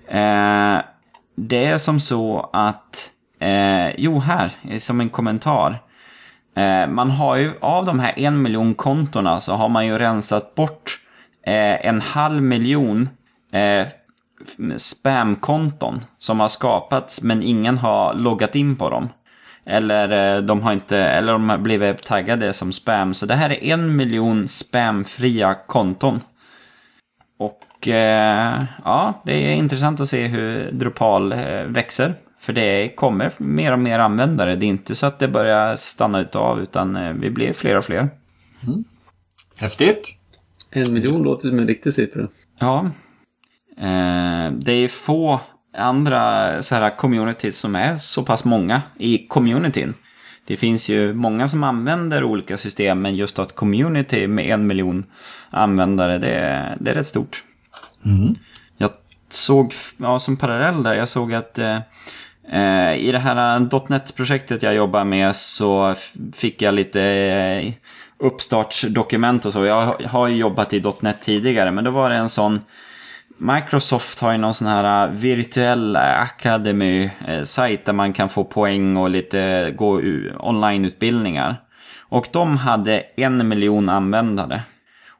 Eh, 0.07 0.77
det 1.35 1.65
är 1.65 1.77
som 1.77 1.99
så 1.99 2.49
att, 2.53 3.09
eh, 3.39 3.95
jo 3.97 4.19
här, 4.19 4.51
eh, 4.69 4.77
som 4.77 5.01
en 5.01 5.09
kommentar. 5.09 5.79
Eh, 6.55 6.87
man 6.87 7.11
har 7.11 7.35
ju, 7.35 7.51
av 7.59 7.85
de 7.85 7.99
här 7.99 8.19
en 8.19 8.41
miljon 8.41 8.73
kontona 8.73 9.41
så 9.41 9.53
har 9.53 9.69
man 9.69 9.85
ju 9.85 9.97
rensat 9.97 10.55
bort 10.55 10.99
eh, 11.45 11.85
en 11.85 12.01
halv 12.01 12.41
miljon 12.41 13.09
eh, 13.53 13.87
spamkonton 14.77 16.05
som 16.19 16.39
har 16.39 16.47
skapats 16.47 17.21
men 17.21 17.43
ingen 17.43 17.77
har 17.77 18.13
loggat 18.13 18.55
in 18.55 18.75
på 18.75 18.89
dem. 18.89 19.09
Eller 19.65 20.35
eh, 20.37 20.41
de 20.41 20.61
har 20.61 20.73
inte, 20.73 20.97
eller 20.97 21.31
de 21.31 21.49
har 21.49 21.57
blivit 21.57 22.03
taggade 22.03 22.53
som 22.53 22.73
spam. 22.73 23.13
Så 23.13 23.25
det 23.25 23.35
här 23.35 23.49
är 23.49 23.73
en 23.73 23.95
miljon 23.95 24.47
spamfria 24.47 25.53
konton. 25.67 26.19
Och 27.39 27.87
eh, 27.87 28.63
ja, 28.83 29.21
det 29.25 29.33
är 29.33 29.55
intressant 29.55 29.99
att 29.99 30.09
se 30.09 30.27
hur 30.27 30.71
Drupal 30.71 31.31
eh, 31.31 31.63
växer. 31.63 32.13
För 32.39 32.53
det 32.53 32.95
kommer 32.95 33.31
mer 33.37 33.73
och 33.73 33.79
mer 33.79 33.99
användare. 33.99 34.55
Det 34.55 34.65
är 34.65 34.67
inte 34.67 34.95
så 34.95 35.05
att 35.05 35.19
det 35.19 35.27
börjar 35.27 35.75
stanna 35.75 36.21
utav 36.21 36.61
utan 36.61 36.95
eh, 36.95 37.13
vi 37.13 37.29
blir 37.29 37.53
fler 37.53 37.77
och 37.77 37.85
fler. 37.85 38.09
Häftigt! 39.57 40.17
En 40.69 40.93
miljon 40.93 41.23
låter 41.23 41.49
som 41.49 41.59
en 41.59 41.67
riktig 41.67 41.93
siffra. 41.93 42.27
Ja. 42.59 42.89
Eh, 43.77 44.51
det 44.51 44.71
är 44.71 44.87
få 44.87 45.41
andra 45.77 46.61
så 46.61 46.75
här 46.75 46.97
communities 46.97 47.57
som 47.57 47.75
är 47.75 47.97
så 47.97 48.23
pass 48.23 48.45
många 48.45 48.81
i 48.97 49.17
communityn. 49.27 49.93
Det 50.45 50.57
finns 50.57 50.89
ju 50.89 51.13
många 51.13 51.47
som 51.47 51.63
använder 51.63 52.23
olika 52.23 52.57
system, 52.57 53.01
men 53.01 53.15
just 53.15 53.39
att 53.39 53.55
community 53.55 54.27
med 54.27 54.45
en 54.45 54.67
miljon 54.67 55.05
användare, 55.49 56.17
det 56.17 56.29
är, 56.33 56.77
det 56.79 56.89
är 56.91 56.93
rätt 56.95 57.07
stort. 57.07 57.43
Jag 58.77 58.91
såg, 59.29 59.73
ja, 59.97 60.19
som 60.19 60.37
parallell 60.37 60.83
där, 60.83 60.93
jag 60.93 61.09
såg 61.09 61.33
att 61.33 61.59
eh, 61.59 61.77
eh, 62.51 62.93
i 62.95 63.11
det 63.11 63.19
här 63.19 63.59
.NET-projektet 63.89 64.63
jag 64.63 64.73
jobbar 64.75 65.03
med 65.03 65.35
så 65.35 65.95
fick 66.33 66.61
jag 66.61 66.73
lite 66.73 67.01
eh, 67.03 67.73
uppstartsdokument 68.19 69.45
och 69.45 69.53
så. 69.53 69.65
Jag 69.65 69.81
har- 69.81 70.03
har 70.07 70.27
ju 70.27 70.35
jobbat 70.35 70.73
i 70.73 70.83
.NET 70.99 71.21
tidigare, 71.21 71.71
men 71.71 71.83
då 71.83 71.91
var 71.91 72.09
det 72.09 72.15
en 72.15 72.29
sån 72.29 72.59
Microsoft 73.43 74.19
har 74.19 74.31
ju 74.31 74.37
någon 74.37 74.53
sån 74.53 74.67
här 74.67 75.07
äh, 75.07 75.13
virtuell 75.13 75.95
äh, 75.95 76.21
academy-sajt 76.21 77.79
äh, 77.79 77.85
där 77.85 77.93
man 77.93 78.13
kan 78.13 78.29
få 78.29 78.43
poäng 78.43 78.97
och 78.97 79.09
lite 79.09 79.71
gå 79.77 80.01
online-utbildningar. 80.39 81.61
Och 81.99 82.27
de 82.31 82.57
hade 82.57 83.03
en 83.15 83.47
miljon 83.47 83.89
användare. 83.89 84.61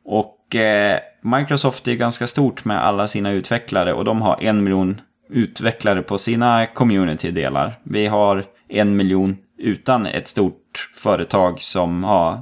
Och 0.06 0.56
eh, 0.56 1.00
Microsoft 1.22 1.88
är 1.88 1.96
ganska 1.96 2.28
stort 2.28 2.66
med 2.66 2.86
alla 2.86 3.08
sina 3.08 3.32
utvecklare 3.32 3.94
och 3.94 4.06
de 4.06 4.22
har 4.22 4.38
en 4.42 4.64
miljon 4.64 5.02
utvecklare 5.30 6.02
på 6.02 6.18
sina 6.18 6.66
community-delar. 6.66 7.74
Vi 7.84 8.08
har 8.08 8.44
en 8.70 8.98
miljon 8.98 9.38
utan 9.58 10.06
ett 10.06 10.28
stort 10.28 10.90
företag 10.96 11.62
som 11.62 12.04
har 12.04 12.40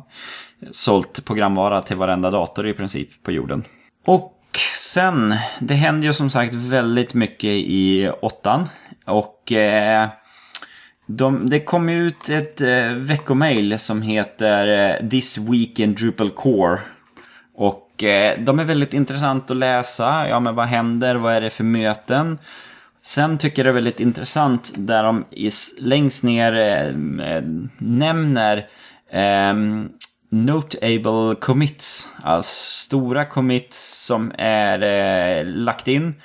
sålt 0.71 1.25
programvara 1.25 1.81
till 1.81 1.97
varenda 1.97 2.31
dator 2.31 2.67
i 2.67 2.73
princip 2.73 3.23
på 3.23 3.31
jorden. 3.31 3.63
Och 4.05 4.38
sen, 4.57 5.35
det 5.59 5.73
händer 5.73 6.07
ju 6.07 6.13
som 6.13 6.29
sagt 6.29 6.53
väldigt 6.53 7.13
mycket 7.13 7.49
i 7.49 8.11
åttan. 8.21 8.69
Och 9.05 9.51
eh, 9.51 10.07
de, 11.05 11.49
det 11.49 11.59
kom 11.59 11.89
ut 11.89 12.29
ett 12.29 12.61
eh, 12.61 12.93
veckomail 12.93 13.79
som 13.79 14.01
heter 14.01 14.67
eh, 15.01 15.09
This 15.09 15.37
Week 15.37 15.79
in 15.79 15.95
Drupal 15.95 16.29
Core. 16.29 16.79
Och 17.55 18.03
eh, 18.03 18.39
de 18.39 18.59
är 18.59 18.63
väldigt 18.63 18.93
intressant 18.93 19.51
att 19.51 19.57
läsa. 19.57 20.29
Ja, 20.29 20.39
men 20.39 20.55
vad 20.55 20.67
händer? 20.67 21.15
Vad 21.15 21.33
är 21.33 21.41
det 21.41 21.49
för 21.49 21.63
möten? 21.63 22.37
Sen 23.01 23.37
tycker 23.37 23.59
jag 23.59 23.65
det 23.65 23.69
är 23.69 23.73
väldigt 23.73 23.99
intressant 23.99 24.73
där 24.75 25.03
de 25.03 25.25
is, 25.31 25.75
längst 25.77 26.23
ner 26.23 26.57
eh, 26.57 26.87
eh 27.35 27.43
nämner 27.77 28.67
ehm, 29.11 29.89
Notable 30.31 31.35
commits, 31.41 32.09
alltså 32.23 32.85
stora 32.85 33.25
commits 33.25 34.05
som 34.05 34.31
är 34.37 34.81
eh, 34.81 35.45
lagt 35.45 35.87
in 35.87 36.15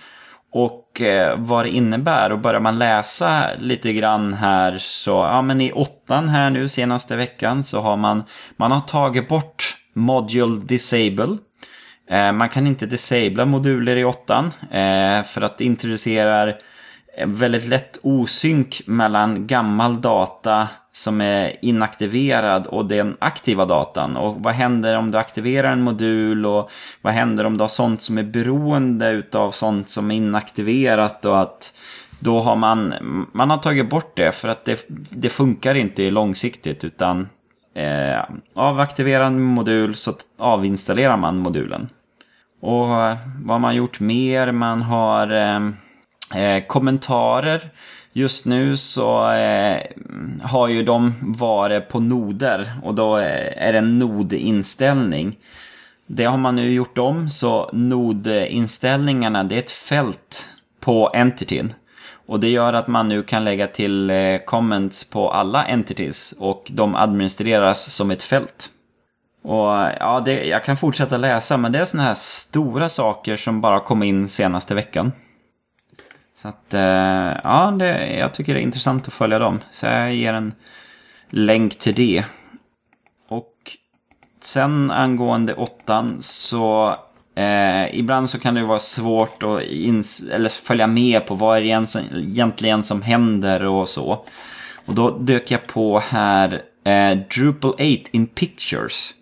och 0.52 1.00
eh, 1.00 1.34
vad 1.38 1.64
det 1.64 1.70
innebär. 1.70 2.32
Och 2.32 2.38
börjar 2.38 2.60
man 2.60 2.78
läsa 2.78 3.46
lite 3.58 3.92
grann 3.92 4.34
här 4.34 4.78
så, 4.78 5.10
ja 5.10 5.42
men 5.42 5.60
i 5.60 5.72
åttan 5.72 6.28
här 6.28 6.50
nu 6.50 6.68
senaste 6.68 7.16
veckan 7.16 7.64
så 7.64 7.80
har 7.80 7.96
man, 7.96 8.24
man 8.56 8.72
har 8.72 8.80
tagit 8.80 9.28
bort 9.28 9.76
Module 9.94 10.60
Disable. 10.60 11.38
Eh, 12.10 12.32
man 12.32 12.48
kan 12.48 12.66
inte 12.66 12.86
disabla 12.86 13.44
moduler 13.44 13.96
i 13.96 14.04
åttan 14.04 14.46
eh, 14.70 15.22
för 15.22 15.40
att 15.40 15.58
det 15.58 15.64
introducerar 15.64 16.56
väldigt 17.26 17.66
lätt 17.68 17.98
osynk 18.02 18.82
mellan 18.86 19.46
gammal 19.46 20.00
data 20.00 20.68
som 20.96 21.20
är 21.20 21.56
inaktiverad 21.62 22.66
och 22.66 22.86
den 22.86 23.16
aktiva 23.18 23.64
datan. 23.64 24.16
Och 24.16 24.42
vad 24.42 24.54
händer 24.54 24.96
om 24.96 25.10
du 25.10 25.18
aktiverar 25.18 25.72
en 25.72 25.82
modul 25.82 26.46
och 26.46 26.70
vad 27.02 27.12
händer 27.12 27.44
om 27.44 27.56
du 27.56 27.64
har 27.64 27.68
sånt 27.68 28.02
som 28.02 28.18
är 28.18 28.22
beroende 28.22 29.10
utav 29.10 29.50
sånt 29.50 29.90
som 29.90 30.10
är 30.10 30.14
inaktiverat 30.14 31.24
och 31.24 31.40
att 31.40 31.74
då 32.18 32.40
har 32.40 32.56
man, 32.56 32.94
man 33.32 33.50
har 33.50 33.56
tagit 33.56 33.90
bort 33.90 34.16
det 34.16 34.32
för 34.32 34.48
att 34.48 34.64
det, 34.64 34.86
det 35.10 35.28
funkar 35.28 35.74
inte 35.74 36.10
långsiktigt 36.10 36.84
utan 36.84 37.28
eh, 37.74 38.20
avaktiverar 38.54 39.24
en 39.24 39.42
modul 39.42 39.94
så 39.94 40.14
avinstallerar 40.38 41.16
man 41.16 41.38
modulen. 41.38 41.88
Och 42.60 43.02
eh, 43.02 43.16
vad 43.44 43.54
har 43.54 43.58
man 43.58 43.76
gjort 43.76 44.00
mer? 44.00 44.52
Man 44.52 44.82
har 44.82 45.30
eh, 45.30 45.60
eh, 46.42 46.66
kommentarer. 46.66 47.70
Just 48.16 48.46
nu 48.46 48.76
så 48.76 49.32
eh, 49.32 49.82
har 50.42 50.68
ju 50.68 50.82
de 50.82 51.14
varit 51.20 51.88
på 51.88 52.00
noder 52.00 52.72
och 52.82 52.94
då 52.94 53.18
eh, 53.18 53.66
är 53.66 53.72
det 53.72 53.78
en 53.78 53.98
nodinställning. 53.98 55.36
Det 56.06 56.24
har 56.24 56.36
man 56.36 56.56
nu 56.56 56.72
gjort 56.72 56.98
om 56.98 57.28
så 57.28 57.70
nodinställningarna 57.72 59.44
det 59.44 59.54
är 59.54 59.58
ett 59.58 59.70
fält 59.70 60.46
på 60.80 61.10
entityn. 61.14 61.74
Och 62.26 62.40
det 62.40 62.48
gör 62.48 62.72
att 62.72 62.88
man 62.88 63.08
nu 63.08 63.22
kan 63.22 63.44
lägga 63.44 63.66
till 63.66 64.10
eh, 64.10 64.38
comments 64.46 65.04
på 65.04 65.30
alla 65.30 65.66
entities 65.66 66.34
och 66.38 66.70
de 66.70 66.96
administreras 66.96 67.90
som 67.90 68.10
ett 68.10 68.22
fält. 68.22 68.70
Och 69.42 69.68
ja, 70.00 70.22
det, 70.24 70.44
jag 70.44 70.64
kan 70.64 70.76
fortsätta 70.76 71.16
läsa 71.16 71.56
men 71.56 71.72
det 71.72 71.78
är 71.78 71.84
såna 71.84 72.02
här 72.02 72.14
stora 72.14 72.88
saker 72.88 73.36
som 73.36 73.60
bara 73.60 73.80
kom 73.80 74.02
in 74.02 74.28
senaste 74.28 74.74
veckan. 74.74 75.12
Så 76.36 76.48
att, 76.48 76.74
eh, 76.74 77.40
ja, 77.44 77.74
det, 77.78 78.16
jag 78.16 78.34
tycker 78.34 78.54
det 78.54 78.60
är 78.60 78.62
intressant 78.62 79.06
att 79.08 79.14
följa 79.14 79.38
dem. 79.38 79.60
Så 79.70 79.86
jag 79.86 80.14
ger 80.14 80.32
en 80.34 80.52
länk 81.30 81.78
till 81.78 81.94
det. 81.94 82.24
Och 83.28 83.52
sen 84.40 84.90
angående 84.90 85.54
åttan 85.54 86.16
så 86.20 86.96
eh, 87.34 87.94
ibland 87.98 88.30
så 88.30 88.38
kan 88.38 88.54
det 88.54 88.62
vara 88.64 88.80
svårt 88.80 89.42
att 89.42 89.62
ins- 89.62 90.30
eller 90.32 90.48
följa 90.48 90.86
med 90.86 91.26
på 91.26 91.34
vad 91.34 91.56
är 91.56 91.60
det 91.60 91.66
egentligen- 91.66 92.16
egentligen 92.30 92.82
som 92.84 93.02
händer 93.02 93.62
och 93.64 93.88
så. 93.88 94.24
Och 94.86 94.94
då 94.94 95.18
dök 95.18 95.50
jag 95.50 95.66
på 95.66 95.98
här 95.98 96.62
eh, 96.84 97.18
Drupal 97.34 97.70
8 97.70 97.82
in 98.12 98.26
Pictures. 98.26 99.14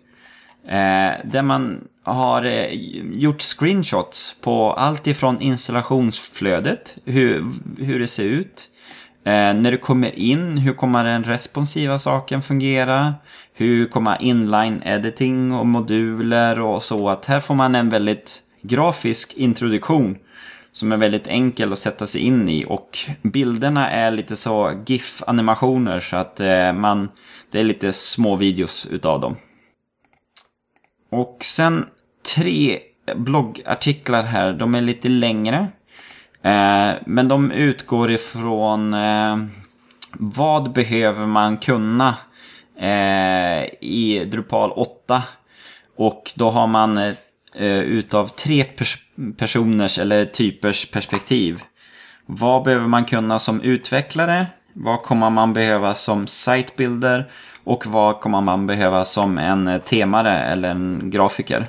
Eh, 0.67 1.11
där 1.23 1.41
man 1.41 1.87
har 2.03 2.43
eh, 2.45 2.67
gjort 3.13 3.41
screenshots 3.41 4.35
på 4.41 4.73
allt 4.73 5.07
ifrån 5.07 5.41
installationsflödet, 5.41 6.97
hur, 7.05 7.45
hur 7.77 7.99
det 7.99 8.07
ser 8.07 8.23
ut. 8.23 8.69
Eh, 9.25 9.53
när 9.53 9.71
du 9.71 9.77
kommer 9.77 10.19
in, 10.19 10.57
hur 10.57 10.73
kommer 10.73 11.03
den 11.03 11.23
responsiva 11.23 11.99
saken 11.99 12.41
fungera? 12.41 13.13
Hur 13.53 13.85
kommer 13.87 14.21
inline 14.21 14.81
editing 14.85 15.53
och 15.53 15.67
moduler 15.67 16.59
och 16.59 16.83
så. 16.83 17.09
Att 17.09 17.25
här 17.25 17.39
får 17.39 17.55
man 17.55 17.75
en 17.75 17.89
väldigt 17.89 18.39
grafisk 18.61 19.33
introduktion 19.33 20.17
som 20.73 20.91
är 20.91 20.97
väldigt 20.97 21.27
enkel 21.27 21.73
att 21.73 21.79
sätta 21.79 22.07
sig 22.07 22.21
in 22.21 22.49
i. 22.49 22.65
Och 22.67 22.97
bilderna 23.21 23.89
är 23.89 24.11
lite 24.11 24.35
så 24.35 24.83
GIF-animationer 24.85 25.99
så 25.99 26.15
att 26.15 26.39
eh, 26.39 26.73
man, 26.73 27.09
det 27.51 27.59
är 27.59 27.63
lite 27.63 27.93
små 27.93 28.35
videos 28.35 28.87
utav 28.91 29.21
dem. 29.21 29.35
Och 31.13 31.37
sen 31.41 31.85
tre 32.35 32.79
bloggartiklar 33.15 34.23
här. 34.23 34.53
De 34.53 34.75
är 34.75 34.81
lite 34.81 35.09
längre. 35.09 35.67
Eh, 36.41 36.91
men 37.05 37.27
de 37.27 37.51
utgår 37.51 38.11
ifrån 38.11 38.93
eh, 38.93 39.37
vad 40.13 40.73
behöver 40.73 41.25
man 41.25 41.57
kunna 41.57 42.15
eh, 42.79 43.63
i 43.81 44.25
Drupal 44.31 44.71
8. 44.71 45.23
Och 45.97 46.31
då 46.35 46.49
har 46.49 46.67
man 46.67 46.97
eh, 46.97 47.79
utav 47.79 48.27
tre 48.27 48.63
pers- 48.63 49.33
personers 49.37 49.99
eller 49.99 50.25
typers 50.25 50.91
perspektiv. 50.91 51.61
Vad 52.25 52.63
behöver 52.63 52.87
man 52.87 53.05
kunna 53.05 53.39
som 53.39 53.61
utvecklare? 53.61 54.47
Vad 54.73 55.03
kommer 55.03 55.29
man 55.29 55.53
behöva 55.53 55.95
som 55.95 56.27
sitebuilder? 56.27 57.31
Och 57.63 57.85
vad 57.85 58.19
kommer 58.19 58.41
man 58.41 58.67
behöva 58.67 59.05
som 59.05 59.37
en 59.37 59.67
eh, 59.67 59.81
temare 59.81 60.39
eller 60.39 60.69
en 60.69 61.01
grafiker? 61.03 61.65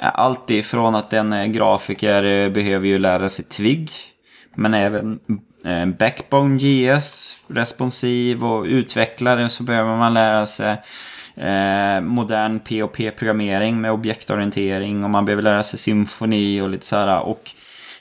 Allt 0.00 0.50
ifrån 0.50 0.94
att 0.94 1.12
en 1.12 1.32
eh, 1.32 1.46
grafiker 1.46 2.24
eh, 2.24 2.52
behöver 2.52 2.88
ju 2.88 2.98
lära 2.98 3.28
sig 3.28 3.44
Twig. 3.44 3.90
Men 4.54 4.74
även 4.74 5.20
Backbone 5.98 6.58
JS, 6.58 7.36
responsiv 7.46 8.44
och 8.44 8.64
utvecklare 8.64 9.48
så 9.48 9.62
behöver 9.62 9.96
man 9.96 10.14
lära 10.14 10.46
sig 10.46 10.76
eh, 11.34 12.00
modern 12.00 12.60
POP-programmering 12.60 13.80
med 13.80 13.92
objektorientering 13.92 15.04
och 15.04 15.10
man 15.10 15.24
behöver 15.24 15.42
lära 15.42 15.62
sig 15.62 15.78
symfoni 15.78 16.60
och 16.60 16.68
lite 16.68 16.86
så 16.86 16.96
här. 16.96 17.20
Och 17.20 17.50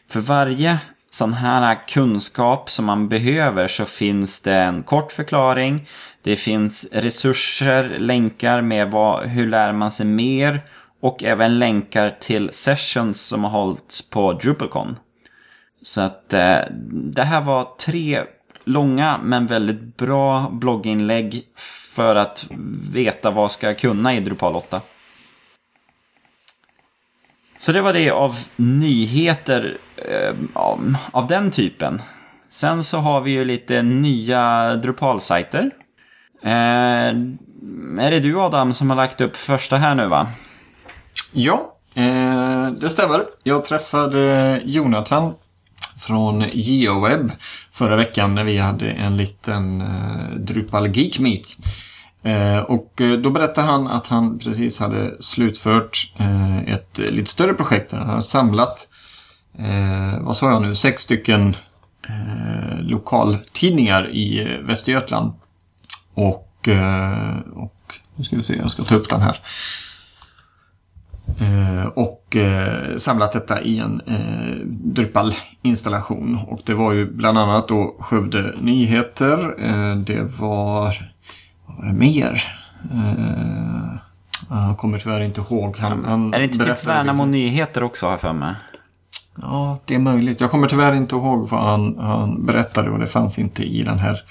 för 0.09 0.19
varje 0.19 0.77
sån 1.13 1.33
här 1.33 1.87
kunskap 1.87 2.71
som 2.71 2.85
man 2.85 3.09
behöver 3.09 3.67
så 3.67 3.85
finns 3.85 4.41
det 4.41 4.55
en 4.55 4.83
kort 4.83 5.11
förklaring. 5.11 5.87
Det 6.21 6.35
finns 6.35 6.87
resurser, 6.91 7.95
länkar 7.97 8.61
med 8.61 8.91
vad, 8.91 9.27
hur 9.27 9.47
lär 9.47 9.73
man 9.73 9.91
sig 9.91 10.05
mer 10.05 10.61
och 11.01 11.23
även 11.23 11.59
länkar 11.59 12.17
till 12.19 12.49
sessions 12.51 13.21
som 13.21 13.43
har 13.43 13.51
hållits 13.51 14.09
på 14.09 14.33
DrupalCon. 14.33 14.95
Så 15.81 16.01
att 16.01 16.33
eh, 16.33 16.59
det 16.91 17.23
här 17.23 17.41
var 17.41 17.67
tre 17.79 18.23
långa 18.63 19.19
men 19.23 19.47
väldigt 19.47 19.97
bra 19.97 20.49
blogginlägg 20.51 21.43
för 21.95 22.15
att 22.15 22.47
veta 22.91 23.31
vad 23.31 23.51
ska 23.51 23.67
jag 23.67 23.77
kunna 23.77 24.15
i 24.15 24.19
Drupal 24.19 24.55
8. 24.55 24.81
Så 27.59 27.71
det 27.71 27.81
var 27.81 27.93
det 27.93 28.11
av 28.11 28.39
nyheter 28.55 29.77
Eh, 30.05 30.35
av, 30.53 30.95
av 31.11 31.27
den 31.27 31.51
typen. 31.51 32.01
Sen 32.49 32.83
så 32.83 32.97
har 32.97 33.21
vi 33.21 33.31
ju 33.31 33.45
lite 33.45 33.81
nya 33.81 34.75
Drupal-sajter. 34.75 35.71
Eh, 36.43 36.51
är 37.99 38.11
det 38.11 38.19
du 38.19 38.39
Adam 38.39 38.73
som 38.73 38.89
har 38.89 38.97
lagt 38.97 39.21
upp 39.21 39.37
första 39.37 39.77
här 39.77 39.95
nu 39.95 40.07
va? 40.07 40.27
Ja, 41.31 41.75
eh, 41.93 42.67
det 42.67 42.89
stämmer. 42.89 43.25
Jag 43.43 43.65
träffade 43.65 44.61
Jonathan 44.65 45.33
från 45.99 46.45
GeoWeb 46.53 47.31
förra 47.71 47.95
veckan 47.95 48.35
när 48.35 48.43
vi 48.43 48.57
hade 48.57 48.89
en 48.91 49.17
liten 49.17 49.81
eh, 49.81 50.35
Drupal 50.37 50.95
Geek 50.97 51.19
Meet. 51.19 51.57
Eh, 52.23 52.57
och 52.57 53.01
eh, 53.01 53.13
då 53.13 53.29
berättade 53.29 53.67
han 53.67 53.87
att 53.87 54.07
han 54.07 54.39
precis 54.39 54.79
hade 54.79 55.21
slutfört 55.21 56.13
eh, 56.17 56.73
ett 56.73 56.97
lite 56.97 57.31
större 57.31 57.53
projekt 57.53 57.91
där 57.91 57.97
han 57.97 58.09
hade 58.09 58.21
samlat, 58.21 58.87
eh, 59.57 60.19
vad 60.19 60.37
sa 60.37 60.51
jag 60.51 60.61
nu, 60.61 60.75
sex 60.75 61.01
stycken 61.01 61.55
eh, 62.07 62.79
lokaltidningar 62.79 64.09
i 64.09 64.53
eh, 64.53 64.59
Västergötland. 64.59 65.33
Och, 66.13 66.67
eh, 66.67 67.37
och 67.53 67.95
nu 68.15 68.23
ska 68.23 68.35
vi 68.35 68.43
se, 68.43 68.55
jag 68.55 68.71
ska 68.71 68.83
ta 68.83 68.95
upp 68.95 69.09
den 69.09 69.21
här. 69.21 69.39
Eh, 71.39 71.85
och 71.85 72.35
eh, 72.35 72.97
samlat 72.97 73.33
detta 73.33 73.61
i 73.61 73.79
en 73.79 74.01
eh, 74.07 74.55
Drupal-installation. 74.65 76.39
Och 76.47 76.61
det 76.65 76.73
var 76.73 76.91
ju 76.93 77.11
bland 77.11 77.37
annat 77.37 77.67
då 77.67 77.95
Skövde 77.99 78.55
Nyheter. 78.61 79.55
Eh, 79.65 79.95
det 79.95 80.21
var, 80.39 81.11
vad 81.65 81.77
var 81.77 81.85
det 81.85 81.93
mer? 81.93 82.57
Jag 84.49 84.77
kommer 84.77 84.99
tyvärr 84.99 85.21
inte 85.21 85.41
ihåg. 85.41 85.77
Han, 85.77 86.05
han 86.05 86.33
Är 86.33 86.37
det 86.39 86.43
inte 86.43 86.65
typ 86.65 86.87
Värnamo 86.87 87.25
Nyheter 87.25 87.83
också 87.83 88.05
har 88.05 88.13
jag 88.13 88.21
för 88.21 88.33
mig? 88.33 88.55
Ja, 89.35 89.79
det 89.85 89.95
är 89.95 89.99
möjligt. 89.99 90.41
Jag 90.41 90.51
kommer 90.51 90.67
tyvärr 90.67 90.93
inte 90.93 91.15
ihåg 91.15 91.49
vad 91.49 91.59
han, 91.59 91.97
han 91.97 92.45
berättade 92.45 92.89
och 92.89 92.99
det 92.99 93.07
fanns 93.07 93.39
inte 93.39 93.63
i 93.63 93.83
den 93.83 93.99
här 93.99 94.23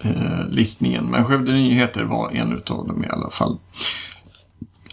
eh, 0.00 0.46
listningen. 0.48 1.04
Men 1.04 1.24
Skövde 1.24 1.52
Nyheter 1.52 2.02
var 2.02 2.30
en 2.30 2.52
utav 2.52 2.86
dem 2.86 3.04
i 3.04 3.08
alla 3.08 3.30
fall. 3.30 3.58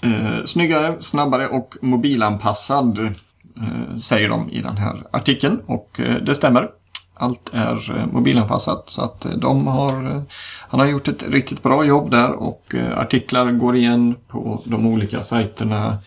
Eh, 0.02 0.46
snyggare, 0.46 0.96
snabbare 1.00 1.48
och 1.48 1.76
mobilanpassad 1.82 3.00
eh, 3.00 3.98
säger 3.98 4.30
de 4.30 4.50
i 4.50 4.62
den 4.62 4.78
här 4.78 5.04
artikeln. 5.12 5.60
Och 5.66 6.00
eh, 6.00 6.16
det 6.16 6.36
stämmer. 6.36 6.70
Allt 7.14 7.50
är 7.54 7.98
eh, 7.98 8.06
mobilanpassat. 8.06 8.90
Så 8.90 9.02
att 9.02 9.26
eh, 9.26 9.32
de 9.32 9.68
har, 9.68 10.16
eh, 10.16 10.22
han 10.60 10.80
har 10.80 10.88
gjort 10.88 11.08
ett 11.08 11.24
riktigt 11.30 11.64
bra 11.64 11.86
jobb 11.86 12.12
där 12.12 12.32
och 12.32 12.76
eh, 12.76 13.00
artiklar 13.00 13.52
går 13.52 13.76
igen 13.76 14.16
på 14.28 14.62
de 14.66 14.88
olika 14.88 15.22
sajterna. 15.22 15.98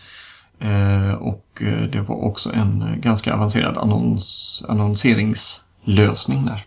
Eh, 0.61 1.13
och 1.13 1.61
eh, 1.61 1.83
det 1.83 2.01
var 2.01 2.15
också 2.15 2.53
en 2.53 2.81
eh, 2.81 2.95
ganska 2.95 3.33
avancerad 3.33 3.77
annons, 3.77 4.63
annonseringslösning 4.67 6.45
där. 6.45 6.65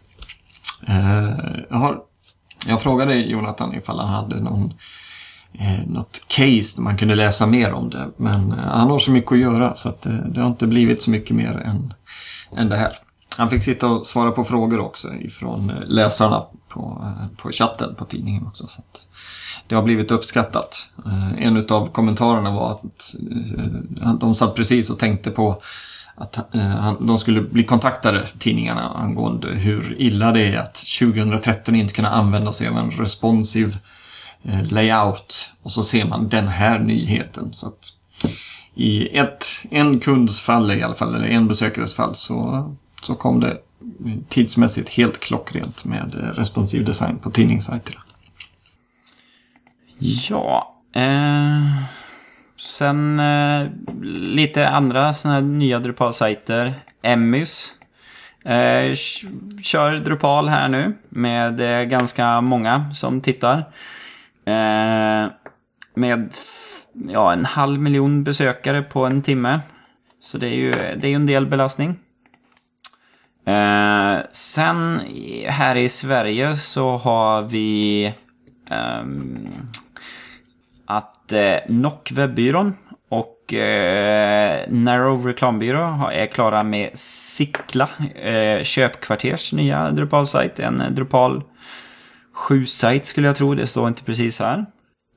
Jag, 1.71 1.77
har, 1.77 1.99
jag 2.67 2.83
frågade 2.83 3.15
Jonathan 3.15 3.75
ifall 3.75 3.99
han 3.99 4.09
hade 4.09 4.41
någon, 4.41 4.75
eh, 5.53 5.87
något 5.87 6.25
case 6.29 6.77
där 6.77 6.83
man 6.83 6.97
kunde 6.97 7.15
läsa 7.15 7.47
mer 7.47 7.73
om 7.73 7.91
det. 7.91 8.09
Men 8.17 8.51
han 8.53 8.91
har 8.91 8.99
så 8.99 9.11
mycket 9.11 9.33
att 9.33 9.39
göra 9.39 9.77
så 9.77 9.89
att, 9.89 10.03
det 10.03 10.41
har 10.41 10.49
inte 10.49 10.67
blivit 10.67 11.03
så 11.03 11.11
mycket 11.11 11.37
mer 11.37 11.53
än, 11.53 11.95
än 12.57 12.69
det 12.69 12.77
här. 12.77 12.99
Han 13.37 13.51
fick 13.51 13.62
sitta 13.62 13.89
och 13.89 14.07
svara 14.07 14.30
på 14.30 14.45
frågor 14.45 14.78
också 14.78 15.14
ifrån 15.14 15.70
eh, 15.70 15.87
läsarna 15.87 16.45
på, 16.68 17.03
eh, 17.03 17.37
på 17.37 17.53
chatten 17.53 17.95
på 17.95 18.05
tidningen 18.05 18.47
också. 18.47 18.66
Så 18.66 18.80
att 18.80 19.07
det 19.66 19.74
har 19.74 19.82
blivit 19.82 20.11
uppskattat. 20.11 20.91
Eh, 21.07 21.47
en 21.47 21.66
av 21.68 21.89
kommentarerna 21.89 22.51
var 22.51 22.70
att 22.70 23.14
de 24.20 24.35
satt 24.35 24.55
precis 24.55 24.91
och 24.91 24.99
tänkte 24.99 25.30
på 25.30 25.62
att 26.16 26.53
de 27.01 27.18
skulle 27.18 27.41
bli 27.41 27.64
kontaktade, 27.64 28.28
tidningarna, 28.39 28.89
angående 28.89 29.49
hur 29.49 29.97
illa 29.99 30.32
det 30.32 30.47
är 30.47 30.59
att 30.59 30.74
2013 30.74 31.74
inte 31.74 31.95
kunna 31.95 32.11
använda 32.11 32.53
sig 32.53 32.68
av 32.68 32.78
en 32.78 32.91
responsiv 32.91 33.78
layout. 34.62 35.53
Och 35.62 35.72
så 35.72 35.85
ser 35.85 36.05
man 36.05 36.28
den 36.28 36.49
här 36.49 36.78
nyheten. 36.78 37.51
Så 37.55 37.66
att 37.66 37.93
I 38.74 39.18
ett, 39.18 39.47
en 39.70 40.01
kunds 40.01 40.41
fall 40.41 40.72
i 40.72 40.82
alla 40.82 40.95
fall, 40.95 41.14
eller 41.14 41.26
en 41.26 41.49
besökares 41.49 41.95
fall, 41.95 42.14
så, 42.14 42.68
så 43.07 43.15
kom 43.15 43.41
det 43.41 43.59
tidsmässigt 44.29 44.89
helt 44.89 45.21
klockrent 45.21 45.85
med 45.85 46.15
eh, 46.15 46.29
responsiv 46.29 46.85
design 46.85 47.19
på 47.19 47.31
tidningssajterna. 47.31 48.01
Ja. 49.99 50.75
Eh, 50.95 51.83
sen 52.61 53.21
eh, 53.21 53.67
lite 54.13 54.69
andra 54.69 55.15
såna 55.15 55.35
här 55.35 55.41
nya 55.41 55.79
Drupal-sajter. 55.79 56.75
Emmys. 57.03 57.73
Eh, 58.45 58.95
kör 59.63 59.99
Drupal 59.99 60.49
här 60.49 60.69
nu 60.69 60.95
med 61.09 61.61
eh, 61.61 61.85
ganska 61.85 62.41
många 62.41 62.91
som 62.95 63.21
tittar. 63.21 63.59
Eh, 64.47 65.31
med 65.95 66.35
ja, 67.09 67.33
en 67.33 67.45
halv 67.45 67.81
miljon 67.81 68.25
besökare 68.25 68.83
på 68.83 69.07
en 69.07 69.23
timme. 69.23 69.61
Så 70.21 70.39
det 70.39 70.49
är 70.49 70.55
ju, 70.55 70.71
det 70.71 71.07
är 71.07 71.09
ju 71.09 71.15
en 71.15 71.27
del 71.27 71.47
belastning. 71.47 71.97
Eh, 73.47 74.19
sen 74.31 75.01
här 75.47 75.77
i 75.77 75.89
Sverige 75.89 76.57
så 76.57 76.97
har 76.97 77.43
vi 77.43 78.05
eh, 78.71 79.05
att 80.87 81.33
eh, 81.33 81.57
NOC 81.69 82.13
webbyrån 82.13 82.77
och 83.09 83.55
eh, 83.55 84.61
Narrow 84.69 85.27
reklambyrå 85.27 86.11
är 86.13 86.27
klara 86.27 86.65
med 86.65 86.91
Sickla 86.99 87.89
eh, 88.15 88.63
köpkvarters 88.63 89.53
nya 89.53 89.91
Drupal-sajt. 89.91 90.61
En 90.61 90.83
Drupal 90.91 91.43
7-sajt 92.49 93.07
skulle 93.07 93.27
jag 93.27 93.37
tro, 93.37 93.55
det 93.55 93.67
står 93.67 93.89
inte 93.89 94.05
precis 94.05 94.41
här. 94.41 94.67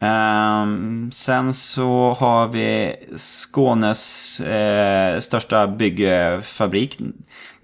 Um, 0.02 1.12
sen 1.12 1.54
så 1.54 2.18
har 2.20 2.48
vi 2.48 2.96
Skånes 3.16 4.40
eh, 4.40 5.20
största 5.20 5.68
byggfabrik, 5.68 7.00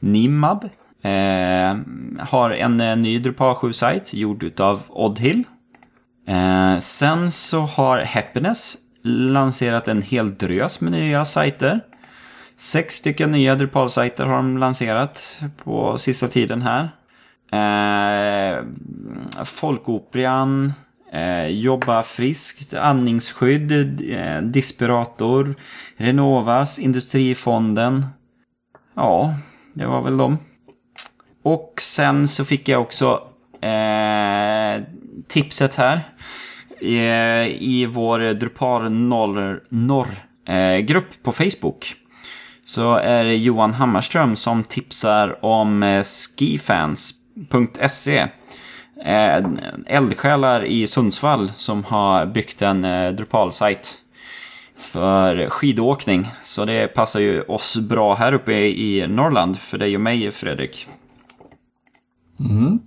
Nimab. 0.03 0.67
Eh, 1.03 1.71
har 2.31 2.51
en 2.51 2.79
eh, 2.81 2.95
ny 2.99 3.17
Drupal 3.19 3.55
7-sajt 3.55 4.13
gjord 4.13 4.43
utav 4.43 4.85
Oddhill. 4.89 5.43
Eh, 6.27 6.77
sen 6.79 7.31
så 7.31 7.65
har 7.75 8.05
Happiness 8.07 8.77
lanserat 9.03 9.87
en 9.87 10.01
hel 10.01 10.31
drös 10.37 10.81
med 10.81 10.91
nya 10.91 11.25
sajter. 11.25 11.81
Sex 12.57 12.95
stycken 12.95 13.31
nya 13.31 13.55
Drupal-sajter 13.55 14.25
har 14.25 14.35
de 14.35 14.57
lanserat 14.57 15.43
på 15.63 15.97
sista 15.97 16.27
tiden 16.27 16.61
här. 16.61 16.89
Eh, 17.53 18.63
Folkoperan, 19.45 20.73
eh, 21.11 21.47
Jobba 21.47 22.03
friskt, 22.03 22.73
Andningsskydd, 22.73 23.71
eh, 24.11 24.41
Dispirator, 24.41 25.55
Renovas, 25.97 26.79
Industrifonden. 26.79 28.05
Ja, 28.95 29.35
det 29.73 29.85
var 29.85 30.01
väl 30.01 30.17
dem. 30.17 30.37
Och 31.43 31.73
sen 31.77 32.27
så 32.27 32.45
fick 32.45 32.69
jag 32.69 32.81
också 32.81 33.27
eh, 33.61 34.81
tipset 35.27 35.75
här. 35.75 36.01
I, 36.79 36.99
i 37.59 37.85
vår 37.85 38.33
Drupal 38.33 38.91
Norr-grupp 39.69 41.11
eh, 41.11 41.23
på 41.23 41.31
Facebook. 41.31 41.95
Så 42.65 42.95
är 42.95 43.25
det 43.25 43.35
Johan 43.35 43.73
Hammarström 43.73 44.35
som 44.35 44.63
tipsar 44.63 45.45
om 45.45 45.83
eh, 45.83 46.03
skifans.se. 46.37 48.17
Eh, 49.05 49.43
eldsjälar 49.87 50.65
i 50.65 50.87
Sundsvall 50.87 51.49
som 51.49 51.83
har 51.83 52.25
byggt 52.25 52.61
en 52.61 52.85
eh, 52.85 53.11
Drupal-sajt 53.11 53.95
för 54.83 55.49
skidåkning. 55.49 56.27
Så 56.43 56.65
det 56.65 56.87
passar 56.87 57.19
ju 57.19 57.41
oss 57.41 57.77
bra 57.77 58.15
här 58.15 58.33
uppe 58.33 58.53
i 58.53 59.07
Norrland 59.07 59.57
för 59.59 59.77
dig 59.77 59.95
och 59.95 60.01
mig 60.01 60.31
Fredrik. 60.31 60.87
Mm. 62.39 62.79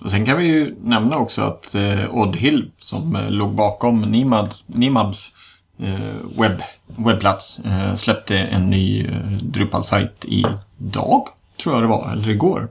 Och 0.00 0.10
sen 0.10 0.26
kan 0.26 0.38
vi 0.38 0.44
ju 0.44 0.76
nämna 0.80 1.16
också 1.16 1.42
att 1.42 1.74
eh, 1.74 2.14
Oddhill 2.14 2.70
som 2.78 3.16
eh, 3.16 3.30
låg 3.30 3.54
bakom 3.54 4.00
Nimads, 4.00 4.64
Nimabs 4.66 5.30
eh, 5.78 6.38
webb, 6.38 6.62
webbplats 6.86 7.58
eh, 7.58 7.94
släppte 7.94 8.38
en 8.38 8.70
ny 8.70 9.06
eh, 9.06 9.30
Drupal-sajt 9.42 10.24
idag, 10.24 11.28
tror 11.62 11.74
jag 11.74 11.82
det 11.82 11.88
var, 11.88 12.12
eller 12.12 12.28
igår. 12.28 12.68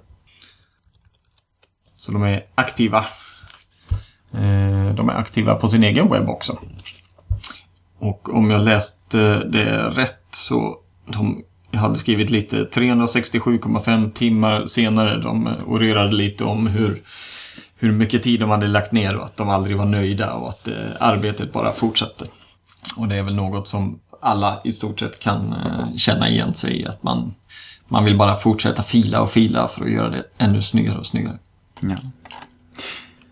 Så 1.98 2.12
de 2.12 2.24
är 2.24 2.46
aktiva. 2.56 3.06
Eh, 4.34 4.94
de 4.96 5.10
är 5.10 5.14
aktiva 5.14 5.56
på 5.56 5.70
sin 5.70 5.84
egen 5.84 6.10
webb 6.10 6.30
också. 6.30 6.60
Och 8.04 8.30
om 8.30 8.50
jag 8.50 8.62
läste 8.62 9.44
det 9.44 9.90
rätt 9.90 10.26
så 10.32 10.78
de 11.06 11.44
hade 11.74 11.96
skrivit 12.00 12.30
lite 12.30 12.64
367,5 12.64 14.12
timmar 14.12 14.66
senare. 14.66 15.18
De 15.18 15.56
orerade 15.66 16.12
lite 16.12 16.44
om 16.44 16.68
hur, 16.68 17.02
hur 17.76 17.92
mycket 17.92 18.24
tid 18.24 18.40
de 18.40 18.50
hade 18.50 18.68
lagt 18.68 18.92
ner 18.92 19.16
och 19.16 19.26
att 19.26 19.38
de 19.38 19.50
aldrig 19.50 19.78
var 19.78 19.86
nöjda 19.86 20.34
och 20.34 20.50
att 20.50 20.68
eh, 20.68 20.74
arbetet 21.00 21.54
bara 21.54 21.72
fortsatte. 21.72 22.26
Och 22.96 23.08
det 23.08 23.16
är 23.16 23.24
väl 23.24 23.36
något 23.36 23.68
som 23.68 24.00
alla 24.22 24.62
i 24.64 24.72
stort 24.72 25.00
sett 25.00 25.20
kan 25.20 25.54
eh, 25.54 25.96
känna 25.96 26.30
igen 26.30 26.54
sig 26.54 26.82
i. 26.82 26.86
Att 26.86 27.04
man, 27.04 27.34
man 27.88 28.06
vill 28.06 28.18
bara 28.18 28.36
fortsätta 28.36 28.84
fila 28.84 29.22
och 29.22 29.32
fila 29.32 29.68
för 29.68 29.86
att 29.86 29.92
göra 29.92 30.10
det 30.10 30.24
ännu 30.38 30.62
snyggare 30.62 30.98
och 30.98 31.06
snyggare. 31.06 31.38
Ja. 31.82 31.98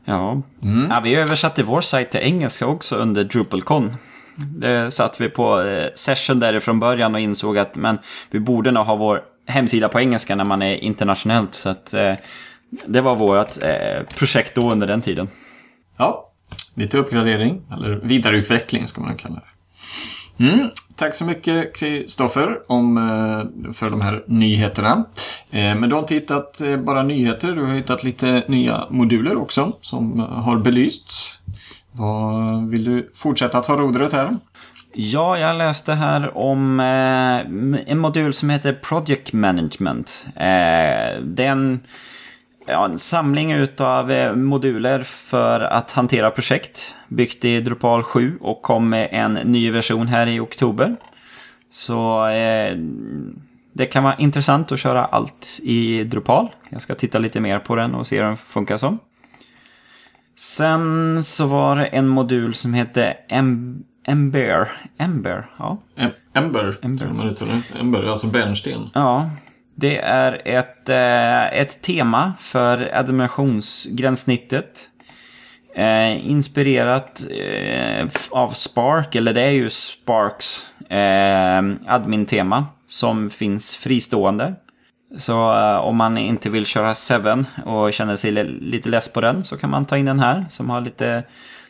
Ja. 0.05 0.41
ja, 0.89 0.99
vi 1.03 1.15
översatte 1.15 1.63
vår 1.63 1.82
sajt 1.82 2.11
till 2.11 2.19
engelska 2.19 2.67
också 2.67 2.95
under 2.95 3.24
DrupalCon. 3.24 3.95
Det 4.36 4.91
satt 4.91 5.21
vi 5.21 5.29
på 5.29 5.61
eh, 5.61 5.88
session 5.95 6.21
session 6.21 6.39
därifrån 6.39 6.79
början 6.79 7.15
och 7.15 7.21
insåg 7.21 7.57
att 7.57 7.75
men, 7.75 7.99
vi 8.32 8.39
borde 8.39 8.71
nog 8.71 8.86
ha 8.86 8.95
vår 8.95 9.21
hemsida 9.47 9.89
på 9.89 9.99
engelska 9.99 10.36
när 10.36 10.45
man 10.45 10.61
är 10.61 10.75
internationellt. 10.75 11.55
Så 11.55 11.69
att, 11.69 11.93
eh, 11.93 12.13
det 12.86 13.01
var 13.01 13.15
vårt 13.15 13.63
eh, 13.63 14.03
projekt 14.17 14.55
då 14.55 14.71
under 14.71 14.88
den 14.88 15.01
tiden. 15.01 15.27
Ja, 15.97 16.32
lite 16.75 16.97
uppgradering, 16.97 17.61
eller 17.71 17.95
vidareutveckling 17.95 18.88
ska 18.88 19.01
man 19.01 19.17
kalla 19.17 19.36
det. 19.36 20.45
Mm. 20.45 20.69
Tack 20.95 21.15
så 21.15 21.25
mycket 21.25 21.75
Kristoffer 21.75 22.47
eh, 22.97 23.73
för 23.73 23.89
de 23.89 24.01
här 24.01 24.23
nyheterna. 24.27 25.05
Eh, 25.51 25.75
men 25.75 25.89
du 25.89 25.95
har 25.95 26.01
inte 26.01 26.13
hittat 26.13 26.61
bara 26.86 27.03
nyheter, 27.03 27.47
du 27.51 27.63
har 27.63 27.73
hittat 27.73 28.03
lite 28.03 28.43
nya 28.47 28.88
moduler 28.89 29.38
också 29.38 29.73
som 29.82 30.19
har 30.19 30.57
belysts. 30.57 31.39
Vad 31.91 32.67
Vill 32.69 32.83
du 32.83 33.11
fortsätta 33.15 33.61
ta 33.61 33.77
rodret 33.77 34.13
här? 34.13 34.37
Ja, 34.93 35.37
jag 35.37 35.57
läste 35.57 35.93
här 35.93 36.37
om 36.37 36.79
eh, 36.79 37.91
en 37.91 37.99
modul 37.99 38.33
som 38.33 38.49
heter 38.49 38.73
Project 38.73 39.33
Management. 39.33 40.25
Eh, 40.35 41.21
det 41.23 41.45
är 41.45 41.51
en 41.51 41.79
ja, 42.67 42.85
en 42.85 42.99
samling 42.99 43.51
utav 43.51 44.11
eh, 44.11 44.35
moduler 44.35 45.03
för 45.03 45.61
att 45.61 45.91
hantera 45.91 46.31
projekt. 46.31 46.95
Byggt 47.07 47.45
i 47.45 47.61
Drupal 47.61 48.03
7 48.03 48.37
och 48.41 48.61
kom 48.61 48.89
med 48.89 49.09
en 49.11 49.33
ny 49.33 49.71
version 49.71 50.07
här 50.07 50.27
i 50.27 50.39
oktober. 50.39 50.95
Så 51.69 52.27
eh, 52.27 52.75
det 53.73 53.85
kan 53.85 54.03
vara 54.03 54.15
intressant 54.15 54.71
att 54.71 54.79
köra 54.79 55.03
allt 55.03 55.59
i 55.63 56.03
Drupal. 56.03 56.49
Jag 56.69 56.81
ska 56.81 56.95
titta 56.95 57.19
lite 57.19 57.39
mer 57.39 57.59
på 57.59 57.75
den 57.75 57.95
och 57.95 58.07
se 58.07 58.17
hur 58.17 58.23
den 58.23 58.37
funkar 58.37 58.77
som. 58.77 58.99
Sen 60.41 61.23
så 61.23 61.45
var 61.45 61.75
det 61.75 61.85
en 61.85 62.07
modul 62.07 62.53
som 62.53 62.73
hette 62.73 63.17
Ember. 63.27 64.71
Ember, 64.97 65.49
ja. 65.57 65.77
Ember, 66.33 66.77
Ember. 66.81 67.07
Ember, 67.79 68.03
alltså 68.03 68.27
bärnsten. 68.27 68.89
Ja, 68.93 69.29
det 69.75 69.97
är 69.97 70.41
ett, 70.45 70.89
eh, 70.89 71.59
ett 71.59 71.81
tema 71.81 72.33
för 72.39 72.89
adminationsgränssnittet. 72.93 74.89
Eh, 75.75 76.29
inspirerat 76.29 77.23
eh, 77.31 78.07
av 78.31 78.49
Spark, 78.49 79.15
eller 79.15 79.33
det 79.33 79.41
är 79.41 79.51
ju 79.51 79.69
Sparks 79.69 80.67
eh, 80.89 81.93
admin-tema 81.95 82.65
som 82.87 83.29
finns 83.29 83.75
fristående. 83.75 84.55
Så 85.18 85.59
eh, 85.59 85.78
om 85.78 85.97
man 85.97 86.18
inte 86.18 86.49
vill 86.49 86.66
köra 86.66 86.95
7 86.95 87.45
och 87.66 87.93
känner 87.93 88.16
sig 88.16 88.32
lite 88.45 88.89
less 88.89 89.14
på 89.14 89.22
den 89.22 89.43
så 89.43 89.57
kan 89.57 89.70
man 89.70 89.86
ta 89.86 89.97
in 89.97 90.05
den 90.05 90.20
här 90.20 90.43
som 90.49 90.70
har 90.70 90.82
lite 90.82 91.24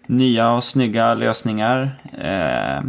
nya 0.08 0.52
och 0.52 0.64
snygga 0.64 1.14
lösningar. 1.14 1.92
Eh, 2.18 2.84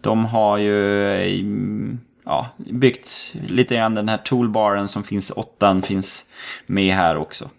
de 0.00 0.24
har 0.24 0.58
ju 0.58 1.98
ja, 2.24 2.48
byggt 2.56 3.34
lite 3.48 3.74
grann 3.74 3.94
den 3.94 4.08
här 4.08 4.16
toolbaren 4.16 4.88
som 4.88 5.02
finns, 5.02 5.30
åttan 5.30 5.82
finns 5.82 6.26
med 6.66 6.94
här 6.94 7.16
också. 7.16 7.50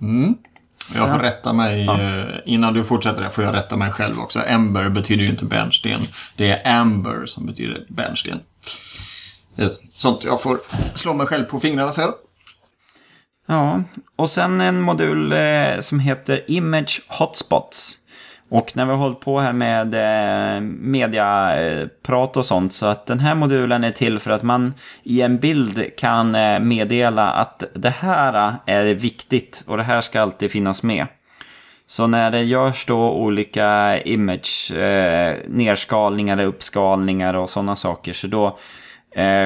Mm. 0.00 0.34
Jag 0.96 1.10
får 1.10 1.18
rätta 1.18 1.52
mig, 1.52 1.84
ja. 1.84 2.00
Eh, 2.00 2.24
innan 2.44 2.74
du 2.74 2.84
fortsätter 2.84 3.22
där 3.22 3.30
får 3.30 3.44
jag 3.44 3.54
rätta 3.54 3.76
mig 3.76 3.90
själv 3.90 4.20
också. 4.20 4.40
Ember 4.46 4.88
betyder 4.88 5.22
ju 5.22 5.30
inte 5.30 5.44
bärnsten. 5.44 6.00
Det 6.36 6.50
är 6.50 6.80
amber 6.80 7.26
som 7.26 7.46
betyder 7.46 7.86
bärnsten. 7.88 8.40
Sånt 9.94 10.24
jag 10.24 10.42
får 10.42 10.60
slå 10.94 11.14
mig 11.14 11.26
själv 11.26 11.44
på 11.44 11.60
fingrarna 11.60 11.92
för. 11.92 12.14
Ja, 13.46 13.82
och 14.16 14.30
sen 14.30 14.60
en 14.60 14.80
modul 14.80 15.32
eh, 15.32 15.80
som 15.80 16.00
heter 16.00 16.44
Image 16.50 17.02
Hotspots. 17.08 17.96
Och 18.50 18.76
när 18.76 18.84
vi 18.84 18.90
har 18.90 18.98
hållit 18.98 19.20
på 19.20 19.40
här 19.40 19.52
med 19.52 19.94
eh, 19.94 20.60
mediaprat 20.60 22.36
eh, 22.36 22.38
och 22.38 22.46
sånt 22.46 22.72
så 22.72 22.86
att 22.86 23.06
den 23.06 23.20
här 23.20 23.34
modulen 23.34 23.84
är 23.84 23.90
till 23.90 24.18
för 24.18 24.30
att 24.30 24.42
man 24.42 24.74
i 25.02 25.20
en 25.22 25.38
bild 25.38 25.96
kan 25.96 26.34
eh, 26.34 26.60
meddela 26.60 27.32
att 27.32 27.64
det 27.74 27.90
här 27.90 28.48
eh, 28.66 28.74
är 28.74 28.94
viktigt 28.94 29.64
och 29.66 29.76
det 29.76 29.82
här 29.82 30.00
ska 30.00 30.20
alltid 30.20 30.50
finnas 30.50 30.82
med. 30.82 31.06
Så 31.86 32.06
när 32.06 32.30
det 32.30 32.42
görs 32.42 32.86
då 32.86 33.10
olika 33.10 34.00
image, 34.02 34.72
eh, 34.72 35.36
nedskalningar, 35.48 36.40
uppskalningar 36.40 37.34
och 37.34 37.50
sådana 37.50 37.76
saker 37.76 38.12
så 38.12 38.26
då 38.26 38.58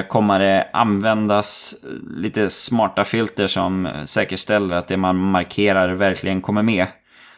kommer 0.07 0.39
det 0.39 0.67
användas 0.73 1.75
lite 2.17 2.49
smarta 2.49 3.03
filter 3.03 3.47
som 3.47 3.89
säkerställer 4.05 4.75
att 4.75 4.87
det 4.87 4.97
man 4.97 5.15
markerar 5.15 5.89
verkligen 5.89 6.41
kommer 6.41 6.63
med. 6.63 6.87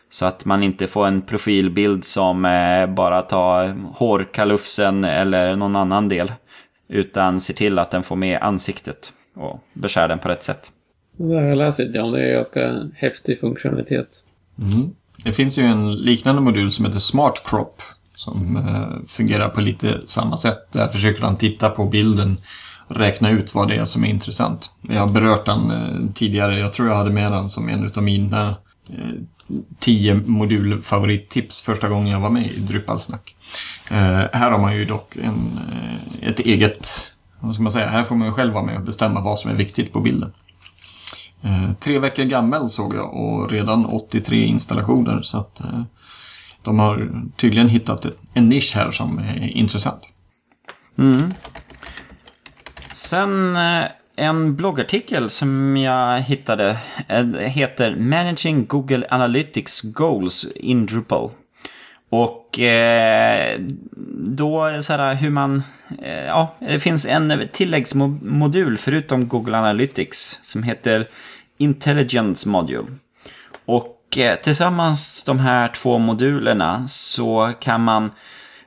Så 0.09 0.25
att 0.25 0.45
man 0.45 0.63
inte 0.63 0.87
får 0.87 1.07
en 1.07 1.21
profilbild 1.21 2.05
som 2.05 2.45
eh, 2.45 2.87
bara 2.87 3.21
tar 3.21 3.75
hårkalufsen 3.93 5.03
eller 5.03 5.55
någon 5.55 5.75
annan 5.75 6.09
del. 6.09 6.31
Utan 6.89 7.41
ser 7.41 7.53
till 7.53 7.79
att 7.79 7.91
den 7.91 8.03
får 8.03 8.15
med 8.15 8.39
ansiktet 8.41 9.13
och 9.35 9.63
beskär 9.73 10.07
den 10.07 10.19
på 10.19 10.29
rätt 10.29 10.43
sätt. 10.43 10.71
Det 11.17 11.35
har 11.35 11.41
jag 11.41 11.57
läst 11.57 11.79
lite 11.79 11.99
om. 11.99 12.11
Det 12.11 12.29
är 12.29 12.33
ganska 12.33 12.89
häftig 12.95 13.39
funktionalitet. 13.39 14.23
Mm. 14.59 14.89
Det 15.23 15.33
finns 15.33 15.57
ju 15.57 15.63
en 15.63 15.95
liknande 15.95 16.41
modul 16.41 16.71
som 16.71 16.85
heter 16.85 16.99
Smart 16.99 17.41
Crop. 17.45 17.81
Som 18.17 18.57
eh, 18.57 19.07
fungerar 19.07 19.49
på 19.49 19.61
lite 19.61 20.01
samma 20.05 20.37
sätt. 20.37 20.71
Där 20.71 20.87
försöker 20.87 21.21
han 21.21 21.37
titta 21.37 21.69
på 21.69 21.85
bilden 21.85 22.37
och 22.87 22.95
räkna 22.95 23.29
ut 23.29 23.53
vad 23.53 23.67
det 23.67 23.75
är 23.75 23.85
som 23.85 24.03
är 24.03 24.07
intressant. 24.07 24.69
Jag 24.81 24.99
har 24.99 25.07
berört 25.07 25.45
den 25.45 25.71
eh, 25.71 26.13
tidigare. 26.13 26.59
Jag 26.59 26.73
tror 26.73 26.87
jag 26.87 26.95
hade 26.95 27.09
med 27.09 27.31
den 27.31 27.49
som 27.49 27.69
en 27.69 27.91
av 27.95 28.03
mina 28.03 28.55
eh, 28.89 29.21
tio 29.79 30.15
modulfavorittips 30.25 31.61
första 31.61 31.89
gången 31.89 32.11
jag 32.11 32.19
var 32.19 32.29
med 32.29 32.51
i 32.51 32.59
Drupalsnack. 32.59 33.35
Eh, 33.89 34.23
här 34.33 34.51
har 34.51 34.59
man 34.59 34.75
ju 34.75 34.85
dock 34.85 35.15
en, 35.15 35.59
eh, 35.71 36.29
ett 36.29 36.39
eget, 36.39 36.87
vad 37.39 37.53
ska 37.53 37.63
man 37.63 37.71
säga, 37.71 37.87
här 37.87 38.03
får 38.03 38.15
man 38.15 38.27
ju 38.27 38.33
själv 38.33 38.53
vara 38.53 38.65
med 38.65 38.77
och 38.77 38.83
bestämma 38.83 39.21
vad 39.21 39.39
som 39.39 39.51
är 39.51 39.55
viktigt 39.55 39.93
på 39.93 39.99
bilden. 39.99 40.33
Eh, 41.41 41.71
tre 41.79 41.99
veckor 41.99 42.23
gammal 42.23 42.69
såg 42.69 42.95
jag 42.95 43.13
och 43.13 43.51
redan 43.51 43.85
83 43.85 44.45
installationer 44.45 45.21
så 45.21 45.37
att 45.37 45.59
eh, 45.59 45.81
de 46.67 46.79
har 46.79 47.09
tydligen 47.37 47.69
hittat 47.69 48.05
en 48.33 48.49
nisch 48.49 48.75
här 48.75 48.91
som 48.91 49.19
är 49.19 49.57
intressant. 49.57 50.01
Mm. 50.97 51.31
Sen 52.93 53.55
eh, 53.55 53.83
en 54.15 54.55
bloggartikel 54.55 55.29
som 55.29 55.77
jag 55.77 56.21
hittade 56.21 56.77
eh, 57.07 57.25
heter 57.25 57.95
Managing 57.95 58.65
Google 58.65 59.07
Analytics 59.09 59.81
Goals 59.81 60.45
in 60.55 60.85
Drupal. 60.85 61.29
Och 62.09 62.59
eh, 62.59 63.59
då 64.17 64.81
så 64.81 64.93
här 64.93 65.15
hur 65.15 65.29
man, 65.29 65.63
eh, 66.01 66.25
ja, 66.25 66.55
det 66.59 66.79
finns 66.79 67.05
en 67.05 67.47
tilläggsmodul 67.51 68.77
förutom 68.77 69.27
Google 69.27 69.57
Analytics 69.57 70.39
som 70.41 70.63
heter 70.63 71.07
Intelligence 71.57 72.49
Module. 72.49 72.87
Och 73.65 73.96
eh, 74.17 74.35
tillsammans 74.35 75.23
de 75.23 75.39
här 75.39 75.67
två 75.67 75.97
modulerna 75.97 76.87
så 76.87 77.53
kan 77.59 77.83
man 77.83 78.11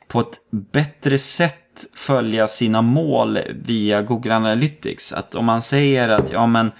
på 0.09 0.20
ett 0.20 0.38
bättre 0.51 1.18
sätt 1.18 1.57
följa 1.95 2.49
sina 2.49 2.82
mål 2.82 3.38
via 3.64 4.03
Google 4.03 4.34
Analytics. 4.34 5.12
Att 5.12 5.34
om 5.34 5.45
man 5.45 5.62
säger 5.62 6.09
att 6.09 6.30
ja 6.30 6.47
men 6.47 6.70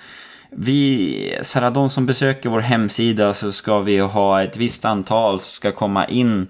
vi, 0.51 1.39
så 1.43 1.61
här, 1.61 1.71
de 1.71 1.91
som 1.91 2.07
besöker 2.07 2.49
vår 2.49 2.61
hemsida 2.61 3.35
så 3.35 3.53
ska 3.53 3.79
vi 3.79 3.99
ha 3.99 4.43
ett 4.43 4.57
visst 4.57 4.85
antal 4.85 5.41
ska 5.41 5.73
komma 5.73 6.07
in 6.07 6.49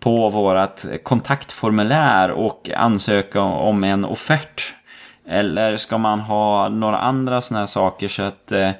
på 0.00 0.30
vårt 0.30 0.84
kontaktformulär 1.02 2.30
och 2.30 2.70
ansöka 2.76 3.40
om 3.40 3.84
en 3.84 4.04
offert. 4.04 4.74
Eller 5.28 5.76
ska 5.76 5.98
man 5.98 6.20
ha 6.20 6.68
några 6.68 6.98
andra 6.98 7.40
sådana 7.40 7.60
här 7.60 7.66
saker 7.66 8.08
så 8.08 8.22
att 8.22 8.52
eh, 8.52 8.70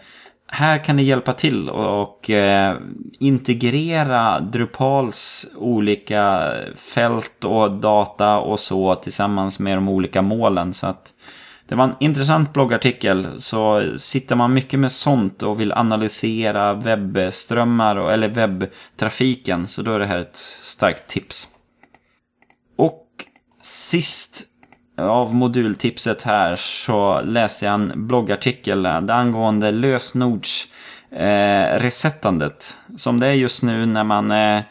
här 0.49 0.85
kan 0.85 0.97
det 0.97 1.03
hjälpa 1.03 1.33
till 1.33 1.69
och, 1.69 2.31
eh, 2.31 2.77
integrera 3.19 4.41
Drupals 4.41 5.47
olika 5.57 6.53
fält 6.77 7.45
och 7.45 7.73
data 7.73 8.39
och 8.39 8.61
så 8.61 8.95
tillsammans 8.95 9.59
med 9.59 9.77
de 9.77 9.89
olika 9.89 10.23
målen. 10.23 10.75
Så 10.75 10.87
att 10.87 11.15
det 11.69 11.75
var 11.75 11.85
en 11.85 11.95
intressant 12.01 12.53
bloggartikel. 12.53 13.29
Så 13.41 13.93
sitter 13.99 14.37
man 14.37 14.55
mycket 14.55 14.81
med 14.81 14.93
sånt 14.93 15.43
och 15.43 15.61
vill 15.61 15.73
analysera 15.73 16.75
webbströmmar 16.75 17.97
eller 17.97 18.29
webbtrafiken 18.29 19.67
så 19.67 19.83
då 19.83 19.93
är 19.93 19.99
det 19.99 20.07
här 20.07 20.19
ett 20.19 20.37
starkt 20.63 21.09
tips. 21.09 21.49
Och 22.77 23.07
sist 23.63 24.45
av 24.97 25.35
modultipset 25.35 26.23
här 26.23 26.57
så 26.57 27.21
läste 27.21 27.65
jag 27.65 27.75
en 27.75 28.07
bloggartikel 28.07 28.87
angående 28.87 29.71
lösenords 29.71 30.69
eh, 31.11 31.79
resettandet. 31.79 32.79
Som 32.97 33.21
det 33.21 33.27
är 33.27 33.33
just 33.33 33.63
nu 33.63 33.87
när 33.87 34.05
man 34.05 34.31
eh, 34.31 34.63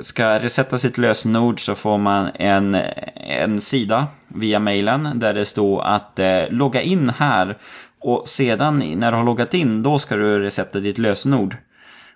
ska 0.00 0.38
resetta 0.38 0.78
sitt 0.78 0.98
lösenord 0.98 1.60
så 1.60 1.74
får 1.74 1.98
man 1.98 2.30
en, 2.34 2.74
en 3.14 3.60
sida 3.60 4.06
via 4.28 4.58
mailen 4.58 5.10
där 5.14 5.34
det 5.34 5.44
står 5.44 5.82
att 5.84 6.18
eh, 6.18 6.42
logga 6.50 6.82
in 6.82 7.08
här 7.18 7.58
och 8.00 8.28
sedan 8.28 8.78
när 8.96 9.12
du 9.12 9.16
har 9.16 9.24
loggat 9.24 9.54
in 9.54 9.82
då 9.82 9.98
ska 9.98 10.16
du 10.16 10.38
resetta 10.38 10.80
ditt 10.80 10.98
lösenord. 10.98 11.56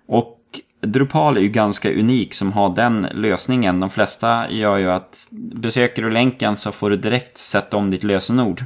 Och 0.09 0.39
Drupal 0.87 1.37
är 1.37 1.41
ju 1.41 1.49
ganska 1.49 1.93
unik 1.93 2.35
som 2.35 2.53
har 2.53 2.75
den 2.75 3.09
lösningen. 3.13 3.81
De 3.81 3.91
flesta 3.91 4.51
gör 4.51 4.77
ju 4.77 4.91
att 4.91 5.29
besöker 5.55 6.03
du 6.03 6.11
länken 6.11 6.57
så 6.57 6.73
får 6.73 6.91
du 6.91 6.97
direkt 6.97 7.39
sätta 7.39 7.77
om 7.77 7.91
ditt 7.91 8.05
lösenord. 8.05 8.65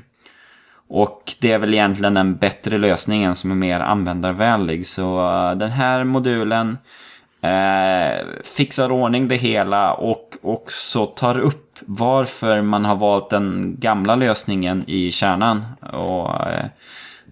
Och 0.89 1.35
det 1.41 1.53
är 1.53 1.59
väl 1.59 1.75
egentligen 1.75 2.15
den 2.15 2.37
bättre 2.37 2.79
lösningen 2.79 3.37
som 3.37 3.51
är 3.51 3.55
mer 3.55 3.81
användarvänlig. 3.81 4.87
Så 4.87 5.29
eh, 5.29 5.59
den 5.59 5.71
här 5.71 6.05
modulen 6.05 6.79
eh, 7.41 8.27
fixar 8.45 8.93
ordning 8.93 9.29
det 9.29 9.37
hela 9.37 9.95
och 9.95 10.37
också 10.43 11.07
tar 11.07 11.39
upp 11.39 11.79
varför 11.81 12.63
man 12.63 12.85
har 12.85 12.97
valt 12.97 13.31
den 13.31 13.77
gamla 13.79 14.17
lösningen 14.17 14.85
i 14.87 15.11
kärnan. 15.11 15.65
Och 15.93 16.51
eh, 16.51 16.67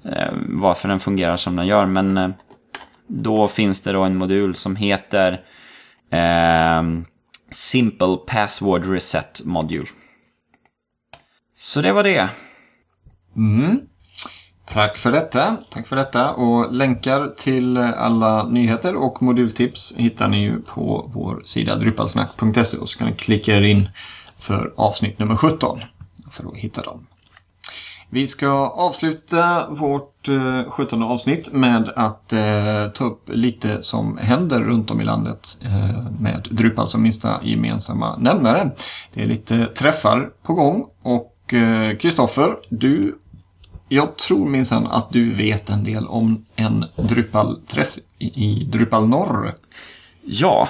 eh 0.04 0.32
varför 0.48 0.88
den 0.88 1.00
fungerar 1.00 1.36
som 1.36 1.56
den 1.56 1.66
gör. 1.66 1.86
Men 1.86 2.16
eh, 2.18 2.28
då 3.06 3.48
finns 3.48 3.80
det 3.80 3.92
då 3.92 4.02
en 4.02 4.16
modul 4.16 4.54
som 4.54 4.76
heter 4.76 5.40
ehm, 6.10 7.04
Simple 7.50 8.16
Password 8.26 8.86
Reset 8.86 9.42
Module. 9.44 9.86
Så 11.56 11.80
det 11.80 11.92
var 11.92 12.04
det. 12.04 12.28
Mm. 13.36 13.80
Tack 14.66 14.96
för 14.96 15.12
detta. 15.12 15.56
Tack 15.70 15.88
för 15.88 15.96
detta. 15.96 16.32
Och 16.32 16.72
länkar 16.72 17.34
till 17.36 17.76
alla 17.76 18.48
nyheter 18.48 18.96
och 18.96 19.22
modultips 19.22 19.94
hittar 19.96 20.28
ni 20.28 20.42
ju 20.42 20.62
på 20.62 21.10
vår 21.14 21.42
sida 21.44 21.76
drypalsnack.se 21.76 22.78
och 22.78 22.88
så 22.88 22.98
kan 22.98 23.08
ni 23.08 23.16
klicka 23.16 23.54
er 23.54 23.62
in 23.62 23.88
för 24.38 24.74
avsnitt 24.76 25.18
nummer 25.18 25.36
17 25.36 25.80
för 26.30 26.48
att 26.48 26.56
hitta 26.56 26.82
dem. 26.82 27.06
Vi 28.10 28.26
ska 28.26 28.48
avsluta 28.68 29.68
vårt 29.70 30.28
eh, 30.28 30.70
17 30.70 31.02
avsnitt 31.02 31.52
med 31.52 31.88
att 31.96 32.32
eh, 32.32 32.88
ta 32.94 33.04
upp 33.04 33.28
lite 33.28 33.82
som 33.82 34.18
händer 34.18 34.60
runt 34.60 34.90
om 34.90 35.00
i 35.00 35.04
landet 35.04 35.58
eh, 35.62 36.10
med 36.20 36.48
Drupal 36.50 36.88
som 36.88 37.02
minsta 37.02 37.40
gemensamma 37.44 38.16
nämnare. 38.16 38.70
Det 39.14 39.22
är 39.22 39.26
lite 39.26 39.66
träffar 39.66 40.30
på 40.42 40.54
gång 40.54 40.86
och 41.02 41.54
eh, 41.54 41.96
Kristoffer, 41.96 42.56
du 42.68 43.18
jag 43.88 44.16
tror 44.16 44.46
minsann 44.46 44.86
att 44.86 45.10
du 45.10 45.34
vet 45.34 45.70
en 45.70 45.84
del 45.84 46.06
om 46.06 46.44
en 46.56 46.84
Drupal-träff 46.96 47.98
i 48.18 48.64
Drupal 48.64 49.08
Norr. 49.08 49.54
Ja, 50.22 50.68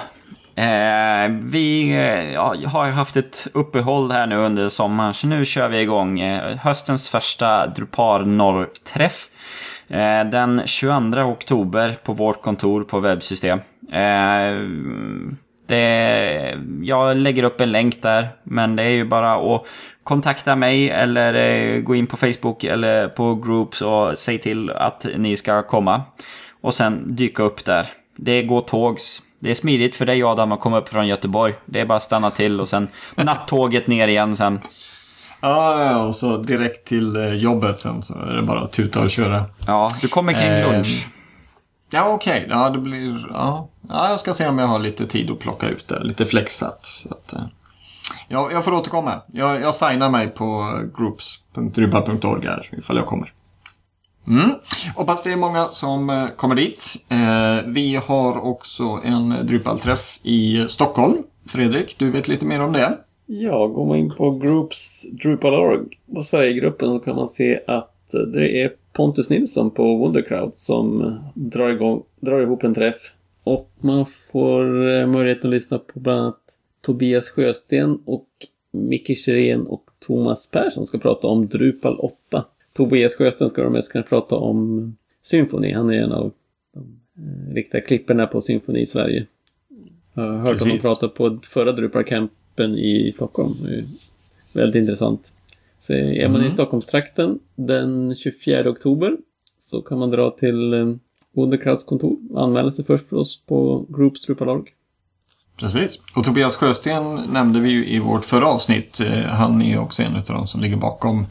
eh, 0.55 1.31
vi 1.41 1.91
eh, 1.91 2.69
har 2.69 2.91
haft 2.91 3.15
ett 3.15 3.47
uppehåll 3.53 4.11
här 4.11 4.27
nu 4.27 4.35
under 4.35 4.69
sommaren, 4.69 5.13
så 5.13 5.27
nu 5.27 5.45
kör 5.45 5.69
vi 5.69 5.81
igång 5.81 6.19
eh, 6.19 6.57
höstens 6.57 7.09
första 7.09 7.67
Drupal 7.67 8.27
Norr-träff. 8.27 9.29
Eh, 9.87 10.25
den 10.25 10.61
22 10.65 11.21
oktober 11.21 11.95
på 12.03 12.13
vårt 12.13 12.41
kontor 12.41 12.83
på 12.83 12.99
webbsystem. 12.99 13.59
Eh, 13.91 14.59
det, 15.67 16.57
jag 16.81 17.17
lägger 17.17 17.43
upp 17.43 17.61
en 17.61 17.71
länk 17.71 18.01
där, 18.01 18.27
men 18.43 18.75
det 18.75 18.83
är 18.83 18.89
ju 18.89 19.05
bara 19.05 19.55
att 19.55 19.65
kontakta 20.03 20.55
mig 20.55 20.89
eller 20.89 21.33
eh, 21.33 21.81
gå 21.81 21.95
in 21.95 22.07
på 22.07 22.17
Facebook 22.17 22.63
eller 22.63 23.07
på 23.07 23.35
Groups 23.35 23.81
och 23.81 24.17
säg 24.17 24.37
till 24.37 24.71
att 24.71 25.05
ni 25.17 25.37
ska 25.37 25.63
komma. 25.63 26.01
Och 26.61 26.73
sen 26.73 27.15
dyka 27.15 27.43
upp 27.43 27.65
där. 27.65 27.87
Det 28.17 28.43
går 28.43 28.61
tågs. 28.61 29.21
Det 29.39 29.51
är 29.51 29.55
smidigt 29.55 29.95
för 29.95 30.05
dig 30.05 30.23
Adam 30.23 30.51
att 30.51 30.59
komma 30.59 30.77
upp 30.77 30.89
från 30.89 31.07
Göteborg. 31.07 31.53
Det 31.65 31.79
är 31.79 31.85
bara 31.85 31.97
att 31.97 32.03
stanna 32.03 32.31
till 32.31 32.61
och 32.61 32.69
sen 32.69 32.87
nattåget 33.15 33.87
ner 33.87 34.07
igen 34.07 34.35
sen. 34.35 34.59
Ja, 35.41 35.99
och 36.05 36.15
så 36.15 36.37
direkt 36.37 36.87
till 36.87 37.15
eh, 37.15 37.33
jobbet 37.33 37.79
sen 37.79 38.03
så 38.03 38.13
är 38.13 38.33
det 38.33 38.41
bara 38.41 38.61
att 38.61 38.71
tuta 38.71 39.01
och 39.01 39.11
köra. 39.11 39.45
Ja, 39.67 39.91
du 40.01 40.07
kommer 40.07 40.33
kring 40.33 40.43
ehm, 40.43 40.71
lunch. 40.71 41.07
Ja, 41.89 42.13
okej. 42.13 42.37
Okay. 42.37 42.57
Ja, 42.57 42.69
det 42.69 42.79
blir... 42.79 43.27
Ja. 43.33 43.69
ja, 43.89 44.09
jag 44.09 44.19
ska 44.19 44.33
se 44.33 44.47
om 44.47 44.59
jag 44.59 44.67
har 44.67 44.79
lite 44.79 45.07
tid 45.07 45.31
att 45.31 45.39
plocka 45.39 45.69
ut 45.69 45.87
det. 45.87 46.03
Lite 46.03 46.25
flexat. 46.25 46.85
Så 46.85 47.09
att, 47.09 47.33
eh, 47.33 47.43
ja, 48.27 48.51
jag 48.51 48.65
får 48.65 48.73
återkomma. 48.73 49.21
Jag, 49.27 49.61
jag 49.61 49.75
signar 49.75 50.09
mig 50.09 50.27
på 50.27 50.79
groups.rubba.org 50.97 52.47
här 52.47 52.69
ifall 52.77 52.97
jag 52.97 53.05
kommer. 53.05 53.33
Mm. 54.27 54.49
Hoppas 54.95 55.23
det 55.23 55.31
är 55.31 55.35
många 55.37 55.65
som 55.65 56.09
eh, 56.09 56.27
kommer 56.27 56.55
dit. 56.55 57.05
Eh, 57.09 57.67
vi 57.67 57.95
har 57.95 58.45
också 58.45 59.01
en 59.03 59.29
Drupal-träff 59.47 60.19
i 60.23 60.65
Stockholm. 60.67 61.17
Fredrik, 61.47 61.95
du 61.99 62.11
vet 62.11 62.27
lite 62.27 62.45
mer 62.45 62.61
om 62.61 62.73
det? 62.73 62.97
Ja, 63.25 63.67
går 63.67 63.85
man 63.85 63.97
in 63.97 64.13
på 64.17 64.31
Groups 64.31 65.11
Drupal.org 65.11 65.79
på 66.15 66.21
Sverigegruppen 66.21 66.89
så 66.89 66.99
kan 66.99 67.15
man 67.15 67.27
se 67.27 67.59
att 67.67 68.13
eh, 68.13 68.19
det 68.19 68.61
är 68.63 68.71
Pontus 68.93 69.29
Nilsson 69.29 69.71
på 69.71 69.97
Wondercrowd 69.97 70.55
som 70.55 71.17
drar, 71.33 71.69
igång, 71.69 72.03
drar 72.19 72.41
ihop 72.41 72.63
en 72.63 72.73
träff. 72.73 73.11
Och 73.43 73.71
man 73.79 74.05
får 74.31 74.65
möjligheten 75.07 75.49
att 75.49 75.53
lyssna 75.53 75.79
på 75.79 75.99
bland 75.99 76.19
annat 76.19 76.39
Tobias 76.81 77.29
Sjösten 77.29 77.99
och 78.05 78.27
Micke 78.71 79.17
Sirén 79.17 79.67
och 79.67 79.83
Thomas 80.07 80.51
Persson 80.51 80.85
ska 80.85 80.97
prata 80.97 81.27
om 81.27 81.47
Drupal 81.47 81.99
8. 81.99 82.45
Tobias 82.75 83.15
Sjösten 83.15 83.49
ska 83.49 83.63
de 83.63 83.73
mest 83.73 83.91
kunna 83.91 84.03
prata 84.03 84.35
om 84.35 84.97
Symfoni. 85.21 85.71
Han 85.71 85.89
är 85.89 85.93
en 85.93 86.11
av 86.11 86.31
de 86.73 86.79
eh, 87.17 87.53
riktiga 87.53 87.81
klipporna 87.81 88.27
på 88.27 88.41
Symfoni 88.41 88.79
i 88.79 88.85
Sverige. 88.85 89.25
Jag 90.13 90.23
har 90.23 90.37
hört 90.37 90.51
Precis. 90.51 90.67
honom 90.67 90.79
prata 90.79 91.07
på 91.07 91.39
förra 91.49 91.71
Drupal-campen 91.71 92.77
i 92.77 93.11
Stockholm. 93.11 93.53
Väldigt 94.53 94.79
intressant. 94.79 95.31
Så 95.79 95.93
är 95.93 96.27
man 96.27 96.35
mm. 96.35 96.47
i 96.47 96.51
Stockholmstrakten 96.51 97.39
den 97.55 98.15
24 98.15 98.69
oktober 98.69 99.17
så 99.59 99.81
kan 99.81 99.99
man 99.99 100.11
dra 100.11 100.31
till 100.31 100.73
eh, 100.73 100.95
Wondercrowds 101.35 101.83
kontor 101.83 102.17
och 102.31 102.43
anmäla 102.43 102.71
sig 102.71 102.85
först 102.85 103.09
för 103.09 103.17
oss 103.17 103.41
på 103.45 103.85
groupstrupa.org. 103.89 104.63
Precis. 105.57 106.01
Och 106.15 106.25
Tobias 106.25 106.55
Sjösten 106.55 107.15
nämnde 107.33 107.59
vi 107.59 107.69
ju 107.69 107.87
i 107.87 107.99
vårt 107.99 108.25
förra 108.25 108.47
avsnitt. 108.47 108.99
Eh, 108.99 109.23
han 109.23 109.61
är 109.61 109.79
också 109.79 110.03
en 110.03 110.15
av 110.15 110.23
de 110.27 110.47
som 110.47 110.61
ligger 110.61 110.77
bakom 110.77 111.25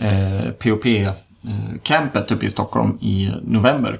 eh, 0.00 0.50
POP-campet 0.50 2.30
eh, 2.30 2.36
uppe 2.36 2.46
i 2.46 2.50
Stockholm 2.50 2.98
i 3.00 3.32
november. 3.42 3.98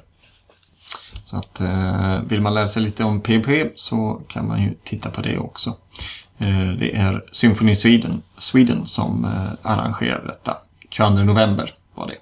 Så 1.22 1.36
att 1.36 1.60
eh, 1.60 2.20
vill 2.28 2.40
man 2.40 2.54
lära 2.54 2.68
sig 2.68 2.82
lite 2.82 3.04
om 3.04 3.20
POP 3.20 3.46
så 3.74 4.22
kan 4.28 4.48
man 4.48 4.62
ju 4.62 4.74
titta 4.84 5.10
på 5.10 5.22
det 5.22 5.38
också. 5.38 5.76
Eh, 6.38 6.68
det 6.68 6.96
är 6.96 7.24
Symphony 7.32 7.76
Sweden, 7.76 8.22
Sweden 8.38 8.86
som 8.86 9.24
eh, 9.24 9.72
arrangerar 9.72 10.24
detta. 10.26 10.56
22 10.90 11.10
november 11.10 11.74
var 11.94 12.06
det. 12.06 12.16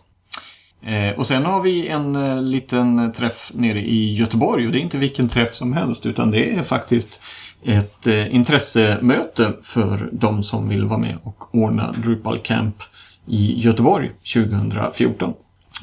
Eh, 0.90 1.18
och 1.18 1.26
sen 1.26 1.44
har 1.44 1.62
vi 1.62 1.88
en 1.88 2.16
eh, 2.16 2.42
liten 2.42 3.12
träff 3.12 3.50
nere 3.54 3.80
i 3.80 4.14
Göteborg 4.14 4.66
och 4.66 4.72
det 4.72 4.78
är 4.78 4.82
inte 4.82 4.98
vilken 4.98 5.28
träff 5.28 5.54
som 5.54 5.72
helst 5.72 6.06
utan 6.06 6.30
det 6.30 6.58
är 6.58 6.62
faktiskt 6.62 7.22
ett 7.64 8.06
intressemöte 8.06 9.52
för 9.62 10.08
de 10.12 10.42
som 10.42 10.68
vill 10.68 10.84
vara 10.84 10.98
med 10.98 11.18
och 11.22 11.54
ordna 11.54 11.92
Drupal 11.92 12.38
Camp 12.38 12.82
i 13.28 13.60
Göteborg 13.60 14.10
2014. 14.34 15.34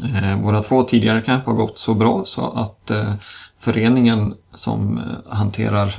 Eh, 0.03 0.41
våra 0.41 0.63
två 0.63 0.83
tidigare 0.83 1.21
camp 1.21 1.45
har 1.45 1.53
gått 1.53 1.77
så 1.79 1.93
bra 1.93 2.25
så 2.25 2.51
att 2.51 2.91
eh, 2.91 3.13
föreningen 3.59 4.33
som 4.53 4.97
eh, 4.97 5.33
hanterar 5.33 5.95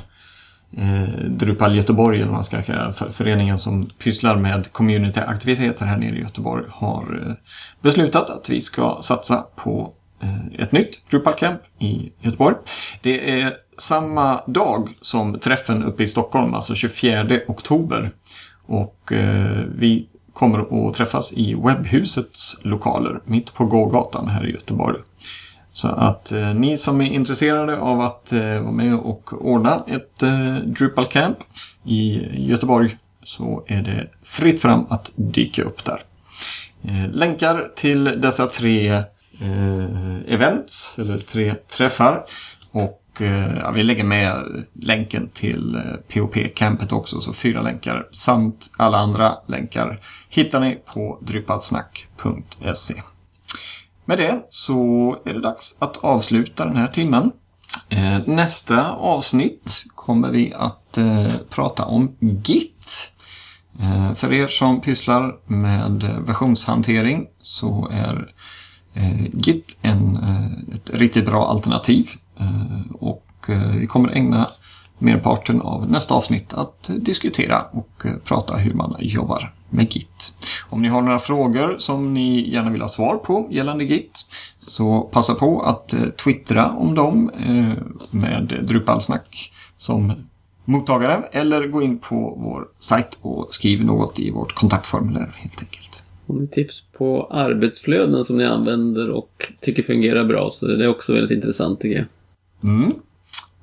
eh, 0.77 1.25
Drupal 1.29 1.75
Göteborg, 1.75 2.21
eller 2.21 2.31
man 2.31 2.43
ska 2.43 2.61
kalla 2.61 2.93
för, 2.93 3.09
föreningen 3.09 3.59
som 3.59 3.85
pysslar 3.85 4.35
med 4.35 4.71
communityaktiviteter 4.71 5.85
här 5.85 5.97
nere 5.97 6.15
i 6.15 6.21
Göteborg, 6.21 6.63
har 6.69 7.27
eh, 7.27 7.35
beslutat 7.81 8.29
att 8.29 8.49
vi 8.49 8.61
ska 8.61 8.99
satsa 9.01 9.45
på 9.55 9.93
eh, 10.21 10.61
ett 10.61 10.71
nytt 10.71 11.09
Drupal 11.09 11.33
Camp 11.33 11.61
i 11.79 12.11
Göteborg. 12.21 12.55
Det 13.01 13.41
är 13.41 13.53
samma 13.77 14.41
dag 14.47 14.89
som 15.01 15.39
träffen 15.39 15.83
uppe 15.83 16.03
i 16.03 16.07
Stockholm, 16.07 16.53
alltså 16.53 16.75
24 16.75 17.39
oktober. 17.47 18.11
Och 18.65 19.11
eh, 19.11 19.63
vi 19.75 20.07
kommer 20.37 20.87
att 20.89 20.93
träffas 20.93 21.33
i 21.33 21.53
Webbhusets 21.53 22.57
lokaler 22.61 23.21
mitt 23.25 23.53
på 23.53 23.65
gågatan 23.65 24.27
här 24.27 24.47
i 24.47 24.51
Göteborg. 24.51 24.99
Så 25.71 25.87
att 25.87 26.31
eh, 26.31 26.53
ni 26.53 26.77
som 26.77 27.01
är 27.01 27.11
intresserade 27.11 27.79
av 27.79 28.01
att 28.01 28.31
eh, 28.31 28.39
vara 28.39 28.71
med 28.71 28.95
och 28.95 29.45
ordna 29.45 29.83
ett 29.87 30.23
eh, 30.23 30.55
Drupal 30.55 31.05
Camp 31.05 31.37
i 31.85 32.21
Göteborg 32.49 32.97
så 33.23 33.63
är 33.67 33.81
det 33.81 34.07
fritt 34.23 34.61
fram 34.61 34.85
att 34.89 35.11
dyka 35.15 35.63
upp 35.63 35.85
där. 35.85 36.03
Eh, 36.83 37.11
länkar 37.11 37.71
till 37.75 38.03
dessa 38.03 38.45
tre 38.45 38.87
eh, 39.41 40.17
events, 40.27 40.99
eller 40.99 41.19
tre 41.19 41.55
träffar. 41.55 42.25
Och 42.71 43.01
Eh, 43.21 43.57
ja, 43.57 43.71
vi 43.71 43.83
lägger 43.83 44.03
med 44.03 44.65
länken 44.73 45.29
till 45.33 45.75
eh, 45.75 45.81
POP-campet 46.13 46.91
också, 46.91 47.21
så 47.21 47.33
fyra 47.33 47.61
länkar. 47.61 48.07
Samt 48.11 48.71
alla 48.77 48.97
andra 48.97 49.37
länkar 49.47 49.99
hittar 50.29 50.59
ni 50.59 50.79
på 50.93 51.19
drypalsnack.se. 51.21 53.01
Med 54.05 54.17
det 54.17 54.45
så 54.49 55.17
är 55.25 55.33
det 55.33 55.41
dags 55.41 55.77
att 55.79 55.97
avsluta 55.97 56.65
den 56.65 56.75
här 56.75 56.87
timmen. 56.87 57.31
Eh, 57.89 58.19
nästa 58.25 58.91
avsnitt 58.91 59.85
kommer 59.95 60.29
vi 60.29 60.53
att 60.53 60.97
prata 61.49 61.85
om 61.85 62.15
Git. 62.19 63.11
För 64.15 64.33
er 64.33 64.47
som 64.47 64.81
pysslar 64.81 65.35
med 65.45 66.23
versionshantering 66.27 67.27
så 67.41 67.89
är 67.91 68.33
Git 69.33 69.77
en, 69.81 70.17
ett 70.75 70.89
riktigt 70.89 71.25
bra 71.25 71.47
alternativ. 71.47 72.09
Eh, 72.39 72.95
och 72.99 73.25
eh, 73.49 73.75
vi 73.79 73.87
kommer 73.87 74.09
ägna 74.09 74.47
merparten 74.97 75.61
av 75.61 75.91
nästa 75.91 76.13
avsnitt 76.13 76.53
att 76.53 76.89
diskutera 76.95 77.61
och 77.71 78.05
eh, 78.05 78.11
prata 78.23 78.57
hur 78.57 78.73
man 78.73 78.95
jobbar 78.99 79.51
med 79.69 79.93
Git. 79.95 80.33
Om 80.69 80.81
ni 80.81 80.87
har 80.87 81.01
några 81.01 81.19
frågor 81.19 81.75
som 81.79 82.13
ni 82.13 82.49
gärna 82.49 82.71
vill 82.71 82.81
ha 82.81 82.89
svar 82.89 83.17
på 83.17 83.47
gällande 83.51 83.83
Git 83.83 84.25
så 84.59 85.01
passa 85.01 85.33
på 85.33 85.61
att 85.61 85.93
twittra 86.23 86.71
om 86.71 86.95
dem 86.95 87.31
med 88.11 88.59
Drupalsnack 88.63 89.51
som 89.77 90.13
mottagare 90.65 91.23
eller 91.31 91.67
gå 91.67 91.81
in 91.81 91.99
på 91.99 92.37
vår 92.37 92.67
sajt 92.79 93.17
och 93.21 93.53
skriv 93.53 93.85
något 93.85 94.19
i 94.19 94.31
vårt 94.31 94.55
kontaktformulär 94.55 95.35
helt 95.37 95.59
enkelt. 95.59 96.03
Om 96.27 96.37
ni 96.37 96.47
tips 96.47 96.83
på 96.97 97.27
arbetsflöden 97.31 98.25
som 98.25 98.37
ni 98.37 98.45
använder 98.45 99.09
och 99.09 99.51
tycker 99.61 99.83
fungerar 99.83 100.25
bra 100.25 100.49
så 100.51 100.67
är 100.67 100.77
det 100.77 100.87
också 100.87 101.13
väldigt 101.13 101.37
intressant 101.37 101.79
tycker 101.79 101.97
jag. 101.97 102.05
Mm. 102.63 102.93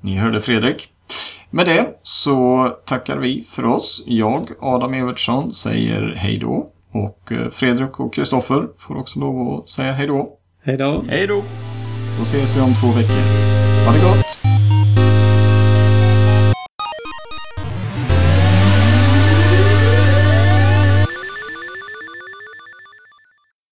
Ni 0.01 0.17
hörde 0.17 0.41
Fredrik. 0.41 0.89
Med 1.51 1.67
det 1.67 1.87
så 2.03 2.69
tackar 2.85 3.17
vi 3.17 3.45
för 3.51 3.65
oss. 3.65 4.03
Jag, 4.07 4.49
Adam 4.61 4.95
Evertsson, 4.95 5.53
säger 5.53 6.15
hej 6.17 6.39
då. 6.39 6.69
Och 6.93 7.33
eh, 7.33 7.51
Fredrik 7.51 8.01
och 8.01 8.15
Kristoffer 8.15 8.69
får 8.79 8.97
också 8.97 9.21
lov 9.21 9.59
att 9.59 9.69
säga 9.69 9.93
hej 9.93 10.07
då. 10.07 10.29
Hej 10.63 10.77
då! 10.77 11.05
Hej 11.09 11.27
då! 11.27 11.43
Då 12.19 12.23
ses 12.23 12.57
vi 12.57 12.61
om 12.61 12.75
två 12.75 12.87
veckor. 12.87 13.23
Ha 13.87 13.93
det 13.93 14.01
gott! 14.01 14.54